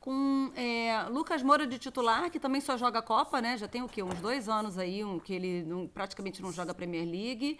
Com 0.00 0.52
é, 0.54 1.04
Lucas 1.08 1.42
Moura 1.42 1.66
de 1.66 1.78
titular, 1.78 2.30
que 2.30 2.38
também 2.38 2.60
só 2.60 2.76
joga 2.76 3.00
Copa, 3.00 3.40
né? 3.40 3.56
Já 3.56 3.68
tem 3.68 3.82
o 3.82 3.88
quê? 3.88 4.02
Uns 4.02 4.20
dois 4.20 4.48
anos 4.48 4.76
aí, 4.76 5.04
um, 5.04 5.18
que 5.18 5.32
ele 5.32 5.62
não, 5.62 5.86
praticamente 5.86 6.42
não 6.42 6.52
joga 6.52 6.74
Premier 6.74 7.06
League. 7.06 7.58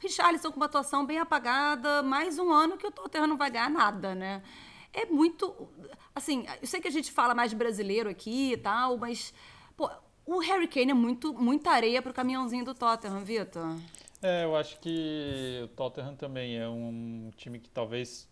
Richarlison 0.00 0.50
com 0.50 0.56
uma 0.56 0.66
atuação 0.66 1.06
bem 1.06 1.18
apagada, 1.18 2.02
mais 2.02 2.38
um 2.38 2.52
ano 2.52 2.76
que 2.76 2.86
o 2.86 2.90
Tottenham 2.90 3.28
não 3.28 3.36
vai 3.36 3.50
ganhar 3.50 3.70
nada, 3.70 4.14
né? 4.14 4.42
É 4.94 5.06
muito. 5.06 5.68
Assim, 6.14 6.46
eu 6.62 6.66
sei 6.66 6.80
que 6.80 6.88
a 6.88 6.90
gente 6.90 7.10
fala 7.10 7.34
mais 7.34 7.52
brasileiro 7.52 8.08
aqui 8.08 8.52
e 8.52 8.56
tal, 8.56 8.96
mas. 8.96 9.34
Pô, 9.76 9.90
o 10.24 10.38
Harry 10.38 10.68
Kane 10.68 10.92
é 10.92 10.94
muito, 10.94 11.34
muita 11.34 11.70
areia 11.70 12.00
pro 12.00 12.14
caminhãozinho 12.14 12.64
do 12.64 12.74
Tottenham, 12.74 13.24
Vitor. 13.24 13.76
É, 14.22 14.44
eu 14.44 14.56
acho 14.56 14.80
que 14.80 15.60
o 15.64 15.68
Tottenham 15.68 16.16
também 16.16 16.56
é 16.56 16.66
um 16.66 17.30
time 17.36 17.58
que 17.58 17.68
talvez 17.68 18.26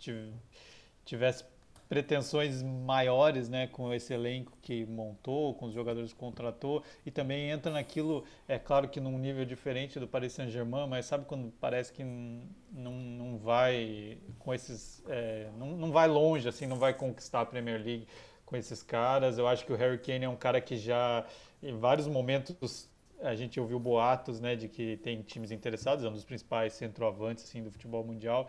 tivesse 1.05 1.45
pretensões 1.93 2.63
maiores, 2.63 3.51
né, 3.51 3.67
com 3.67 3.93
esse 3.93 4.15
elenco 4.15 4.57
que 4.63 4.87
montou, 4.87 5.53
com 5.53 5.67
os 5.67 5.75
jogadores 5.75 6.11
que 6.11 6.19
contratou, 6.19 6.83
e 7.05 7.11
também 7.11 7.51
entra 7.51 7.71
naquilo, 7.71 8.25
é 8.49 8.59
claro 8.59 8.89
que 8.89 8.99
num 8.99 9.19
nível 9.19 9.45
diferente 9.45 10.01
do 10.01 10.09
Paris 10.09 10.33
Saint-Germain, 10.33 10.89
mas 10.89 11.05
sabe 11.05 11.27
quando 11.27 11.53
parece 11.61 11.93
que 11.93 12.03
não, 12.03 12.95
não 12.95 13.37
vai 13.37 14.17
com 14.39 14.55
esses, 14.55 15.05
é, 15.07 15.51
não, 15.59 15.77
não 15.77 15.93
vai 15.93 16.09
longe, 16.09 16.49
assim, 16.49 16.67
não 16.67 16.79
vai 16.79 16.95
conquistar 16.95 17.43
a 17.43 17.45
Premier 17.45 17.77
League 17.85 18.09
com 18.47 18.57
esses 18.57 18.83
caras. 18.83 19.37
Eu 19.37 19.47
acho 19.47 19.67
que 19.67 19.73
o 19.75 19.77
Harry 19.77 19.99
Kane 19.99 20.25
é 20.25 20.29
um 20.31 20.35
cara 20.35 20.63
que 20.63 20.79
já, 20.79 21.27
em 21.63 21.77
vários 21.77 22.07
momentos, 22.07 22.89
a 23.21 23.35
gente 23.35 23.61
ouviu 23.61 23.79
boatos, 23.79 24.41
né, 24.41 24.57
de 24.57 24.67
que 24.67 24.97
tem 24.97 25.21
times 25.21 25.51
interessados, 25.51 26.07
é 26.07 26.09
um 26.09 26.13
dos 26.13 26.25
principais 26.25 26.73
centroavantes, 26.73 27.45
assim, 27.45 27.63
do 27.63 27.71
futebol 27.71 28.03
mundial, 28.03 28.49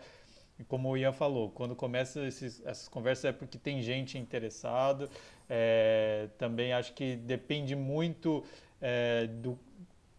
e 0.58 0.64
como 0.64 0.88
o 0.88 0.96
Ian 0.96 1.12
falou, 1.12 1.50
quando 1.50 1.74
começa 1.74 2.24
esses, 2.24 2.64
essas 2.64 2.88
conversas 2.88 3.24
é 3.26 3.32
porque 3.32 3.58
tem 3.58 3.82
gente 3.82 4.16
interessada. 4.16 5.08
É, 5.48 6.28
também 6.38 6.72
acho 6.72 6.92
que 6.92 7.16
depende 7.16 7.74
muito 7.74 8.44
é, 8.80 9.26
do 9.26 9.58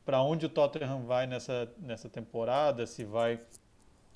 para 0.06 0.22
onde 0.22 0.46
o 0.46 0.50
Tottenham 0.50 1.04
vai 1.04 1.26
nessa, 1.26 1.68
nessa 1.80 2.08
temporada, 2.08 2.86
se 2.86 3.04
vai 3.04 3.40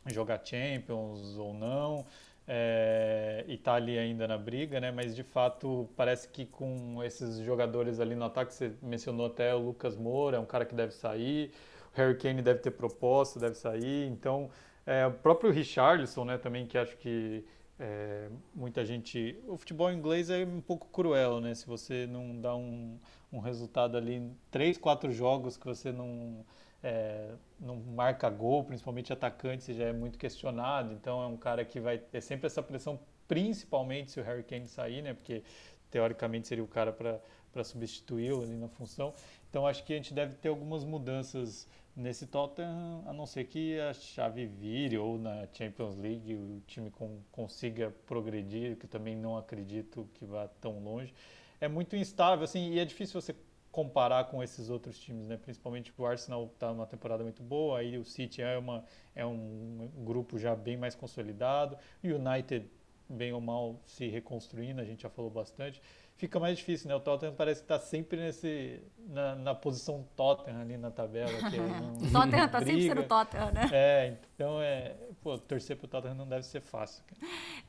jogar 0.05 0.39
Champions 0.45 1.35
ou 1.35 1.53
não. 1.53 2.05
É, 2.47 3.43
e 3.47 3.57
tá 3.57 3.73
ali 3.73 3.97
ainda 3.97 4.27
na 4.27 4.37
briga, 4.37 4.79
né? 4.79 4.91
Mas 4.91 5.15
de 5.15 5.23
fato 5.23 5.89
parece 5.95 6.27
que 6.27 6.45
com 6.45 7.03
esses 7.03 7.39
jogadores 7.39 7.99
ali 7.99 8.15
no 8.15 8.25
ataque, 8.25 8.53
você 8.53 8.71
mencionou 8.81 9.27
até 9.27 9.53
o 9.53 9.59
Lucas 9.59 9.95
Moura, 9.95 10.37
é 10.37 10.39
um 10.39 10.45
cara 10.45 10.65
que 10.65 10.75
deve 10.75 10.93
sair, 10.93 11.51
o 11.93 11.97
Harry 11.97 12.17
Kane 12.17 12.41
deve 12.41 12.59
ter 12.59 12.71
proposta, 12.71 13.39
deve 13.39 13.55
sair, 13.55 14.07
então 14.07 14.49
é, 14.89 15.05
o 15.05 15.11
próprio 15.11 15.51
Richarlison, 15.51 16.25
né, 16.25 16.39
também, 16.39 16.65
que 16.65 16.75
acho 16.75 16.97
que 16.97 17.45
é, 17.79 18.27
muita 18.55 18.83
gente. 18.83 19.39
O 19.47 19.55
futebol 19.55 19.91
inglês 19.91 20.31
é 20.31 20.43
um 20.43 20.59
pouco 20.59 20.87
cruel, 20.87 21.39
né? 21.39 21.53
Se 21.53 21.67
você 21.67 22.07
não 22.07 22.41
dá 22.41 22.55
um, 22.55 22.99
um 23.31 23.39
resultado 23.39 23.95
ali 23.95 24.31
três, 24.49 24.79
quatro 24.79 25.11
jogos 25.11 25.55
que 25.55 25.65
você 25.65 25.91
não, 25.91 26.43
é, 26.83 27.35
não 27.59 27.75
marca 27.75 28.27
gol, 28.31 28.63
principalmente 28.63 29.13
atacante, 29.13 29.63
você 29.63 29.75
já 29.75 29.85
é 29.85 29.93
muito 29.93 30.17
questionado. 30.17 30.91
Então 30.91 31.21
é 31.21 31.27
um 31.27 31.37
cara 31.37 31.63
que 31.63 31.79
vai 31.79 31.99
ter 31.99 32.19
sempre 32.19 32.47
essa 32.47 32.63
pressão, 32.63 32.99
principalmente 33.27 34.09
se 34.09 34.19
o 34.19 34.23
Harry 34.23 34.43
Kane 34.43 34.67
sair, 34.67 35.03
né? 35.03 35.13
Porque 35.13 35.43
teoricamente 35.91 36.47
seria 36.47 36.63
o 36.63 36.67
cara 36.67 36.91
para 36.91 37.63
substituí-lo 37.63 38.41
ali 38.41 38.55
na 38.55 38.67
função. 38.67 39.13
Então 39.51 39.67
acho 39.67 39.83
que 39.83 39.93
a 39.93 39.95
gente 39.95 40.15
deve 40.15 40.33
ter 40.35 40.49
algumas 40.49 40.83
mudanças 40.83 41.67
nesse 41.99 42.25
Tottenham, 42.25 43.03
a 43.05 43.11
não 43.11 43.25
ser 43.25 43.43
que 43.43 43.77
a 43.79 43.93
chave 43.93 44.45
vire 44.45 44.97
ou 44.97 45.19
na 45.19 45.45
Champions 45.51 45.97
League 45.97 46.33
o 46.33 46.61
time 46.65 46.89
com, 46.89 47.19
consiga 47.29 47.93
progredir, 48.07 48.77
que 48.77 48.87
também 48.87 49.15
não 49.15 49.37
acredito 49.37 50.09
que 50.13 50.25
vá 50.25 50.47
tão 50.61 50.79
longe. 50.79 51.13
É 51.59 51.67
muito 51.67 51.97
instável, 51.97 52.45
assim, 52.45 52.71
e 52.71 52.79
é 52.79 52.85
difícil 52.85 53.19
você 53.19 53.35
comparar 53.69 54.23
com 54.25 54.41
esses 54.41 54.69
outros 54.69 54.97
times, 54.97 55.27
né? 55.27 55.37
Principalmente 55.37 55.93
o 55.97 56.05
Arsenal 56.05 56.45
está 56.45 56.73
numa 56.73 56.87
temporada 56.87 57.21
muito 57.21 57.43
boa, 57.43 57.79
aí 57.79 57.97
o 57.97 58.05
City 58.05 58.41
é, 58.41 58.57
uma, 58.57 58.83
é 59.13 59.25
um 59.25 59.89
grupo 59.97 60.39
já 60.39 60.55
bem 60.55 60.77
mais 60.77 60.95
consolidado, 60.95 61.77
o 62.01 62.07
United 62.07 62.65
bem 63.09 63.33
ou 63.33 63.41
mal 63.41 63.79
se 63.85 64.07
reconstruindo, 64.07 64.79
a 64.79 64.85
gente 64.85 65.03
já 65.03 65.09
falou 65.09 65.29
bastante 65.29 65.81
fica 66.19 66.37
mais 66.37 66.57
difícil, 66.57 66.89
né? 66.89 66.95
O 66.95 66.99
Tottenham 66.99 67.33
parece 67.33 67.61
estar 67.61 67.79
tá 67.79 67.85
sempre 67.85 68.17
nesse, 68.19 68.81
na, 69.07 69.35
na, 69.35 69.55
posição 69.55 70.05
Tottenham 70.17 70.59
ali 70.59 70.77
na 70.77 70.91
tabela. 70.91 71.31
Que 71.49 71.57
o 71.57 72.11
Tottenham 72.11 72.45
está 72.45 72.59
sempre 72.59 72.87
sendo 72.87 73.03
Tottenham, 73.03 73.51
né? 73.53 73.69
É, 73.71 74.17
então 74.35 74.61
é, 74.61 74.97
pô, 75.21 75.37
torcer 75.37 75.77
para 75.77 75.85
o 75.85 75.87
Tottenham 75.87 76.15
não 76.15 76.27
deve 76.27 76.43
ser 76.43 76.59
fácil. 76.59 77.01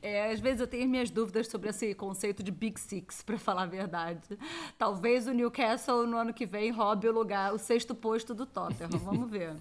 É, 0.01 0.31
às 0.31 0.41
vezes 0.41 0.59
eu 0.59 0.67
tenho 0.67 0.87
minhas 0.89 1.09
dúvidas 1.09 1.47
sobre 1.47 1.69
esse 1.69 1.95
conceito 1.95 2.43
de 2.43 2.51
Big 2.51 2.77
Six, 2.77 3.23
para 3.23 3.37
falar 3.37 3.63
a 3.63 3.67
verdade. 3.67 4.37
Talvez 4.77 5.27
o 5.27 5.31
Newcastle 5.31 6.05
no 6.05 6.17
ano 6.17 6.33
que 6.33 6.45
vem 6.45 6.71
roube 6.71 7.07
o 7.07 7.13
lugar, 7.13 7.53
o 7.53 7.57
sexto 7.57 7.95
posto 7.95 8.33
do 8.33 8.45
Tottenham. 8.45 8.89
Vamos 8.99 9.31
ver. 9.31 9.55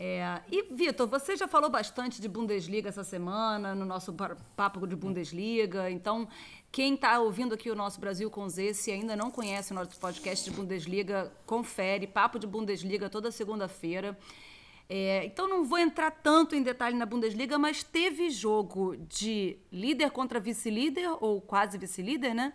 É, 0.00 0.40
e, 0.50 0.62
Vitor, 0.72 1.08
você 1.08 1.36
já 1.36 1.48
falou 1.48 1.68
bastante 1.68 2.20
de 2.20 2.28
Bundesliga 2.28 2.88
essa 2.88 3.02
semana, 3.02 3.74
no 3.74 3.84
nosso 3.84 4.14
papo 4.54 4.86
de 4.86 4.94
Bundesliga. 4.94 5.90
Então, 5.90 6.28
quem 6.70 6.94
está 6.94 7.18
ouvindo 7.18 7.54
aqui 7.54 7.70
o 7.70 7.74
nosso 7.74 7.98
Brasil 7.98 8.30
com 8.30 8.48
Z, 8.48 8.74
se 8.74 8.90
ainda 8.90 9.16
não 9.16 9.30
conhece 9.30 9.72
o 9.72 9.74
nosso 9.74 9.98
podcast 9.98 10.48
de 10.48 10.54
Bundesliga, 10.54 11.32
confere. 11.46 12.06
Papo 12.06 12.38
de 12.38 12.46
Bundesliga 12.46 13.08
toda 13.08 13.30
segunda-feira. 13.30 14.18
É, 14.88 15.24
então, 15.26 15.46
não 15.46 15.64
vou 15.64 15.78
entrar 15.78 16.10
tanto 16.10 16.54
em 16.54 16.62
detalhe 16.62 16.96
na 16.96 17.04
Bundesliga, 17.04 17.58
mas 17.58 17.82
teve 17.82 18.30
jogo 18.30 18.96
de 18.96 19.58
líder 19.70 20.10
contra 20.10 20.40
vice-líder, 20.40 21.10
ou 21.20 21.40
quase 21.40 21.76
vice-líder, 21.76 22.34
né? 22.34 22.54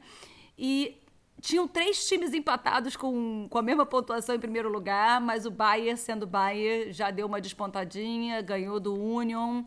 E 0.58 0.98
tinham 1.42 1.68
três 1.68 2.08
times 2.08 2.34
empatados 2.34 2.96
com, 2.96 3.48
com 3.50 3.58
a 3.58 3.62
mesma 3.62 3.86
pontuação 3.86 4.34
em 4.34 4.40
primeiro 4.40 4.70
lugar, 4.70 5.20
mas 5.22 5.46
o 5.46 5.52
Bayern, 5.52 5.98
sendo 5.98 6.26
Bayern, 6.26 6.92
já 6.92 7.12
deu 7.12 7.28
uma 7.28 7.42
despontadinha, 7.42 8.42
ganhou 8.42 8.80
do 8.80 8.96
Union. 8.96 9.64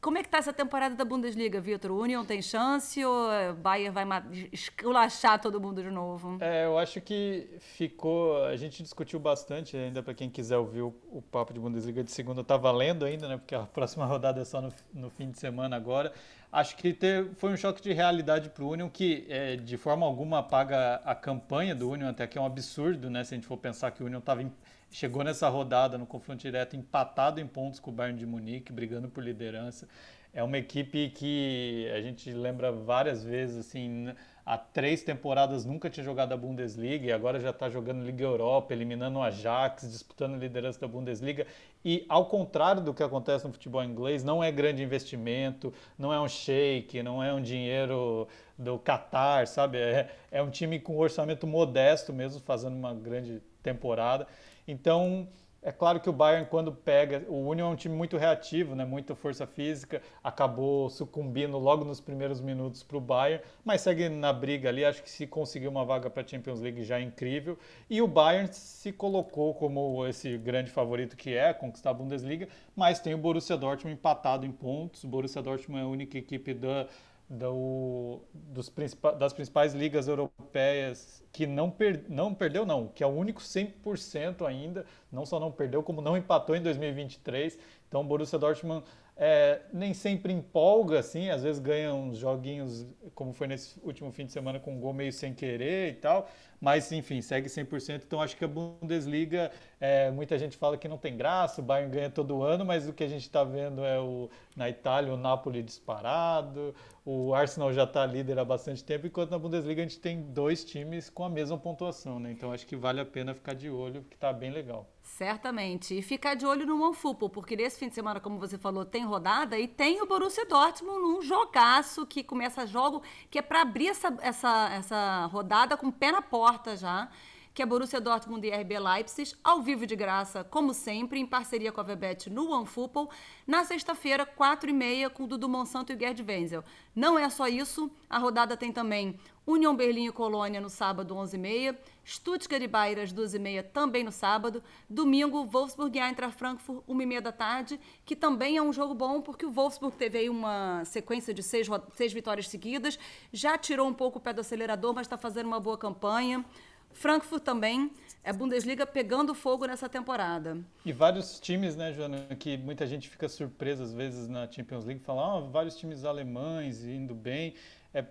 Como 0.00 0.16
é 0.16 0.22
que 0.22 0.30
tá 0.30 0.38
essa 0.38 0.52
temporada 0.52 0.94
da 0.94 1.04
Bundesliga, 1.04 1.60
Vitor? 1.60 1.90
O 1.90 2.00
Union 2.00 2.24
tem 2.24 2.40
chance 2.40 3.04
ou 3.04 3.28
o 3.50 3.54
Bayern 3.54 3.90
vai 3.90 4.06
esculachar 4.50 5.38
todo 5.38 5.60
mundo 5.60 5.82
de 5.82 5.90
novo? 5.90 6.38
É, 6.40 6.64
eu 6.64 6.78
acho 6.78 7.02
que 7.02 7.46
ficou. 7.58 8.42
A 8.46 8.56
gente 8.56 8.82
discutiu 8.82 9.20
bastante, 9.20 9.76
ainda 9.76 10.02
para 10.02 10.14
quem 10.14 10.30
quiser 10.30 10.56
ouvir 10.56 10.80
o, 10.80 10.94
o, 11.10 11.20
papo 11.20 11.52
de 11.52 11.60
Bundesliga 11.60 12.02
de 12.02 12.10
segunda, 12.10 12.42
tá 12.42 12.56
valendo 12.56 13.04
ainda, 13.04 13.28
né? 13.28 13.36
Porque 13.36 13.54
a 13.54 13.66
próxima 13.68 14.06
rodada 14.06 14.40
é 14.40 14.44
só 14.44 14.62
no, 14.62 14.72
no 14.94 15.10
fim 15.10 15.30
de 15.30 15.38
semana 15.38 15.76
agora. 15.76 16.14
Acho 16.50 16.76
que 16.76 16.94
ter, 16.94 17.28
foi 17.36 17.52
um 17.52 17.56
choque 17.56 17.82
de 17.82 17.92
realidade 17.92 18.48
para 18.48 18.64
o 18.64 18.70
Union 18.70 18.88
que, 18.88 19.26
é, 19.28 19.54
de 19.54 19.76
forma 19.76 20.06
alguma, 20.06 20.38
apaga 20.38 20.96
a 21.04 21.14
campanha 21.14 21.74
do 21.74 21.90
Union, 21.90 22.08
até 22.08 22.26
que 22.26 22.38
é 22.38 22.40
um 22.40 22.46
absurdo, 22.46 23.10
né? 23.10 23.22
Se 23.22 23.34
a 23.34 23.36
gente 23.36 23.46
for 23.46 23.58
pensar 23.58 23.90
que 23.90 24.02
o 24.02 24.06
Union 24.06 24.18
estava 24.18 24.42
chegou 24.90 25.22
nessa 25.22 25.48
rodada 25.48 25.96
no 25.96 26.06
confronto 26.06 26.40
direto 26.40 26.76
empatado 26.76 27.40
em 27.40 27.46
pontos 27.46 27.78
com 27.78 27.90
o 27.90 27.94
Bayern 27.94 28.18
de 28.18 28.26
Munique, 28.26 28.72
brigando 28.72 29.08
por 29.08 29.22
liderança. 29.22 29.88
É 30.32 30.42
uma 30.44 30.58
equipe 30.58 31.10
que 31.10 31.90
a 31.92 32.00
gente 32.00 32.30
lembra 32.32 32.70
várias 32.70 33.24
vezes, 33.24 33.66
assim, 33.66 34.14
há 34.46 34.56
três 34.56 35.02
temporadas 35.02 35.64
nunca 35.64 35.90
tinha 35.90 36.04
jogado 36.04 36.32
a 36.32 36.36
Bundesliga 36.36 37.06
e 37.06 37.12
agora 37.12 37.40
já 37.40 37.50
está 37.50 37.68
jogando 37.68 38.04
Liga 38.04 38.22
Europa, 38.24 38.72
eliminando 38.72 39.18
o 39.18 39.22
Ajax, 39.22 39.90
disputando 39.90 40.34
a 40.34 40.38
liderança 40.38 40.78
da 40.78 40.86
Bundesliga. 40.86 41.46
E 41.84 42.04
ao 42.08 42.26
contrário 42.26 42.80
do 42.80 42.94
que 42.94 43.02
acontece 43.02 43.44
no 43.44 43.52
futebol 43.52 43.82
inglês, 43.82 44.22
não 44.22 44.42
é 44.42 44.52
grande 44.52 44.84
investimento, 44.84 45.72
não 45.98 46.12
é 46.12 46.20
um 46.20 46.28
shake, 46.28 47.02
não 47.02 47.22
é 47.22 47.32
um 47.32 47.42
dinheiro 47.42 48.28
do 48.56 48.78
Qatar, 48.78 49.48
sabe? 49.48 49.78
É, 49.78 50.10
é 50.30 50.42
um 50.42 50.50
time 50.50 50.78
com 50.78 50.96
orçamento 50.96 51.44
modesto 51.44 52.12
mesmo, 52.12 52.40
fazendo 52.40 52.76
uma 52.76 52.94
grande 52.94 53.42
temporada. 53.62 54.28
Então, 54.70 55.26
é 55.60 55.72
claro 55.72 56.00
que 56.00 56.08
o 56.08 56.12
Bayern, 56.12 56.46
quando 56.48 56.72
pega. 56.72 57.24
O 57.28 57.48
Union 57.48 57.68
é 57.68 57.72
um 57.72 57.76
time 57.76 57.94
muito 57.94 58.16
reativo, 58.16 58.74
né? 58.74 58.84
muita 58.84 59.14
força 59.14 59.46
física, 59.46 60.00
acabou 60.22 60.88
sucumbindo 60.88 61.58
logo 61.58 61.84
nos 61.84 62.00
primeiros 62.00 62.40
minutos 62.40 62.82
para 62.82 62.96
o 62.96 63.00
Bayern, 63.00 63.44
mas 63.64 63.80
segue 63.82 64.08
na 64.08 64.32
briga 64.32 64.68
ali. 64.68 64.84
Acho 64.84 65.02
que 65.02 65.10
se 65.10 65.26
conseguir 65.26 65.68
uma 65.68 65.84
vaga 65.84 66.08
para 66.08 66.22
a 66.22 66.26
Champions 66.26 66.60
League 66.60 66.84
já 66.84 66.98
é 66.98 67.02
incrível. 67.02 67.58
E 67.90 68.00
o 68.00 68.06
Bayern 68.06 68.48
se 68.52 68.92
colocou 68.92 69.52
como 69.52 70.06
esse 70.06 70.38
grande 70.38 70.70
favorito 70.70 71.16
que 71.16 71.34
é, 71.34 71.52
conquistar 71.52 71.90
a 71.90 71.94
Bundesliga, 71.94 72.48
mas 72.74 73.00
tem 73.00 73.12
o 73.12 73.18
Borussia 73.18 73.56
Dortmund 73.56 73.94
empatado 73.94 74.46
em 74.46 74.52
pontos. 74.52 75.02
O 75.04 75.08
Borussia 75.08 75.42
Dortmund 75.42 75.82
é 75.82 75.84
a 75.84 75.88
única 75.88 76.16
equipe 76.16 76.54
da 76.54 76.86
do, 77.30 78.22
dos 78.34 78.72
das 79.16 79.32
principais 79.32 79.72
ligas 79.72 80.08
europeias 80.08 81.22
que 81.32 81.46
não, 81.46 81.70
per, 81.70 82.04
não 82.08 82.34
perdeu, 82.34 82.66
não, 82.66 82.88
que 82.88 83.04
é 83.04 83.06
o 83.06 83.10
único 83.10 83.40
100% 83.40 84.44
ainda, 84.44 84.84
não 85.12 85.24
só 85.24 85.38
não 85.38 85.52
perdeu, 85.52 85.80
como 85.80 86.02
não 86.02 86.16
empatou 86.16 86.56
em 86.56 86.60
2023. 86.60 87.56
Então, 87.88 88.00
o 88.00 88.04
Borussia 88.04 88.36
Dortmund 88.36 88.84
é, 89.22 89.60
nem 89.70 89.92
sempre 89.92 90.32
empolga, 90.32 90.98
assim, 90.98 91.28
às 91.28 91.42
vezes 91.42 91.60
ganha 91.60 91.92
uns 91.92 92.16
joguinhos, 92.16 92.86
como 93.14 93.34
foi 93.34 93.46
nesse 93.46 93.78
último 93.82 94.10
fim 94.10 94.24
de 94.24 94.32
semana, 94.32 94.58
com 94.58 94.72
um 94.72 94.80
gol 94.80 94.94
meio 94.94 95.12
sem 95.12 95.34
querer 95.34 95.90
e 95.90 95.94
tal, 95.94 96.26
mas 96.58 96.90
enfim, 96.90 97.20
segue 97.20 97.46
100%. 97.46 98.02
Então 98.06 98.22
acho 98.22 98.34
que 98.34 98.46
a 98.46 98.48
Bundesliga, 98.48 99.52
é, 99.78 100.10
muita 100.10 100.38
gente 100.38 100.56
fala 100.56 100.78
que 100.78 100.88
não 100.88 100.96
tem 100.96 101.18
graça, 101.18 101.60
o 101.60 101.64
Bayern 101.64 101.92
ganha 101.92 102.08
todo 102.08 102.42
ano, 102.42 102.64
mas 102.64 102.88
o 102.88 102.94
que 102.94 103.04
a 103.04 103.08
gente 103.08 103.22
está 103.22 103.44
vendo 103.44 103.84
é 103.84 104.00
o, 104.00 104.30
na 104.60 104.68
Itália 104.68 105.10
o 105.10 105.16
Napoli 105.16 105.62
disparado, 105.62 106.74
o 107.02 107.34
Arsenal 107.34 107.72
já 107.72 107.84
está 107.84 108.04
líder 108.04 108.38
há 108.38 108.44
bastante 108.44 108.84
tempo, 108.84 109.06
enquanto 109.06 109.30
na 109.30 109.38
Bundesliga 109.38 109.80
a 109.80 109.86
gente 109.86 109.98
tem 109.98 110.20
dois 110.20 110.62
times 110.62 111.08
com 111.08 111.24
a 111.24 111.30
mesma 111.30 111.56
pontuação, 111.56 112.20
né? 112.20 112.30
Então 112.30 112.52
acho 112.52 112.66
que 112.66 112.76
vale 112.76 113.00
a 113.00 113.06
pena 113.06 113.32
ficar 113.32 113.54
de 113.54 113.70
olho, 113.70 114.02
porque 114.02 114.16
está 114.16 114.30
bem 114.34 114.50
legal. 114.50 114.86
Certamente. 115.02 115.96
E 115.96 116.02
ficar 116.02 116.34
de 116.34 116.44
olho 116.44 116.66
no 116.66 116.84
OneFootball, 116.84 117.30
porque 117.30 117.56
nesse 117.56 117.78
fim 117.78 117.88
de 117.88 117.94
semana, 117.94 118.20
como 118.20 118.38
você 118.38 118.58
falou, 118.58 118.84
tem 118.84 119.02
rodada 119.02 119.58
e 119.58 119.66
tem 119.66 120.02
o 120.02 120.06
Borussia 120.06 120.44
Dortmund 120.44 121.00
num 121.00 121.22
jogaço 121.22 122.04
que 122.06 122.22
começa 122.22 122.66
jogo 122.66 123.02
que 123.30 123.38
é 123.38 123.42
para 123.42 123.62
abrir 123.62 123.88
essa, 123.88 124.14
essa, 124.20 124.68
essa 124.74 125.26
rodada 125.32 125.74
com 125.74 125.86
o 125.86 125.92
pé 125.92 126.12
na 126.12 126.20
porta 126.20 126.76
já. 126.76 127.08
Que 127.52 127.62
é 127.62 127.66
Borussia 127.66 128.00
Dortmund 128.00 128.46
e 128.46 128.50
RB 128.50 128.78
Leipzig, 128.78 129.34
ao 129.42 129.60
vivo 129.60 129.86
de 129.86 129.96
graça, 129.96 130.44
como 130.44 130.72
sempre, 130.72 131.18
em 131.18 131.26
parceria 131.26 131.72
com 131.72 131.80
a 131.80 131.84
Vebet 131.84 132.30
no 132.30 132.50
OneFootball, 132.50 133.10
na 133.46 133.64
sexta-feira, 133.64 134.24
4h30, 134.24 135.10
com 135.10 135.26
Dudu 135.26 135.48
Monsanto 135.48 135.92
e 135.92 135.98
Gerd 135.98 136.22
Wenzel. 136.22 136.64
Não 136.94 137.18
é 137.18 137.28
só 137.28 137.48
isso, 137.48 137.90
a 138.08 138.18
rodada 138.18 138.56
tem 138.56 138.72
também 138.72 139.18
União 139.46 139.74
Berlim 139.74 140.06
e 140.06 140.12
Colônia 140.12 140.60
no 140.60 140.68
sábado, 140.68 141.14
11h30, 141.14 141.76
Stuttgart 142.04 142.62
e 142.62 142.68
Bayern 142.68 143.02
às 143.02 143.12
2h30 143.12 143.64
também 143.72 144.04
no 144.04 144.12
sábado, 144.12 144.62
domingo, 144.88 145.44
Wolfsburg 145.44 145.96
e 145.96 146.00
Eintracht 146.00 146.36
Frankfurt, 146.38 146.84
1h30 146.88 147.20
da 147.20 147.32
tarde, 147.32 147.80
que 148.04 148.14
também 148.14 148.56
é 148.56 148.62
um 148.62 148.72
jogo 148.72 148.94
bom, 148.94 149.20
porque 149.20 149.44
o 149.44 149.50
Wolfsburg 149.50 149.96
teve 149.96 150.18
aí 150.18 150.30
uma 150.30 150.84
sequência 150.84 151.34
de 151.34 151.42
seis, 151.42 151.68
seis 151.94 152.12
vitórias 152.12 152.48
seguidas, 152.48 152.98
já 153.32 153.58
tirou 153.58 153.88
um 153.88 153.94
pouco 153.94 154.18
o 154.18 154.20
pé 154.20 154.32
do 154.32 154.40
acelerador, 154.40 154.94
mas 154.94 155.06
está 155.06 155.16
fazendo 155.16 155.46
uma 155.46 155.60
boa 155.60 155.76
campanha. 155.76 156.44
Frankfurt 156.92 157.42
também 157.42 157.90
é 158.22 158.32
Bundesliga 158.32 158.86
pegando 158.86 159.34
fogo 159.34 159.66
nessa 159.66 159.88
temporada. 159.88 160.58
E 160.84 160.92
vários 160.92 161.40
times, 161.40 161.76
né, 161.76 161.92
Joana, 161.92 162.26
que 162.38 162.58
muita 162.58 162.86
gente 162.86 163.08
fica 163.08 163.28
surpresa 163.28 163.82
às 163.82 163.94
vezes 163.94 164.28
na 164.28 164.50
Champions 164.50 164.84
League, 164.84 165.00
fala, 165.00 165.38
ah, 165.38 165.40
vários 165.40 165.76
times 165.76 166.04
alemães 166.04 166.84
indo 166.84 167.14
bem. 167.14 167.54
É, 167.94 168.04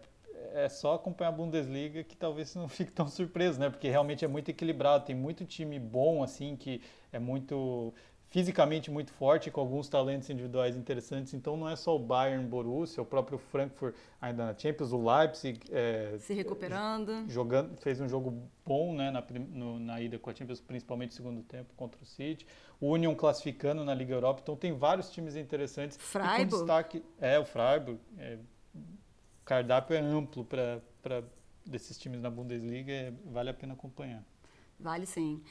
é 0.53 0.69
só 0.69 0.95
acompanhar 0.95 1.29
a 1.29 1.33
Bundesliga 1.33 2.03
que 2.03 2.15
talvez 2.15 2.55
não 2.55 2.67
fique 2.69 2.91
tão 2.91 3.07
surpreso, 3.07 3.59
né? 3.59 3.69
Porque 3.69 3.87
realmente 3.87 4.25
é 4.25 4.27
muito 4.27 4.49
equilibrado, 4.49 5.05
tem 5.05 5.15
muito 5.15 5.45
time 5.45 5.77
bom, 5.77 6.23
assim, 6.23 6.55
que 6.55 6.81
é 7.11 7.19
muito 7.19 7.93
fisicamente 8.29 8.91
muito 8.91 9.11
forte, 9.11 9.49
com 9.49 9.59
alguns 9.59 9.89
talentos 9.89 10.29
individuais 10.29 10.77
interessantes. 10.77 11.33
Então 11.33 11.57
não 11.57 11.67
é 11.67 11.75
só 11.75 11.95
o 11.95 11.99
Bayern, 11.99 12.45
Borussia, 12.45 13.01
o 13.01 13.05
próprio 13.05 13.37
Frankfurt 13.37 13.95
ainda 14.21 14.45
na 14.45 14.57
Champions, 14.57 14.91
o 14.91 15.03
Leipzig 15.03 15.59
é, 15.71 16.15
se 16.19 16.33
recuperando, 16.33 17.25
jogando, 17.27 17.75
fez 17.77 17.99
um 17.99 18.07
jogo 18.07 18.41
bom, 18.65 18.93
né, 18.93 19.09
na, 19.09 19.23
no, 19.49 19.79
na 19.79 19.99
ida 19.99 20.19
com 20.19 20.29
a 20.29 20.35
Champions, 20.35 20.61
principalmente 20.61 21.09
no 21.11 21.15
segundo 21.15 21.41
tempo 21.41 21.73
contra 21.75 21.99
o 22.01 22.05
City. 22.05 22.45
O 22.79 22.91
Union 22.91 23.15
classificando 23.15 23.83
na 23.83 23.93
Liga 23.93 24.13
Europa. 24.13 24.41
Então 24.43 24.55
tem 24.55 24.73
vários 24.73 25.09
times 25.09 25.35
interessantes. 25.35 25.97
Freiburg. 25.97 26.41
E 26.41 26.45
com 26.45 26.57
destaque 26.57 27.03
é 27.19 27.39
o 27.39 27.45
Freiburg. 27.45 27.99
É, 28.17 28.37
o 28.75 29.43
cardápio 29.43 29.95
é 29.95 29.99
amplo 29.99 30.45
para 30.45 30.81
desses 31.65 31.97
times 31.97 32.21
na 32.21 32.29
Bundesliga, 32.29 32.91
é, 32.91 33.13
vale 33.25 33.49
a 33.49 33.53
pena 33.53 33.73
acompanhar. 33.73 34.23
Vale 34.79 35.05
sim. 35.05 35.41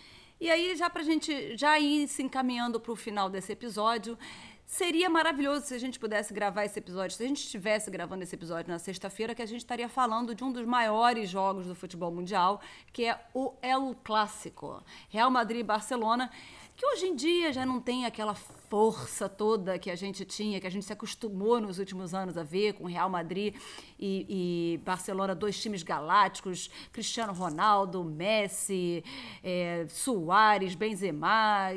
E 0.41 0.49
aí, 0.51 0.77
já 0.77 0.89
para 0.89 1.03
a 1.03 1.05
gente 1.05 1.57
já 1.57 1.81
ir 1.81 2.07
se 2.07 2.23
encaminhando 2.23 2.79
para 2.79 2.93
o 2.93 2.97
final 2.97 3.29
desse 3.29 3.51
episódio, 3.51 4.17
seria 4.65 5.11
maravilhoso 5.11 5.67
se 5.67 5.75
a 5.75 5.79
gente 5.79 5.99
pudesse 5.99 6.33
gravar 6.33 6.65
esse 6.65 6.79
episódio, 6.79 7.17
se 7.17 7.25
a 7.25 7.27
gente 7.27 7.43
estivesse 7.43 7.91
gravando 7.91 8.23
esse 8.23 8.37
episódio 8.37 8.71
na 8.71 8.79
sexta-feira, 8.79 9.35
que 9.35 9.43
a 9.43 9.47
gente 9.47 9.63
estaria 9.63 9.89
falando 9.89 10.37
de 10.37 10.45
um 10.45 10.53
dos 10.53 10.65
maiores 10.65 11.29
jogos 11.29 11.67
do 11.67 11.75
futebol 11.75 12.13
mundial, 12.13 12.61
que 12.93 13.07
é 13.07 13.19
o 13.35 13.53
El 13.61 13.97
Clássico, 14.05 14.81
Real 15.09 15.29
Madrid 15.29 15.61
e 15.61 15.65
Barcelona 15.65 16.31
que 16.79 16.87
hoje 16.87 17.07
em 17.07 17.17
dia 17.17 17.53
já 17.53 17.67
não 17.67 17.81
tem 17.81 18.07
aquela 18.07 18.37
força 18.37 19.29
toda 19.29 19.81
que 19.81 19.91
a 19.91 19.97
gente 19.97 20.25
tinha, 20.25 20.61
que 20.61 20.67
a 20.67 20.71
gente 20.71 20.85
se 20.85 20.93
acostumou 20.93 21.61
nos 21.61 21.81
últimos 21.81 22.15
anos 22.15 22.39
a 22.39 22.45
ver 22.45 22.75
com 22.75 22.85
Real 22.85 23.11
Madrid 23.11 23.57
e, 23.99 24.77
e 24.77 24.79
Barcelona, 24.85 25.35
dois 25.35 25.61
times 25.61 25.83
galácticos, 25.83 26.71
Cristiano 26.93 27.33
Ronaldo, 27.33 28.05
Messi, 28.05 29.03
é, 29.43 29.87
Soares, 29.89 30.77
Benzema, 30.77 31.71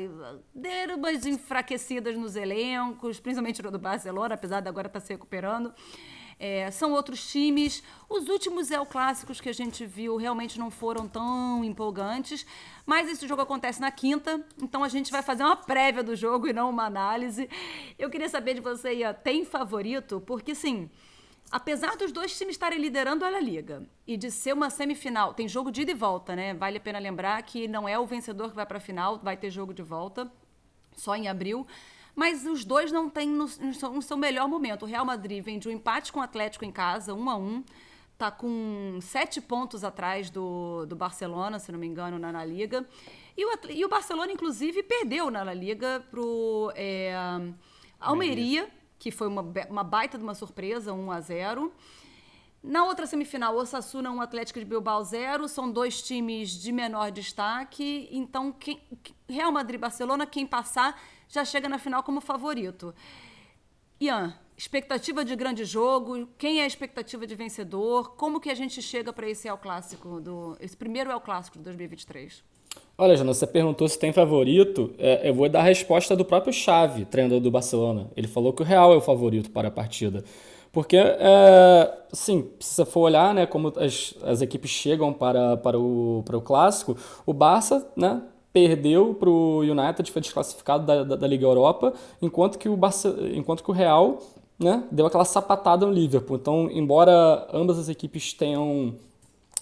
deram 0.54 0.98
umas 0.98 1.26
enfraquecidas 1.26 2.16
nos 2.16 2.36
elencos, 2.36 3.18
principalmente 3.18 3.60
no 3.60 3.72
do 3.72 3.80
Barcelona, 3.80 4.36
apesar 4.36 4.60
de 4.60 4.68
agora 4.68 4.86
estar 4.86 5.00
tá 5.00 5.04
se 5.04 5.12
recuperando. 5.12 5.74
É, 6.44 6.68
são 6.72 6.90
outros 6.90 7.30
times. 7.30 7.84
Os 8.08 8.28
últimos 8.28 8.68
El 8.72 8.84
Clássicos 8.84 9.40
que 9.40 9.48
a 9.48 9.52
gente 9.54 9.86
viu 9.86 10.16
realmente 10.16 10.58
não 10.58 10.72
foram 10.72 11.06
tão 11.06 11.62
empolgantes, 11.64 12.44
mas 12.84 13.08
esse 13.08 13.28
jogo 13.28 13.42
acontece 13.42 13.80
na 13.80 13.92
quinta, 13.92 14.44
então 14.60 14.82
a 14.82 14.88
gente 14.88 15.12
vai 15.12 15.22
fazer 15.22 15.44
uma 15.44 15.54
prévia 15.54 16.02
do 16.02 16.16
jogo 16.16 16.48
e 16.48 16.52
não 16.52 16.68
uma 16.68 16.84
análise. 16.84 17.48
Eu 17.96 18.10
queria 18.10 18.28
saber 18.28 18.54
de 18.54 18.60
você, 18.60 18.92
Ian, 18.92 19.14
tem 19.14 19.44
favorito? 19.44 20.20
Porque, 20.26 20.52
sim, 20.52 20.90
apesar 21.48 21.96
dos 21.96 22.10
dois 22.10 22.36
times 22.36 22.56
estarem 22.56 22.80
liderando 22.80 23.24
a 23.24 23.30
Liga 23.38 23.86
e 24.04 24.16
de 24.16 24.28
ser 24.28 24.52
uma 24.52 24.68
semifinal, 24.68 25.34
tem 25.34 25.46
jogo 25.46 25.70
de 25.70 25.82
ida 25.82 25.92
e 25.92 25.94
volta, 25.94 26.34
né? 26.34 26.54
Vale 26.54 26.78
a 26.78 26.80
pena 26.80 26.98
lembrar 26.98 27.40
que 27.44 27.68
não 27.68 27.88
é 27.88 27.96
o 27.96 28.04
vencedor 28.04 28.50
que 28.50 28.56
vai 28.56 28.66
para 28.66 28.78
a 28.78 28.80
final, 28.80 29.20
vai 29.20 29.36
ter 29.36 29.48
jogo 29.48 29.72
de 29.72 29.84
volta 29.84 30.28
só 30.96 31.14
em 31.14 31.28
abril. 31.28 31.64
Mas 32.14 32.46
os 32.46 32.64
dois 32.64 32.92
não 32.92 33.08
têm 33.08 33.28
no, 33.28 33.46
no 33.46 34.02
seu 34.02 34.16
melhor 34.16 34.46
momento. 34.48 34.82
O 34.82 34.86
Real 34.86 35.04
Madrid 35.04 35.42
vem 35.42 35.58
de 35.58 35.68
um 35.68 35.70
empate 35.70 36.12
com 36.12 36.20
o 36.20 36.22
Atlético 36.22 36.64
em 36.64 36.72
casa, 36.72 37.14
um 37.14 37.28
a 37.30 37.36
um 37.36 37.64
está 38.12 38.30
com 38.30 38.98
sete 39.00 39.40
pontos 39.40 39.82
atrás 39.82 40.30
do, 40.30 40.86
do 40.86 40.94
Barcelona, 40.94 41.58
se 41.58 41.72
não 41.72 41.78
me 41.78 41.86
engano, 41.86 42.18
na, 42.18 42.30
na 42.30 42.44
Liga. 42.44 42.86
E 43.36 43.44
o, 43.44 43.58
e 43.70 43.84
o 43.84 43.88
Barcelona, 43.88 44.30
inclusive, 44.30 44.82
perdeu 44.82 45.30
na 45.30 45.42
La 45.42 45.54
Liga 45.54 46.04
para 46.08 46.20
o 46.20 46.70
é, 46.76 47.14
Almeria, 47.98 48.68
que 48.98 49.10
foi 49.10 49.26
uma, 49.26 49.44
uma 49.68 49.82
baita 49.82 50.16
de 50.16 50.22
uma 50.22 50.34
surpresa, 50.34 50.92
1 50.92 51.10
a 51.10 51.20
0 51.20 51.72
na 52.62 52.84
outra 52.84 53.06
semifinal, 53.06 53.56
Osasuna 53.56 54.12
1, 54.12 54.20
Atlético 54.20 54.60
de 54.60 54.64
Bilbao 54.64 55.02
0. 55.02 55.48
São 55.48 55.68
dois 55.68 56.00
times 56.00 56.50
de 56.50 56.70
menor 56.70 57.10
destaque. 57.10 58.08
Então, 58.12 58.52
quem, 58.52 58.80
Real 59.28 59.50
Madrid 59.50 59.74
e 59.74 59.78
Barcelona, 59.78 60.26
quem 60.26 60.46
passar 60.46 60.96
já 61.32 61.44
chega 61.44 61.68
na 61.68 61.78
final 61.78 62.02
como 62.02 62.20
favorito. 62.20 62.94
Ian, 63.98 64.34
expectativa 64.56 65.24
de 65.24 65.34
grande 65.34 65.64
jogo, 65.64 66.28
quem 66.36 66.60
é 66.60 66.64
a 66.64 66.66
expectativa 66.66 67.26
de 67.26 67.34
vencedor, 67.34 68.14
como 68.16 68.38
que 68.38 68.50
a 68.50 68.54
gente 68.54 68.82
chega 68.82 69.12
para 69.12 69.28
esse 69.28 69.48
El 69.48 69.56
Clássico, 69.56 70.20
do, 70.20 70.56
esse 70.60 70.76
primeiro 70.76 71.10
El 71.10 71.20
Clássico 71.20 71.56
de 71.56 71.64
2023? 71.64 72.44
Olha, 72.98 73.16
Jana, 73.16 73.32
você 73.32 73.46
perguntou 73.46 73.88
se 73.88 73.98
tem 73.98 74.12
favorito. 74.12 74.94
É, 74.98 75.28
eu 75.28 75.34
vou 75.34 75.48
dar 75.48 75.60
a 75.60 75.64
resposta 75.64 76.14
do 76.14 76.24
próprio 76.24 76.52
Xavi, 76.52 77.06
treinador 77.06 77.40
do 77.40 77.50
Barcelona. 77.50 78.10
Ele 78.14 78.28
falou 78.28 78.52
que 78.52 78.62
o 78.62 78.64
Real 78.64 78.92
é 78.92 78.96
o 78.96 79.00
favorito 79.00 79.50
para 79.50 79.68
a 79.68 79.70
partida. 79.70 80.22
Porque, 80.70 80.96
é, 80.96 81.98
assim, 82.12 82.50
se 82.60 82.74
você 82.74 82.84
for 82.84 83.00
olhar 83.00 83.34
né, 83.34 83.46
como 83.46 83.72
as, 83.76 84.14
as 84.22 84.40
equipes 84.42 84.70
chegam 84.70 85.12
para, 85.12 85.56
para, 85.56 85.78
o, 85.78 86.22
para 86.24 86.36
o 86.36 86.42
clássico, 86.42 86.96
o 87.26 87.32
Barça 87.32 87.86
né, 87.96 88.22
perdeu 88.52 89.14
para 89.14 89.30
o 89.30 89.60
United, 89.60 90.10
foi 90.10 90.20
desclassificado 90.20 90.84
da, 90.84 91.02
da, 91.04 91.16
da, 91.16 91.26
Liga 91.26 91.44
Europa, 91.44 91.94
enquanto 92.20 92.58
que 92.58 92.68
o, 92.68 92.76
Barça, 92.76 93.16
enquanto 93.34 93.64
que 93.64 93.70
o 93.70 93.74
Real 93.74 94.18
né, 94.58 94.84
deu 94.90 95.06
aquela 95.06 95.24
sapatada 95.24 95.86
no 95.86 95.92
Liverpool. 95.92 96.36
Então, 96.36 96.68
embora 96.70 97.48
ambas 97.52 97.78
as 97.78 97.88
equipes 97.88 98.32
tenham 98.32 98.94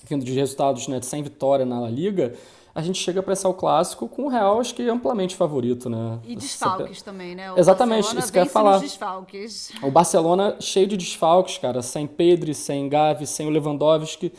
vindo 0.07 0.25
de 0.25 0.33
resultados 0.33 0.89
né, 0.89 1.01
sem 1.03 1.23
vitória 1.23 1.65
na 1.65 1.89
Liga, 1.89 2.35
a 2.75 2.83
gente 2.83 2.99
chega 2.99 3.23
para 3.23 3.33
esse 3.33 3.47
o 3.47 3.53
clássico 3.53 4.09
com 4.09 4.25
o 4.25 4.29
Real, 4.29 4.61
acho 4.61 4.75
que 4.75 4.89
amplamente 4.89 5.35
favorito, 5.35 5.91
né? 5.91 6.21
E 6.25 6.37
desfalques 6.37 7.03
também, 7.03 7.35
né? 7.35 7.53
O 7.53 7.59
Exatamente, 7.59 8.03
Barcelona 8.03 8.21
isso 8.21 8.33
que 8.33 8.39
eu 8.39 8.45
ia 8.45 8.51
falar. 8.51 8.79
Desfalques. 8.79 9.73
O 9.83 9.91
Barcelona 9.91 10.57
cheio 10.61 10.87
de 10.87 10.97
desfalques, 10.97 11.59
cara, 11.59 11.83
sem 11.83 12.07
Pedri, 12.07 12.55
sem 12.55 12.89
Gavi, 12.89 13.27
sem 13.27 13.47
o 13.47 13.51
Lewandowski. 13.51 14.33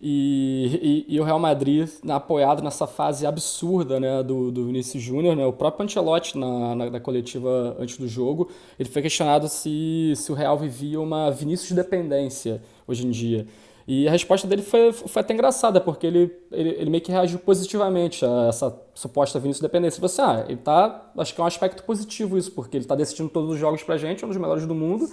E, 0.00 1.04
e, 1.08 1.14
e, 1.14 1.20
o 1.20 1.24
Real 1.24 1.38
Madrid 1.38 1.88
apoiado 2.06 2.62
nessa 2.62 2.86
fase 2.86 3.26
absurda 3.26 3.98
né, 3.98 4.22
do, 4.22 4.50
do 4.52 4.66
Vinícius 4.66 5.02
Júnior. 5.02 5.34
Né, 5.34 5.46
o 5.46 5.52
próprio 5.52 5.84
Ancelotti, 5.84 6.36
na, 6.36 6.74
na, 6.74 6.90
na, 6.90 7.00
coletiva 7.00 7.74
antes 7.78 7.96
do 7.96 8.06
jogo, 8.06 8.50
ele 8.78 8.88
foi 8.90 9.00
questionado 9.00 9.48
se, 9.48 10.12
se 10.14 10.30
o 10.30 10.34
Real 10.34 10.58
vivia 10.58 11.00
uma 11.00 11.30
Vinícius 11.30 11.72
dependência 11.72 12.62
hoje 12.86 13.06
em 13.06 13.10
dia. 13.10 13.46
E 13.88 14.06
a 14.06 14.10
resposta 14.10 14.48
dele 14.48 14.62
foi, 14.62 14.92
foi 14.92 15.20
até 15.20 15.32
engraçada, 15.32 15.80
porque 15.80 16.06
ele, 16.06 16.36
ele, 16.50 16.70
ele 16.70 16.90
meio 16.90 17.02
que 17.02 17.12
reagiu 17.12 17.38
positivamente 17.38 18.24
a 18.24 18.48
essa 18.48 18.76
suposta 18.92 19.38
Vinícius 19.38 19.62
dependência. 19.62 19.98
Ele 19.98 20.08
falou 20.08 20.34
assim, 20.34 20.40
ah, 20.40 20.44
ele 20.46 20.58
tá, 20.58 21.10
acho 21.16 21.32
que 21.32 21.40
é 21.40 21.44
um 21.44 21.46
aspecto 21.46 21.84
positivo 21.84 22.36
isso, 22.36 22.50
porque 22.50 22.76
ele 22.76 22.84
está 22.84 22.96
decidindo 22.96 23.30
todos 23.30 23.48
os 23.48 23.58
jogos 23.58 23.82
pra 23.82 23.96
gente, 23.96 24.24
é 24.24 24.26
um 24.26 24.28
dos 24.28 24.38
melhores 24.38 24.66
do 24.66 24.74
mundo, 24.74 25.08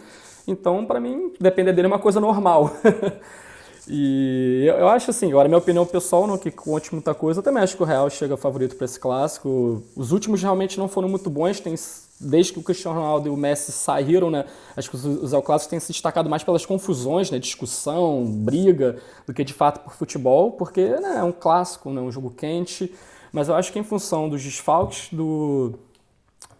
então 0.48 0.84
para 0.86 1.00
mim, 1.00 1.32
depender 1.40 1.72
dele 1.72 1.86
é 1.86 1.88
uma 1.88 2.00
coisa 2.00 2.20
normal. 2.20 2.72
E 3.88 4.64
eu, 4.66 4.76
eu, 4.76 4.88
acho 4.88 5.12
assim, 5.12 5.30
agora 5.30 5.50
minha 5.50 5.58
opinião 5.58 5.86
pessoal, 5.86 6.26
não 6.26 6.38
que 6.38 6.50
conte 6.50 6.94
muita 6.94 7.14
coisa, 7.14 7.40
eu 7.40 7.44
também 7.44 7.62
acho 7.62 7.76
que 7.76 7.84
o 7.84 7.86
Real 7.86 8.10
chega 8.10 8.38
favorito 8.38 8.76
para 8.78 8.86
esse 8.86 9.00
clássico. 9.00 9.84
Os 9.96 10.12
últimos 10.12 10.42
realmente 10.42 10.80
não 10.80 10.88
foram 10.88 11.10
muito 11.10 11.30
bons, 11.30 11.60
tem, 11.60 11.76
desde 12.20 12.54
que 12.54 12.60
o 12.60 12.64
Cristiano 12.64 12.98
Ronaldo 12.98 13.28
e 13.28 13.32
o 13.32 13.36
Messi 13.36 13.74
saíram, 13.74 14.30
né? 14.30 14.46
Acho 14.78 14.90
que 14.90 14.96
os, 14.96 15.32
Clássicos 15.44 15.68
têm 15.68 15.80
se 15.80 15.92
destacado 15.92 16.30
mais 16.30 16.44
pelas 16.44 16.66
confusões, 16.66 17.30
né? 17.30 17.38
Discussão, 17.38 18.24
briga, 18.26 19.00
do 19.28 19.34
que 19.34 19.44
de 19.44 19.54
fato 19.54 19.82
por 19.82 19.94
futebol, 19.94 20.54
porque 20.54 20.82
né, 20.82 21.18
é 21.18 21.24
um 21.24 21.34
clássico, 21.34 21.92
né? 21.92 22.00
um 22.00 22.12
jogo 22.12 22.30
quente. 22.30 22.94
Mas 23.34 23.50
eu 23.50 23.56
acho 23.56 23.72
que 23.74 23.80
em 23.80 23.84
função 23.84 24.30
dos 24.30 24.42
desfalques 24.42 25.10
do, 25.12 25.74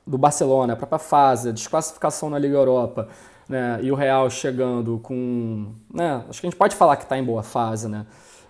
do 0.06 0.18
Barcelona, 0.18 0.74
a 0.74 0.76
própria 0.76 1.00
fase, 1.00 1.50
a 1.50 1.52
desclassificação 1.52 2.30
na 2.30 2.38
Liga 2.38 2.56
Europa, 2.56 3.08
né, 3.48 3.80
e 3.82 3.92
o 3.92 3.96
Real 3.96 4.30
chegando 4.30 5.00
com. 5.00 5.74
Né, 5.94 6.24
acho 6.30 6.40
que 6.40 6.48
a 6.48 6.50
gente 6.50 6.58
pode 6.58 6.76
falar 6.76 6.96
que 6.96 7.04
está 7.04 7.18
em 7.18 7.24
boa 7.24 7.44
fase, 7.44 7.88
né? 7.88 8.06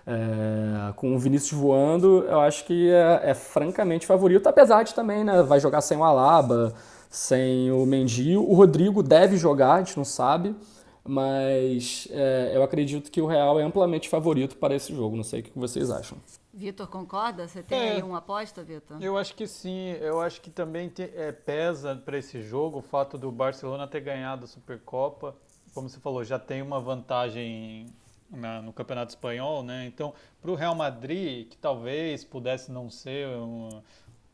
É, 0.06 0.92
com 0.96 1.14
o 1.14 1.18
Vinícius 1.18 1.58
voando, 1.58 2.24
eu 2.28 2.38
acho 2.40 2.66
que 2.66 2.90
é, 2.90 3.30
é, 3.30 3.34
francamente 3.34 4.06
favorito, 4.06 4.46
apesar 4.46 4.82
de 4.82 4.94
também, 4.94 5.24
né? 5.24 5.42
Vai 5.42 5.60
jogar 5.60 5.80
sem 5.80 5.96
o 5.96 6.04
Alaba, 6.04 6.74
sem 7.08 7.70
o 7.72 7.86
Mendy. 7.86 8.36
O 8.36 8.52
Rodrigo 8.52 9.02
deve 9.02 9.36
jogar, 9.36 9.74
a 9.74 9.78
gente 9.78 9.96
não 9.96 10.04
sabe, 10.04 10.54
mas 11.02 12.06
é, 12.10 12.52
eu 12.54 12.62
acredito 12.62 13.10
que 13.10 13.20
o 13.20 13.26
Real 13.26 13.58
é 13.58 13.62
amplamente 13.62 14.08
favorito 14.08 14.56
para 14.56 14.74
esse 14.74 14.94
jogo. 14.94 15.16
Não 15.16 15.24
sei 15.24 15.40
o 15.40 15.42
que 15.42 15.58
vocês 15.58 15.90
acham. 15.90 16.18
Vitor, 16.54 16.86
concorda? 16.86 17.48
Você 17.48 17.64
tem 17.64 17.78
é, 17.78 17.92
aí 17.94 18.02
uma 18.02 18.18
aposta, 18.18 18.62
Vitor? 18.62 19.02
Eu 19.02 19.18
acho 19.18 19.34
que 19.34 19.46
sim. 19.46 19.90
Eu 20.00 20.20
acho 20.20 20.40
que 20.40 20.50
também 20.50 20.88
te, 20.88 21.02
é, 21.02 21.32
pesa 21.32 21.96
para 21.96 22.16
esse 22.16 22.40
jogo 22.40 22.78
o 22.78 22.82
fato 22.82 23.18
do 23.18 23.30
Barcelona 23.32 23.88
ter 23.88 24.00
ganhado 24.00 24.44
a 24.44 24.46
Supercopa. 24.46 25.36
Como 25.74 25.88
você 25.88 25.98
falou, 25.98 26.22
já 26.22 26.38
tem 26.38 26.62
uma 26.62 26.80
vantagem 26.80 27.86
na, 28.30 28.62
no 28.62 28.72
Campeonato 28.72 29.10
Espanhol, 29.10 29.64
né? 29.64 29.84
Então, 29.86 30.14
para 30.40 30.50
o 30.50 30.54
Real 30.54 30.76
Madrid, 30.76 31.48
que 31.48 31.56
talvez 31.56 32.22
pudesse 32.22 32.70
não 32.70 32.88
ser 32.88 33.26
uma, 33.36 33.82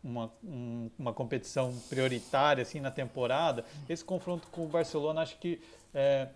uma, 0.04 0.32
um, 0.44 0.90
uma 0.98 1.12
competição 1.14 1.74
prioritária 1.88 2.60
assim 2.60 2.80
na 2.80 2.90
temporada, 2.90 3.64
esse 3.88 4.04
confronto 4.04 4.46
com 4.48 4.66
o 4.66 4.68
Barcelona 4.68 5.22
acho 5.22 5.38
que 5.38 5.58
é, 5.94 6.28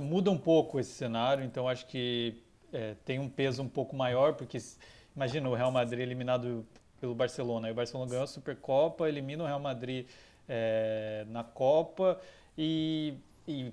muda 0.00 0.30
um 0.30 0.38
pouco 0.38 0.80
esse 0.80 0.92
cenário. 0.92 1.44
Então, 1.44 1.68
acho 1.68 1.86
que 1.86 2.42
é, 2.74 2.96
tem 3.04 3.18
um 3.18 3.28
peso 3.28 3.62
um 3.62 3.68
pouco 3.68 3.94
maior, 3.94 4.34
porque 4.34 4.58
imagina 5.14 5.48
o 5.48 5.54
Real 5.54 5.70
Madrid 5.70 6.00
eliminado 6.00 6.66
pelo 7.00 7.14
Barcelona. 7.14 7.68
Aí 7.68 7.72
o 7.72 7.74
Barcelona 7.74 8.10
ganhou 8.10 8.24
a 8.24 8.26
Supercopa, 8.26 9.08
elimina 9.08 9.44
o 9.44 9.46
Real 9.46 9.60
Madrid 9.60 10.06
é, 10.48 11.24
na 11.28 11.44
Copa 11.44 12.20
e, 12.58 13.14
e, 13.46 13.72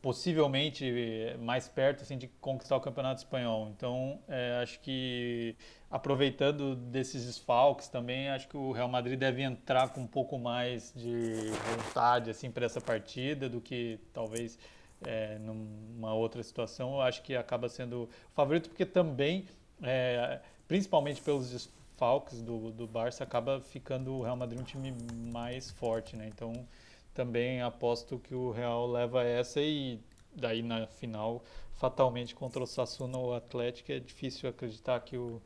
possivelmente 0.00 1.36
mais 1.40 1.68
perto 1.68 2.02
assim, 2.02 2.16
de 2.16 2.28
conquistar 2.40 2.76
o 2.76 2.80
Campeonato 2.80 3.18
Espanhol. 3.18 3.68
Então, 3.76 4.18
é, 4.28 4.60
acho 4.62 4.80
que 4.80 5.56
aproveitando 5.90 6.74
desses 6.74 7.26
desfalques 7.26 7.88
também, 7.88 8.28
acho 8.28 8.48
que 8.48 8.56
o 8.56 8.72
Real 8.72 8.88
Madrid 8.88 9.18
deve 9.18 9.42
entrar 9.42 9.88
com 9.90 10.00
um 10.00 10.06
pouco 10.06 10.38
mais 10.38 10.92
de 10.94 11.50
vontade 11.76 12.30
assim, 12.30 12.50
para 12.50 12.64
essa 12.64 12.80
partida 12.80 13.48
do 13.48 13.60
que 13.60 13.98
talvez 14.12 14.58
é, 15.04 15.38
numa 15.38 16.14
outra 16.14 16.42
situação, 16.42 16.94
eu 16.94 17.00
acho 17.02 17.22
que 17.22 17.36
acaba 17.36 17.68
sendo 17.68 18.04
o 18.04 18.08
favorito, 18.34 18.68
porque 18.68 18.86
também, 18.86 19.46
é, 19.82 20.40
principalmente 20.66 21.20
pelos 21.20 21.50
desfalques 21.50 22.40
do, 22.40 22.70
do 22.70 22.86
Barça, 22.86 23.24
acaba 23.24 23.60
ficando 23.60 24.14
o 24.14 24.22
Real 24.22 24.36
Madrid 24.36 24.60
um 24.60 24.64
time 24.64 24.94
mais 25.32 25.70
forte, 25.70 26.16
né? 26.16 26.28
Então, 26.28 26.66
também 27.14 27.62
aposto 27.62 28.18
que 28.18 28.34
o 28.34 28.50
Real 28.50 28.86
leva 28.86 29.24
essa 29.24 29.60
e 29.60 29.98
daí 30.34 30.62
na 30.62 30.86
final, 30.86 31.42
fatalmente 31.76 32.34
contra 32.34 32.62
o 32.62 32.66
Sassuolo 32.66 33.18
ou 33.18 33.34
Atlético, 33.34 33.92
é 33.92 33.98
difícil 33.98 34.48
acreditar 34.48 35.00
que 35.00 35.16
o, 35.16 35.40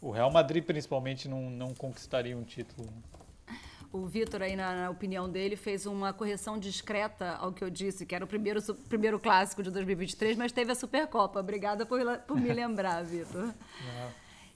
o 0.00 0.10
Real 0.10 0.30
Madrid, 0.30 0.64
principalmente, 0.64 1.28
não, 1.28 1.50
não 1.50 1.74
conquistaria 1.74 2.36
um 2.36 2.44
título. 2.44 2.88
O 3.92 4.06
Vitor, 4.06 4.42
aí, 4.42 4.54
na, 4.54 4.82
na, 4.82 4.90
opinião 4.90 5.28
dele, 5.28 5.56
fez 5.56 5.84
uma 5.84 6.12
correção 6.12 6.58
discreta 6.58 7.32
ao 7.40 7.52
que 7.52 7.62
eu 7.62 7.68
disse, 7.68 8.06
que 8.06 8.14
era 8.14 8.24
o 8.24 8.28
primeiro, 8.28 8.62
primeiro 8.88 9.18
clássico 9.18 9.64
de 9.64 9.70
2023, 9.70 10.36
mas 10.36 10.52
teve 10.52 10.70
a 10.70 10.76
Supercopa. 10.76 11.40
Obrigada 11.40 11.84
por, 11.84 12.00
por 12.20 12.36
me 12.36 12.50
lembrar, 12.54 13.02
Vitor. 13.02 13.52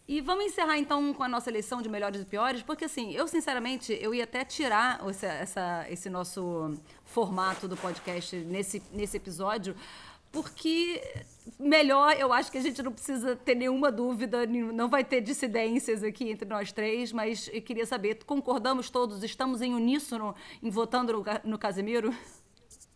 E 0.07 0.21
vamos 0.21 0.45
encerrar 0.45 0.79
então 0.79 1.13
com 1.15 1.23
a 1.23 1.29
nossa 1.29 1.51
eleição 1.51 1.83
de 1.83 1.89
melhores 1.89 2.21
e 2.21 2.25
piores, 2.27 2.63
porque 2.63 2.85
assim, 2.85 3.13
eu 3.13 3.27
sinceramente, 3.27 3.97
eu 4.01 4.15
ia 4.15 4.25
até 4.25 4.45
tirar 4.45 5.03
essa, 5.09 5.27
essa, 5.27 5.87
esse 5.89 6.11
nosso 6.11 6.79
formato 7.05 7.67
do 7.67 7.77
podcast 7.77 8.37
nesse, 8.37 8.83
nesse 8.93 9.17
episódio, 9.17 9.75
porque 10.35 11.01
melhor, 11.61 12.17
eu 12.19 12.33
acho 12.33 12.51
que 12.51 12.59
a 12.59 12.61
gente 12.61 12.83
não 12.83 12.93
precisa 12.93 13.37
ter 13.37 13.55
nenhuma 13.55 13.93
dúvida, 13.93 14.45
não 14.45 14.89
vai 14.89 15.05
ter 15.05 15.21
dissidências 15.21 16.03
aqui 16.03 16.29
entre 16.29 16.49
nós 16.49 16.73
três, 16.73 17.13
mas 17.13 17.49
eu 17.53 17.63
queria 17.63 17.87
saber, 17.87 18.25
concordamos 18.25 18.91
todos, 18.91 19.23
estamos 19.23 19.63
em 19.63 19.73
uníssono 19.73 20.35
em 20.61 20.69
votando 20.71 21.13
no, 21.13 21.25
no 21.45 21.57
Casemiro? 21.57 22.13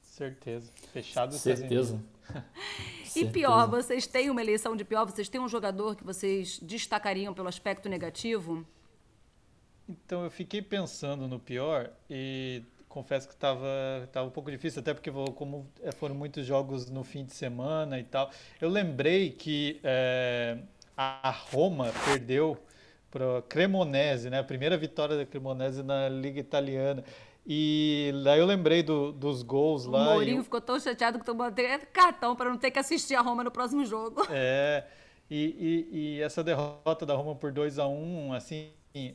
Certeza, 0.03 0.73
fechado 0.93 1.33
Certeza. 1.35 2.03
e 3.15 3.25
pior, 3.27 3.69
vocês 3.69 4.05
têm 4.05 4.31
uma 4.31 4.43
eleição 4.43 4.75
de 4.75 4.85
pior, 4.85 5.07
vocês 5.07 5.29
têm 5.29 5.41
um 5.41 5.49
jogador 5.49 5.95
que 5.95 6.03
vocês 6.03 6.59
destacariam 6.59 7.33
pelo 7.33 7.47
aspecto 7.47 7.89
negativo? 7.89 8.67
Então, 9.89 10.25
eu 10.25 10.31
fiquei 10.31 10.61
pensando 10.61 11.29
no 11.29 11.39
pior 11.39 11.91
e 12.11 12.63
confesso 12.89 13.29
que 13.29 13.35
estava 13.35 13.67
tava 14.13 14.27
um 14.27 14.31
pouco 14.31 14.51
difícil, 14.51 14.81
até 14.81 14.95
porque 14.95 15.11
como 15.35 15.71
é, 15.83 15.93
foram 15.93 16.15
muitos 16.15 16.47
jogos 16.47 16.91
no 16.91 17.05
fim 17.05 17.25
de 17.25 17.33
semana 17.33 17.99
e 17.99 18.05
tal. 18.05 18.31
Eu 18.61 18.69
lembrei 18.69 19.31
que 19.31 19.81
é, 19.85 20.59
a 20.97 21.31
Roma 21.31 21.93
perdeu 22.05 22.57
para 23.11 23.43
Cremonese, 23.49 24.31
né? 24.31 24.39
A 24.39 24.45
primeira 24.45 24.77
vitória 24.77 25.17
da 25.17 25.25
Cremonese 25.25 25.83
na 25.83 26.09
Liga 26.09 26.41
Italiana. 26.41 27.05
E 27.47 28.13
daí 28.25 28.41
eu 28.41 28.47
lembrei 28.47 28.83
do, 28.83 29.11
dos 29.11 29.43
gols 29.43 29.87
o 29.87 29.91
lá. 29.91 30.11
O 30.11 30.15
Mourinho 30.15 30.43
ficou 30.45 30.61
tão 30.61 30.79
chateado 30.79 31.19
que 31.19 31.25
tomou 31.25 31.47
até 31.47 31.79
cartão 31.79 32.37
para 32.37 32.51
não 32.51 32.59
ter 32.59 32.71
que 32.71 32.79
assistir 32.79 33.15
a 33.15 33.23
Roma 33.23 33.43
no 33.43 33.51
próximo 33.51 33.87
jogo. 33.87 34.27
É. 34.31 34.85
E, 35.31 35.87
e, 35.93 35.99
e 35.99 36.23
essa 36.23 36.43
derrota 36.43 37.05
da 37.07 37.15
Roma 37.15 37.35
por 37.35 37.53
2 37.53 37.79
a 37.79 37.87
1 37.87 38.29
um, 38.29 38.33
assim, 38.33 38.71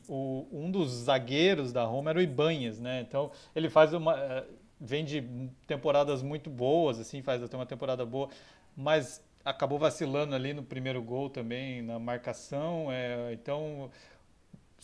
o, 0.08 0.46
um 0.52 0.70
dos 0.70 0.90
zagueiros 0.90 1.72
da 1.72 1.84
Roma 1.84 2.10
era 2.10 2.18
o 2.18 2.22
Ibanhas, 2.22 2.80
né? 2.80 3.00
Então 3.00 3.30
ele 3.54 3.68
faz 3.68 3.92
uma 3.92 4.16
eh, 4.16 4.44
vem 4.80 5.04
de 5.04 5.22
temporadas 5.66 6.22
muito 6.22 6.50
boas, 6.50 6.98
assim, 7.00 7.22
faz 7.22 7.42
até 7.42 7.56
uma 7.56 7.66
temporada 7.66 8.04
boa, 8.04 8.28
mas 8.76 9.22
acabou 9.44 9.78
vacilando 9.78 10.34
ali 10.34 10.52
no 10.54 10.62
primeiro 10.62 11.02
gol 11.02 11.28
também 11.28 11.82
na 11.82 11.98
marcação. 11.98 12.90
É, 12.90 13.32
então 13.32 13.90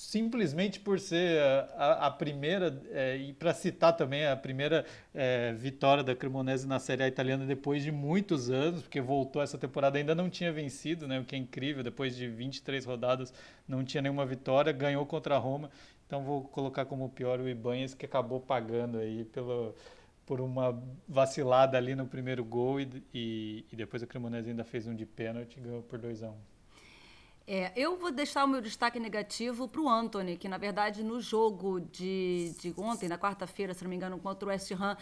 simplesmente 0.01 0.81
por 0.81 0.99
ser 0.99 1.39
a, 1.77 2.07
a 2.07 2.11
primeira, 2.11 2.83
é, 2.91 3.19
e 3.19 3.35
para 3.35 3.53
citar 3.53 3.95
também 3.95 4.27
a 4.27 4.35
primeira 4.35 4.87
é, 5.15 5.53
vitória 5.53 6.03
da 6.03 6.17
Cremonese 6.17 6.67
na 6.67 6.79
Série 6.79 7.03
A 7.03 7.09
italiana 7.09 7.45
depois 7.45 7.83
de 7.83 7.93
muitos 7.93 8.49
anos, 8.49 8.81
porque 8.81 8.99
voltou 8.99 9.43
essa 9.43 9.59
temporada, 9.59 9.99
ainda 9.99 10.15
não 10.15 10.31
tinha 10.31 10.51
vencido, 10.51 11.07
né, 11.07 11.21
o 11.21 11.25
que 11.25 11.37
é 11.37 11.39
incrível, 11.39 11.85
depois 11.85 12.17
de 12.17 12.27
23 12.27 12.83
rodadas 12.87 13.31
não 13.69 13.85
tinha 13.85 14.01
nenhuma 14.01 14.25
vitória, 14.25 14.73
ganhou 14.73 15.05
contra 15.05 15.37
a 15.37 15.39
Roma, 15.39 15.71
então 16.07 16.25
vou 16.25 16.45
colocar 16.45 16.87
como 16.87 17.11
pior 17.11 17.39
o 17.39 17.47
Ibanez, 17.47 17.93
que 17.93 18.07
acabou 18.07 18.41
pagando 18.41 18.97
aí 18.97 19.27
pelo, 19.27 19.75
por 20.25 20.41
uma 20.41 20.83
vacilada 21.07 21.77
ali 21.77 21.95
no 21.95 22.07
primeiro 22.07 22.43
gol 22.43 22.81
e, 22.81 22.89
e, 23.13 23.67
e 23.71 23.77
depois 23.77 24.03
a 24.03 24.07
Cremonese 24.07 24.49
ainda 24.49 24.65
fez 24.65 24.87
um 24.87 24.95
de 24.95 25.05
pênalti 25.05 25.59
e 25.59 25.61
ganhou 25.61 25.83
por 25.83 25.99
2 25.99 26.23
a 26.23 26.31
1 26.31 26.33
um. 26.33 26.60
É, 27.53 27.73
eu 27.75 27.97
vou 27.97 28.13
deixar 28.13 28.45
o 28.45 28.47
meu 28.47 28.61
destaque 28.61 29.01
negativo 29.01 29.67
para 29.67 29.81
o 29.81 29.89
Anthony, 29.89 30.37
que 30.37 30.49
na 30.49 30.57
verdade 30.57 31.03
no 31.03 31.21
jogo 31.21 31.81
de, 31.81 32.55
de 32.61 32.73
ontem, 32.77 33.09
na 33.09 33.19
quarta-feira, 33.19 33.75
se 33.75 33.83
não 33.83 33.91
me 33.91 33.97
engano, 33.97 34.17
contra 34.21 34.47
o 34.47 34.51
West 34.51 34.71
Ham, 34.71 34.97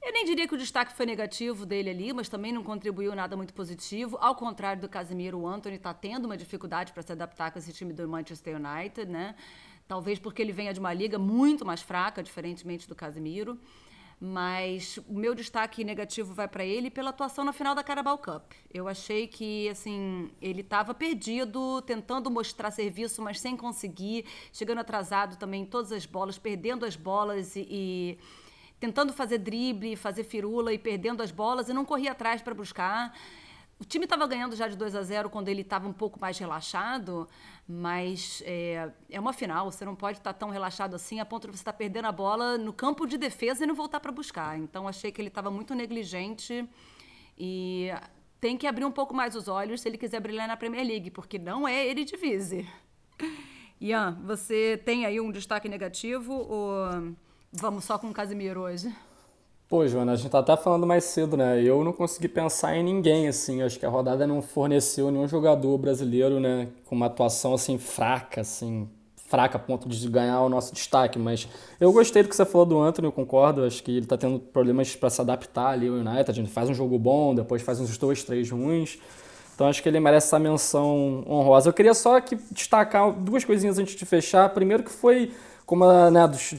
eu 0.00 0.12
nem 0.12 0.24
diria 0.24 0.46
que 0.46 0.54
o 0.54 0.56
destaque 0.56 0.92
foi 0.92 1.04
negativo 1.06 1.66
dele 1.66 1.90
ali, 1.90 2.12
mas 2.12 2.28
também 2.28 2.52
não 2.52 2.62
contribuiu 2.62 3.16
nada 3.16 3.36
muito 3.36 3.52
positivo. 3.52 4.16
Ao 4.20 4.36
contrário 4.36 4.80
do 4.80 4.88
Casemiro, 4.88 5.40
o 5.40 5.48
Anthony 5.48 5.74
está 5.74 5.92
tendo 5.92 6.26
uma 6.26 6.36
dificuldade 6.36 6.92
para 6.92 7.02
se 7.02 7.10
adaptar 7.10 7.50
com 7.50 7.58
esse 7.58 7.72
time 7.72 7.92
do 7.92 8.08
Manchester 8.08 8.54
United, 8.54 9.10
né? 9.10 9.34
Talvez 9.88 10.20
porque 10.20 10.40
ele 10.40 10.52
venha 10.52 10.72
de 10.72 10.78
uma 10.78 10.94
liga 10.94 11.18
muito 11.18 11.66
mais 11.66 11.82
fraca, 11.82 12.22
diferentemente 12.22 12.88
do 12.88 12.94
Casemiro 12.94 13.58
mas 14.18 14.98
o 15.06 15.14
meu 15.14 15.34
destaque 15.34 15.84
negativo 15.84 16.32
vai 16.32 16.48
para 16.48 16.64
ele 16.64 16.90
pela 16.90 17.10
atuação 17.10 17.44
na 17.44 17.52
final 17.52 17.74
da 17.74 17.84
Carabao 17.84 18.16
Cup. 18.16 18.52
Eu 18.72 18.88
achei 18.88 19.26
que 19.26 19.68
assim 19.68 20.30
ele 20.40 20.62
estava 20.62 20.94
perdido, 20.94 21.82
tentando 21.82 22.30
mostrar 22.30 22.70
serviço, 22.70 23.20
mas 23.20 23.38
sem 23.38 23.56
conseguir, 23.56 24.24
chegando 24.52 24.78
atrasado 24.78 25.36
também 25.36 25.62
em 25.62 25.66
todas 25.66 25.92
as 25.92 26.06
bolas, 26.06 26.38
perdendo 26.38 26.86
as 26.86 26.96
bolas 26.96 27.56
e, 27.56 27.66
e 27.70 28.18
tentando 28.80 29.12
fazer 29.12 29.38
drible, 29.38 29.96
fazer 29.96 30.24
firula 30.24 30.72
e 30.72 30.78
perdendo 30.78 31.22
as 31.22 31.30
bolas 31.30 31.68
e 31.68 31.74
não 31.74 31.84
corria 31.84 32.12
atrás 32.12 32.40
para 32.40 32.54
buscar. 32.54 33.14
O 33.78 33.84
time 33.84 34.06
estava 34.06 34.26
ganhando 34.26 34.56
já 34.56 34.66
de 34.66 34.76
2 34.76 34.94
a 34.94 35.02
0 35.02 35.28
quando 35.28 35.48
ele 35.48 35.60
estava 35.60 35.86
um 35.86 35.92
pouco 35.92 36.18
mais 36.18 36.38
relaxado, 36.38 37.28
mas 37.68 38.42
é, 38.46 38.90
é 39.10 39.18
uma 39.18 39.32
final, 39.32 39.70
você 39.70 39.84
não 39.84 39.96
pode 39.96 40.18
estar 40.18 40.32
tão 40.32 40.50
relaxado 40.50 40.94
assim 40.94 41.18
a 41.18 41.24
ponto 41.24 41.48
de 41.48 41.56
você 41.56 41.62
estar 41.62 41.72
perdendo 41.72 42.06
a 42.06 42.12
bola 42.12 42.56
no 42.56 42.72
campo 42.72 43.06
de 43.06 43.18
defesa 43.18 43.64
e 43.64 43.66
não 43.66 43.74
voltar 43.74 43.98
para 43.98 44.12
buscar. 44.12 44.56
Então 44.58 44.86
achei 44.86 45.10
que 45.10 45.20
ele 45.20 45.28
estava 45.28 45.50
muito 45.50 45.74
negligente 45.74 46.68
e 47.36 47.90
tem 48.40 48.56
que 48.56 48.66
abrir 48.66 48.84
um 48.84 48.92
pouco 48.92 49.12
mais 49.12 49.34
os 49.34 49.48
olhos 49.48 49.80
se 49.80 49.88
ele 49.88 49.98
quiser 49.98 50.20
brilhar 50.20 50.46
na 50.46 50.56
Premier 50.56 50.86
League, 50.86 51.10
porque 51.10 51.38
não 51.38 51.66
é 51.66 51.86
ele 51.86 52.04
divise. 52.04 52.68
Ian, 53.80 54.18
você 54.24 54.80
tem 54.84 55.04
aí 55.04 55.20
um 55.20 55.32
destaque 55.32 55.68
negativo 55.68 56.32
ou 56.32 57.14
vamos 57.52 57.84
só 57.84 57.98
com 57.98 58.08
o 58.08 58.12
Casimiro 58.12 58.60
hoje? 58.60 58.94
Pô, 59.68 59.84
Joana, 59.84 60.12
a 60.12 60.16
gente 60.16 60.30
tá 60.30 60.38
até 60.38 60.56
falando 60.56 60.86
mais 60.86 61.02
cedo, 61.02 61.36
né? 61.36 61.60
Eu 61.60 61.82
não 61.82 61.92
consegui 61.92 62.28
pensar 62.28 62.76
em 62.76 62.84
ninguém, 62.84 63.26
assim. 63.26 63.62
Acho 63.62 63.80
que 63.80 63.84
a 63.84 63.88
rodada 63.88 64.24
não 64.24 64.40
forneceu 64.40 65.10
nenhum 65.10 65.26
jogador 65.26 65.76
brasileiro, 65.76 66.38
né? 66.38 66.68
Com 66.84 66.94
uma 66.94 67.06
atuação, 67.06 67.52
assim, 67.52 67.76
fraca, 67.76 68.42
assim. 68.42 68.88
Fraca 69.16 69.56
a 69.56 69.60
ponto 69.60 69.88
de 69.88 70.08
ganhar 70.08 70.40
o 70.42 70.48
nosso 70.48 70.72
destaque. 70.72 71.18
Mas 71.18 71.48
eu 71.80 71.92
gostei 71.92 72.22
do 72.22 72.28
que 72.28 72.36
você 72.36 72.44
falou 72.44 72.64
do 72.64 72.80
Anthony, 72.80 73.08
eu 73.08 73.12
concordo. 73.12 73.64
Acho 73.64 73.82
que 73.82 73.96
ele 73.96 74.06
tá 74.06 74.16
tendo 74.16 74.38
problemas 74.38 74.94
para 74.94 75.10
se 75.10 75.20
adaptar 75.20 75.70
ali 75.70 75.88
ao 75.88 75.94
United. 75.94 76.38
Ele 76.38 76.48
faz 76.48 76.70
um 76.70 76.74
jogo 76.74 76.96
bom, 76.96 77.34
depois 77.34 77.60
faz 77.60 77.80
uns 77.80 77.98
dois, 77.98 78.22
três 78.22 78.48
ruins. 78.48 79.00
Então 79.56 79.66
acho 79.66 79.82
que 79.82 79.88
ele 79.88 79.98
merece 79.98 80.28
essa 80.28 80.38
menção 80.38 81.24
honrosa. 81.28 81.70
Eu 81.70 81.72
queria 81.72 81.94
só 81.94 82.18
aqui 82.18 82.38
destacar 82.52 83.10
duas 83.12 83.44
coisinhas 83.44 83.80
antes 83.80 83.96
de 83.96 84.06
fechar. 84.06 84.48
Primeiro 84.50 84.84
que 84.84 84.92
foi, 84.92 85.32
como 85.64 85.82
a, 85.82 86.08
né, 86.08 86.28
dos 86.28 86.54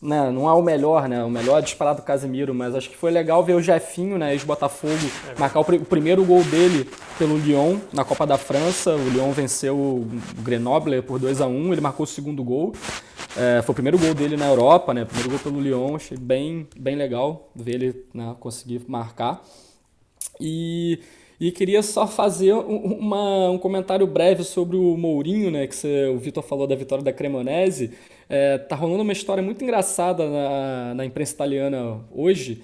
né, 0.00 0.30
não 0.30 0.48
é 0.48 0.52
o 0.52 0.62
melhor, 0.62 1.08
né? 1.08 1.22
O 1.22 1.30
melhor 1.30 1.58
é 1.58 1.62
disparado 1.62 2.00
do 2.00 2.04
Casemiro, 2.04 2.54
mas 2.54 2.74
acho 2.74 2.88
que 2.88 2.96
foi 2.96 3.10
legal 3.10 3.44
ver 3.44 3.54
o 3.54 3.62
Jefinho, 3.62 4.16
né, 4.16 4.32
ex-Botafogo, 4.32 4.94
é 5.28 5.38
marcar 5.38 5.60
o, 5.60 5.64
pr 5.64 5.74
o, 5.74 5.84
primeiro 5.84 6.24
gol 6.24 6.42
dele 6.44 6.88
pelo 7.18 7.36
Lyon 7.36 7.78
na 7.92 8.04
Copa 8.04 8.26
da 8.26 8.38
França. 8.38 8.94
O 8.94 9.10
Lyon 9.10 9.30
venceu 9.32 9.76
o 9.76 10.08
Grenoble 10.38 11.02
por 11.02 11.18
2 11.18 11.40
a 11.40 11.46
1 11.46 11.72
ele 11.72 11.80
marcou 11.80 12.04
o 12.04 12.06
segundo 12.06 12.42
gol. 12.42 12.72
É, 13.36 13.62
foi 13.62 13.72
o 13.72 13.74
primeiro 13.74 13.98
gol 13.98 14.14
dele 14.14 14.36
na 14.36 14.46
Europa, 14.46 14.94
né? 14.94 15.04
Primeiro 15.04 15.30
gol 15.30 15.38
pelo 15.38 15.60
Lyon, 15.60 15.96
achei 15.96 16.16
bem, 16.16 16.66
bem 16.78 16.96
legal 16.96 17.50
ver 17.54 17.74
ele 17.74 18.06
né, 18.14 18.34
conseguir 18.40 18.82
marcar. 18.88 19.42
E 20.40 21.00
e 21.40 21.50
queria 21.50 21.82
só 21.82 22.06
fazer 22.06 22.52
uma, 22.52 23.48
um 23.48 23.56
comentário 23.56 24.06
breve 24.06 24.44
sobre 24.44 24.76
o 24.76 24.94
Mourinho, 24.94 25.50
né? 25.50 25.66
Que 25.66 25.74
você, 25.74 26.06
o 26.08 26.18
Vitor 26.18 26.42
falou 26.42 26.66
da 26.66 26.76
vitória 26.76 27.02
da 27.02 27.14
Cremonese. 27.14 27.92
É, 28.28 28.58
tá 28.58 28.76
rolando 28.76 29.02
uma 29.02 29.12
história 29.12 29.42
muito 29.42 29.64
engraçada 29.64 30.28
na, 30.28 30.94
na 30.94 31.06
imprensa 31.06 31.32
italiana 31.32 32.04
hoje, 32.12 32.62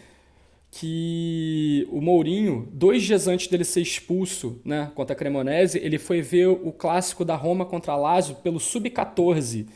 que 0.70 1.89
o 1.91 2.03
Mourinho, 2.03 2.68
dois 2.70 3.03
dias 3.03 3.27
antes 3.27 3.47
dele 3.47 3.64
ser 3.64 3.81
expulso 3.81 4.61
né, 4.62 4.93
contra 4.95 5.14
a 5.14 5.16
Cremonese, 5.16 5.79
ele 5.79 5.97
foi 5.97 6.20
ver 6.20 6.49
o 6.49 6.70
clássico 6.70 7.24
da 7.24 7.35
Roma 7.35 7.64
contra 7.64 7.95
a 7.95 7.97
Lazio 7.97 8.35
pelo 8.37 8.61
Sub-14 8.61 9.66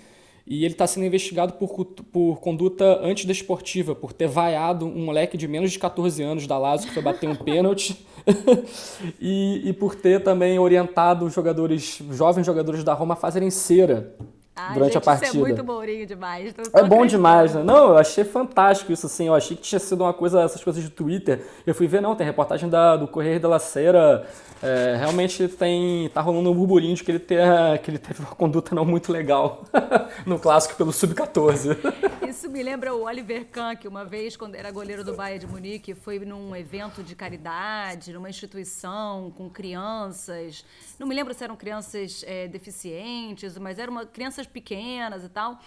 e 0.46 0.64
ele 0.64 0.74
está 0.74 0.86
sendo 0.86 1.06
investigado 1.06 1.54
por, 1.54 1.86
por 1.86 2.40
conduta 2.40 3.00
antidesportiva, 3.02 3.94
por 3.94 4.12
ter 4.12 4.26
vaiado 4.26 4.84
um 4.84 5.04
moleque 5.04 5.38
de 5.38 5.48
menos 5.48 5.72
de 5.72 5.78
14 5.78 6.22
anos 6.22 6.46
da 6.46 6.58
Lazio 6.58 6.88
que 6.88 6.94
foi 6.94 7.02
bater 7.02 7.28
um 7.28 7.36
pênalti 7.36 8.04
e, 9.20 9.68
e 9.68 9.72
por 9.72 9.94
ter 9.94 10.22
também 10.22 10.58
orientado 10.58 11.28
jogadores, 11.30 12.02
jovens 12.10 12.46
jogadores 12.46 12.84
da 12.84 12.94
Roma 12.94 13.14
a 13.14 13.16
fazerem 13.16 13.50
cera 13.50 14.14
durante 14.68 14.92
gente, 14.92 14.98
a 14.98 15.00
partida. 15.00 15.26
Isso 15.28 15.36
é 15.36 15.40
muito 15.40 15.64
Mourinho 15.64 16.06
demais. 16.06 16.54
É 16.72 16.82
bom 16.82 17.06
demais, 17.06 17.54
né? 17.54 17.62
Não, 17.62 17.90
eu 17.90 17.98
achei 17.98 18.24
fantástico 18.24 18.92
isso, 18.92 19.06
assim. 19.06 19.26
Eu 19.26 19.34
achei 19.34 19.56
que 19.56 19.62
tinha 19.62 19.78
sido 19.78 20.02
uma 20.02 20.12
coisa, 20.12 20.42
essas 20.42 20.62
coisas 20.62 20.82
de 20.82 20.90
Twitter. 20.90 21.46
Eu 21.66 21.74
fui 21.74 21.86
ver, 21.86 22.00
não, 22.00 22.14
tem 22.14 22.26
reportagem 22.26 22.68
da, 22.68 22.96
do 22.96 23.06
Correio 23.06 23.40
da 23.40 23.48
La 23.48 23.58
Cera. 23.58 24.26
É, 24.62 24.96
realmente 24.98 25.48
tem, 25.48 26.10
tá 26.10 26.20
rolando 26.20 26.50
um 26.50 26.54
burburinho 26.54 26.94
de 26.94 27.02
que 27.02 27.10
ele, 27.10 27.18
ter, 27.18 27.40
que 27.82 27.90
ele 27.90 27.98
teve 27.98 28.20
uma 28.20 28.34
conduta 28.34 28.74
não 28.74 28.84
muito 28.84 29.10
legal 29.10 29.64
no 30.26 30.38
clássico 30.38 30.76
pelo 30.76 30.92
Sub-14. 30.92 31.78
Isso 32.28 32.48
me 32.50 32.62
lembra 32.62 32.94
o 32.94 33.04
Oliver 33.04 33.46
Kahn, 33.46 33.74
que 33.74 33.88
uma 33.88 34.04
vez, 34.04 34.36
quando 34.36 34.54
era 34.54 34.70
goleiro 34.70 35.02
do 35.02 35.14
Bayern 35.14 35.40
de 35.40 35.46
Munique, 35.46 35.94
foi 35.94 36.18
num 36.18 36.54
evento 36.54 37.02
de 37.02 37.14
caridade, 37.14 38.12
numa 38.12 38.28
instituição 38.28 39.32
com 39.36 39.48
crianças. 39.48 40.64
Não 40.98 41.06
me 41.06 41.14
lembro 41.14 41.32
se 41.32 41.42
eram 41.42 41.56
crianças 41.56 42.22
é, 42.26 42.46
deficientes, 42.46 43.56
mas 43.56 43.78
eram 43.78 43.92
uma, 43.92 44.04
crianças 44.04 44.46
pequenas 44.50 45.24
e 45.24 45.28
tal. 45.28 45.58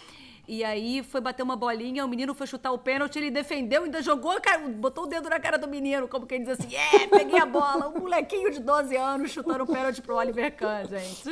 E 0.46 0.64
aí 0.64 1.02
foi 1.04 1.22
bater 1.22 1.42
uma 1.42 1.56
bolinha, 1.56 2.04
o 2.06 2.08
menino 2.08 2.34
foi 2.34 2.46
chutar 2.46 2.72
o 2.74 2.78
pênalti, 2.78 3.18
ele 3.18 3.32
defendeu, 3.32 3.84
ainda 3.84 4.02
jogou, 4.02 4.36
botou 4.76 5.06
o 5.06 5.08
dedo 5.08 5.30
na 5.30 5.40
cara 5.40 5.58
do 5.58 5.70
menino, 5.70 6.06
como 6.08 6.26
quem 6.26 6.42
diz 6.42 6.50
assim, 6.50 6.76
é, 6.76 7.08
peguei 7.08 7.40
a 7.40 7.46
bola. 7.46 7.88
Um 7.88 8.02
molequinho 8.02 8.52
de 8.52 8.60
12 8.60 8.96
anos 8.98 9.32
chutando 9.32 9.64
o 9.64 9.68
pênalti 9.68 10.02
pro 10.02 10.18
Oliver 10.18 10.54
Kahn, 10.54 10.86
gente. 10.86 11.24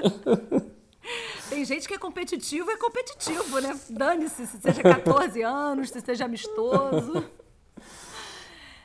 Tem 1.50 1.66
gente 1.66 1.88
que 1.88 1.94
é 1.94 1.98
competitivo, 1.98 2.72
é 2.72 2.78
competitivo, 2.78 3.60
né? 3.60 3.78
Dane-se, 3.90 4.48
se 4.48 4.62
seja 4.62 4.82
14 4.82 5.42
anos, 5.42 5.90
se 5.90 6.00
seja 6.00 6.24
amistoso. 6.24 7.26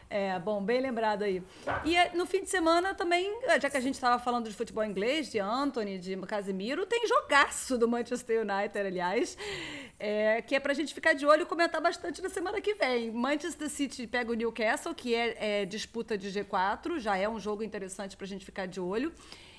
É, 0.08 0.38
bom, 0.38 0.62
bem 0.62 0.80
lembrado 0.80 1.24
aí. 1.24 1.42
E 1.84 1.96
é, 1.96 2.14
no 2.14 2.26
fim 2.26 2.42
de 2.42 2.48
semana 2.48 2.94
também, 2.94 3.28
é, 3.42 3.60
já 3.60 3.68
que 3.68 3.76
a 3.76 3.80
gente 3.80 3.94
estava 3.94 4.22
falando 4.22 4.48
de 4.48 4.54
futebol 4.54 4.84
inglês, 4.84 5.30
de 5.30 5.40
Anthony, 5.40 5.98
de 5.98 6.16
Casemiro, 6.18 6.86
tem 6.86 7.06
jogaço 7.08 7.76
do 7.76 7.88
Manchester 7.88 8.42
United, 8.42 8.78
aliás, 8.78 9.36
é, 9.98 10.40
que 10.42 10.54
é 10.54 10.60
para 10.60 10.72
a 10.72 10.74
gente 10.74 10.94
ficar 10.94 11.12
de 11.12 11.26
olho 11.26 11.42
e 11.42 11.46
comentar 11.46 11.80
bastante 11.80 12.22
na 12.22 12.28
semana 12.28 12.60
que 12.60 12.74
vem. 12.74 13.10
Manchester 13.10 13.68
City 13.68 14.06
pega 14.06 14.30
o 14.30 14.34
Newcastle, 14.34 14.94
que 14.94 15.12
é, 15.12 15.62
é 15.62 15.64
disputa 15.64 16.16
de 16.16 16.28
G4, 16.28 17.00
já 17.00 17.16
é 17.16 17.28
um 17.28 17.40
jogo 17.40 17.64
interessante 17.64 18.16
para 18.16 18.24
a 18.24 18.28
gente 18.28 18.44
ficar 18.44 18.66
de 18.66 18.80
olho. 18.80 19.12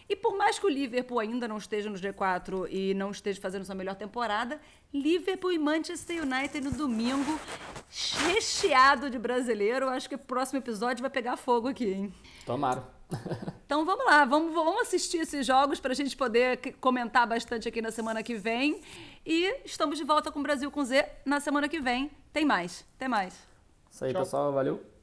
E 0.09 0.15
por 0.15 0.37
mais 0.37 0.57
que 0.57 0.65
o 0.65 0.69
Liverpool 0.69 1.19
ainda 1.19 1.47
não 1.47 1.57
esteja 1.57 1.89
no 1.89 1.97
G4 1.97 2.67
e 2.69 2.93
não 2.93 3.11
esteja 3.11 3.41
fazendo 3.41 3.65
sua 3.65 3.75
melhor 3.75 3.95
temporada, 3.95 4.59
Liverpool 4.93 5.51
e 5.51 5.59
Manchester 5.59 6.23
United 6.23 6.61
no 6.61 6.71
domingo, 6.71 7.39
recheado 8.27 9.09
de 9.09 9.19
brasileiro. 9.19 9.89
Acho 9.89 10.07
que 10.09 10.15
o 10.15 10.19
próximo 10.19 10.59
episódio 10.59 11.01
vai 11.01 11.09
pegar 11.09 11.37
fogo 11.37 11.67
aqui, 11.67 11.91
hein? 11.91 12.13
Tomara. 12.45 12.83
Então 13.65 13.85
vamos 13.85 14.05
lá, 14.05 14.25
vamos, 14.25 14.53
vamos 14.53 14.81
assistir 14.81 15.17
esses 15.19 15.45
jogos 15.45 15.79
para 15.79 15.91
a 15.91 15.95
gente 15.95 16.15
poder 16.15 16.57
comentar 16.79 17.27
bastante 17.27 17.67
aqui 17.67 17.81
na 17.81 17.91
semana 17.91 18.23
que 18.23 18.35
vem. 18.35 18.81
E 19.25 19.61
estamos 19.65 19.97
de 19.97 20.03
volta 20.03 20.31
com 20.31 20.39
o 20.39 20.43
Brasil 20.43 20.71
com 20.71 20.83
Z 20.83 21.05
na 21.25 21.39
semana 21.39 21.67
que 21.67 21.79
vem. 21.79 22.09
Tem 22.31 22.45
mais, 22.45 22.85
tem 22.97 23.07
mais. 23.07 23.33
Isso 23.91 24.05
aí, 24.05 24.11
Tchau. 24.13 24.21
pessoal. 24.21 24.53
Valeu. 24.53 24.96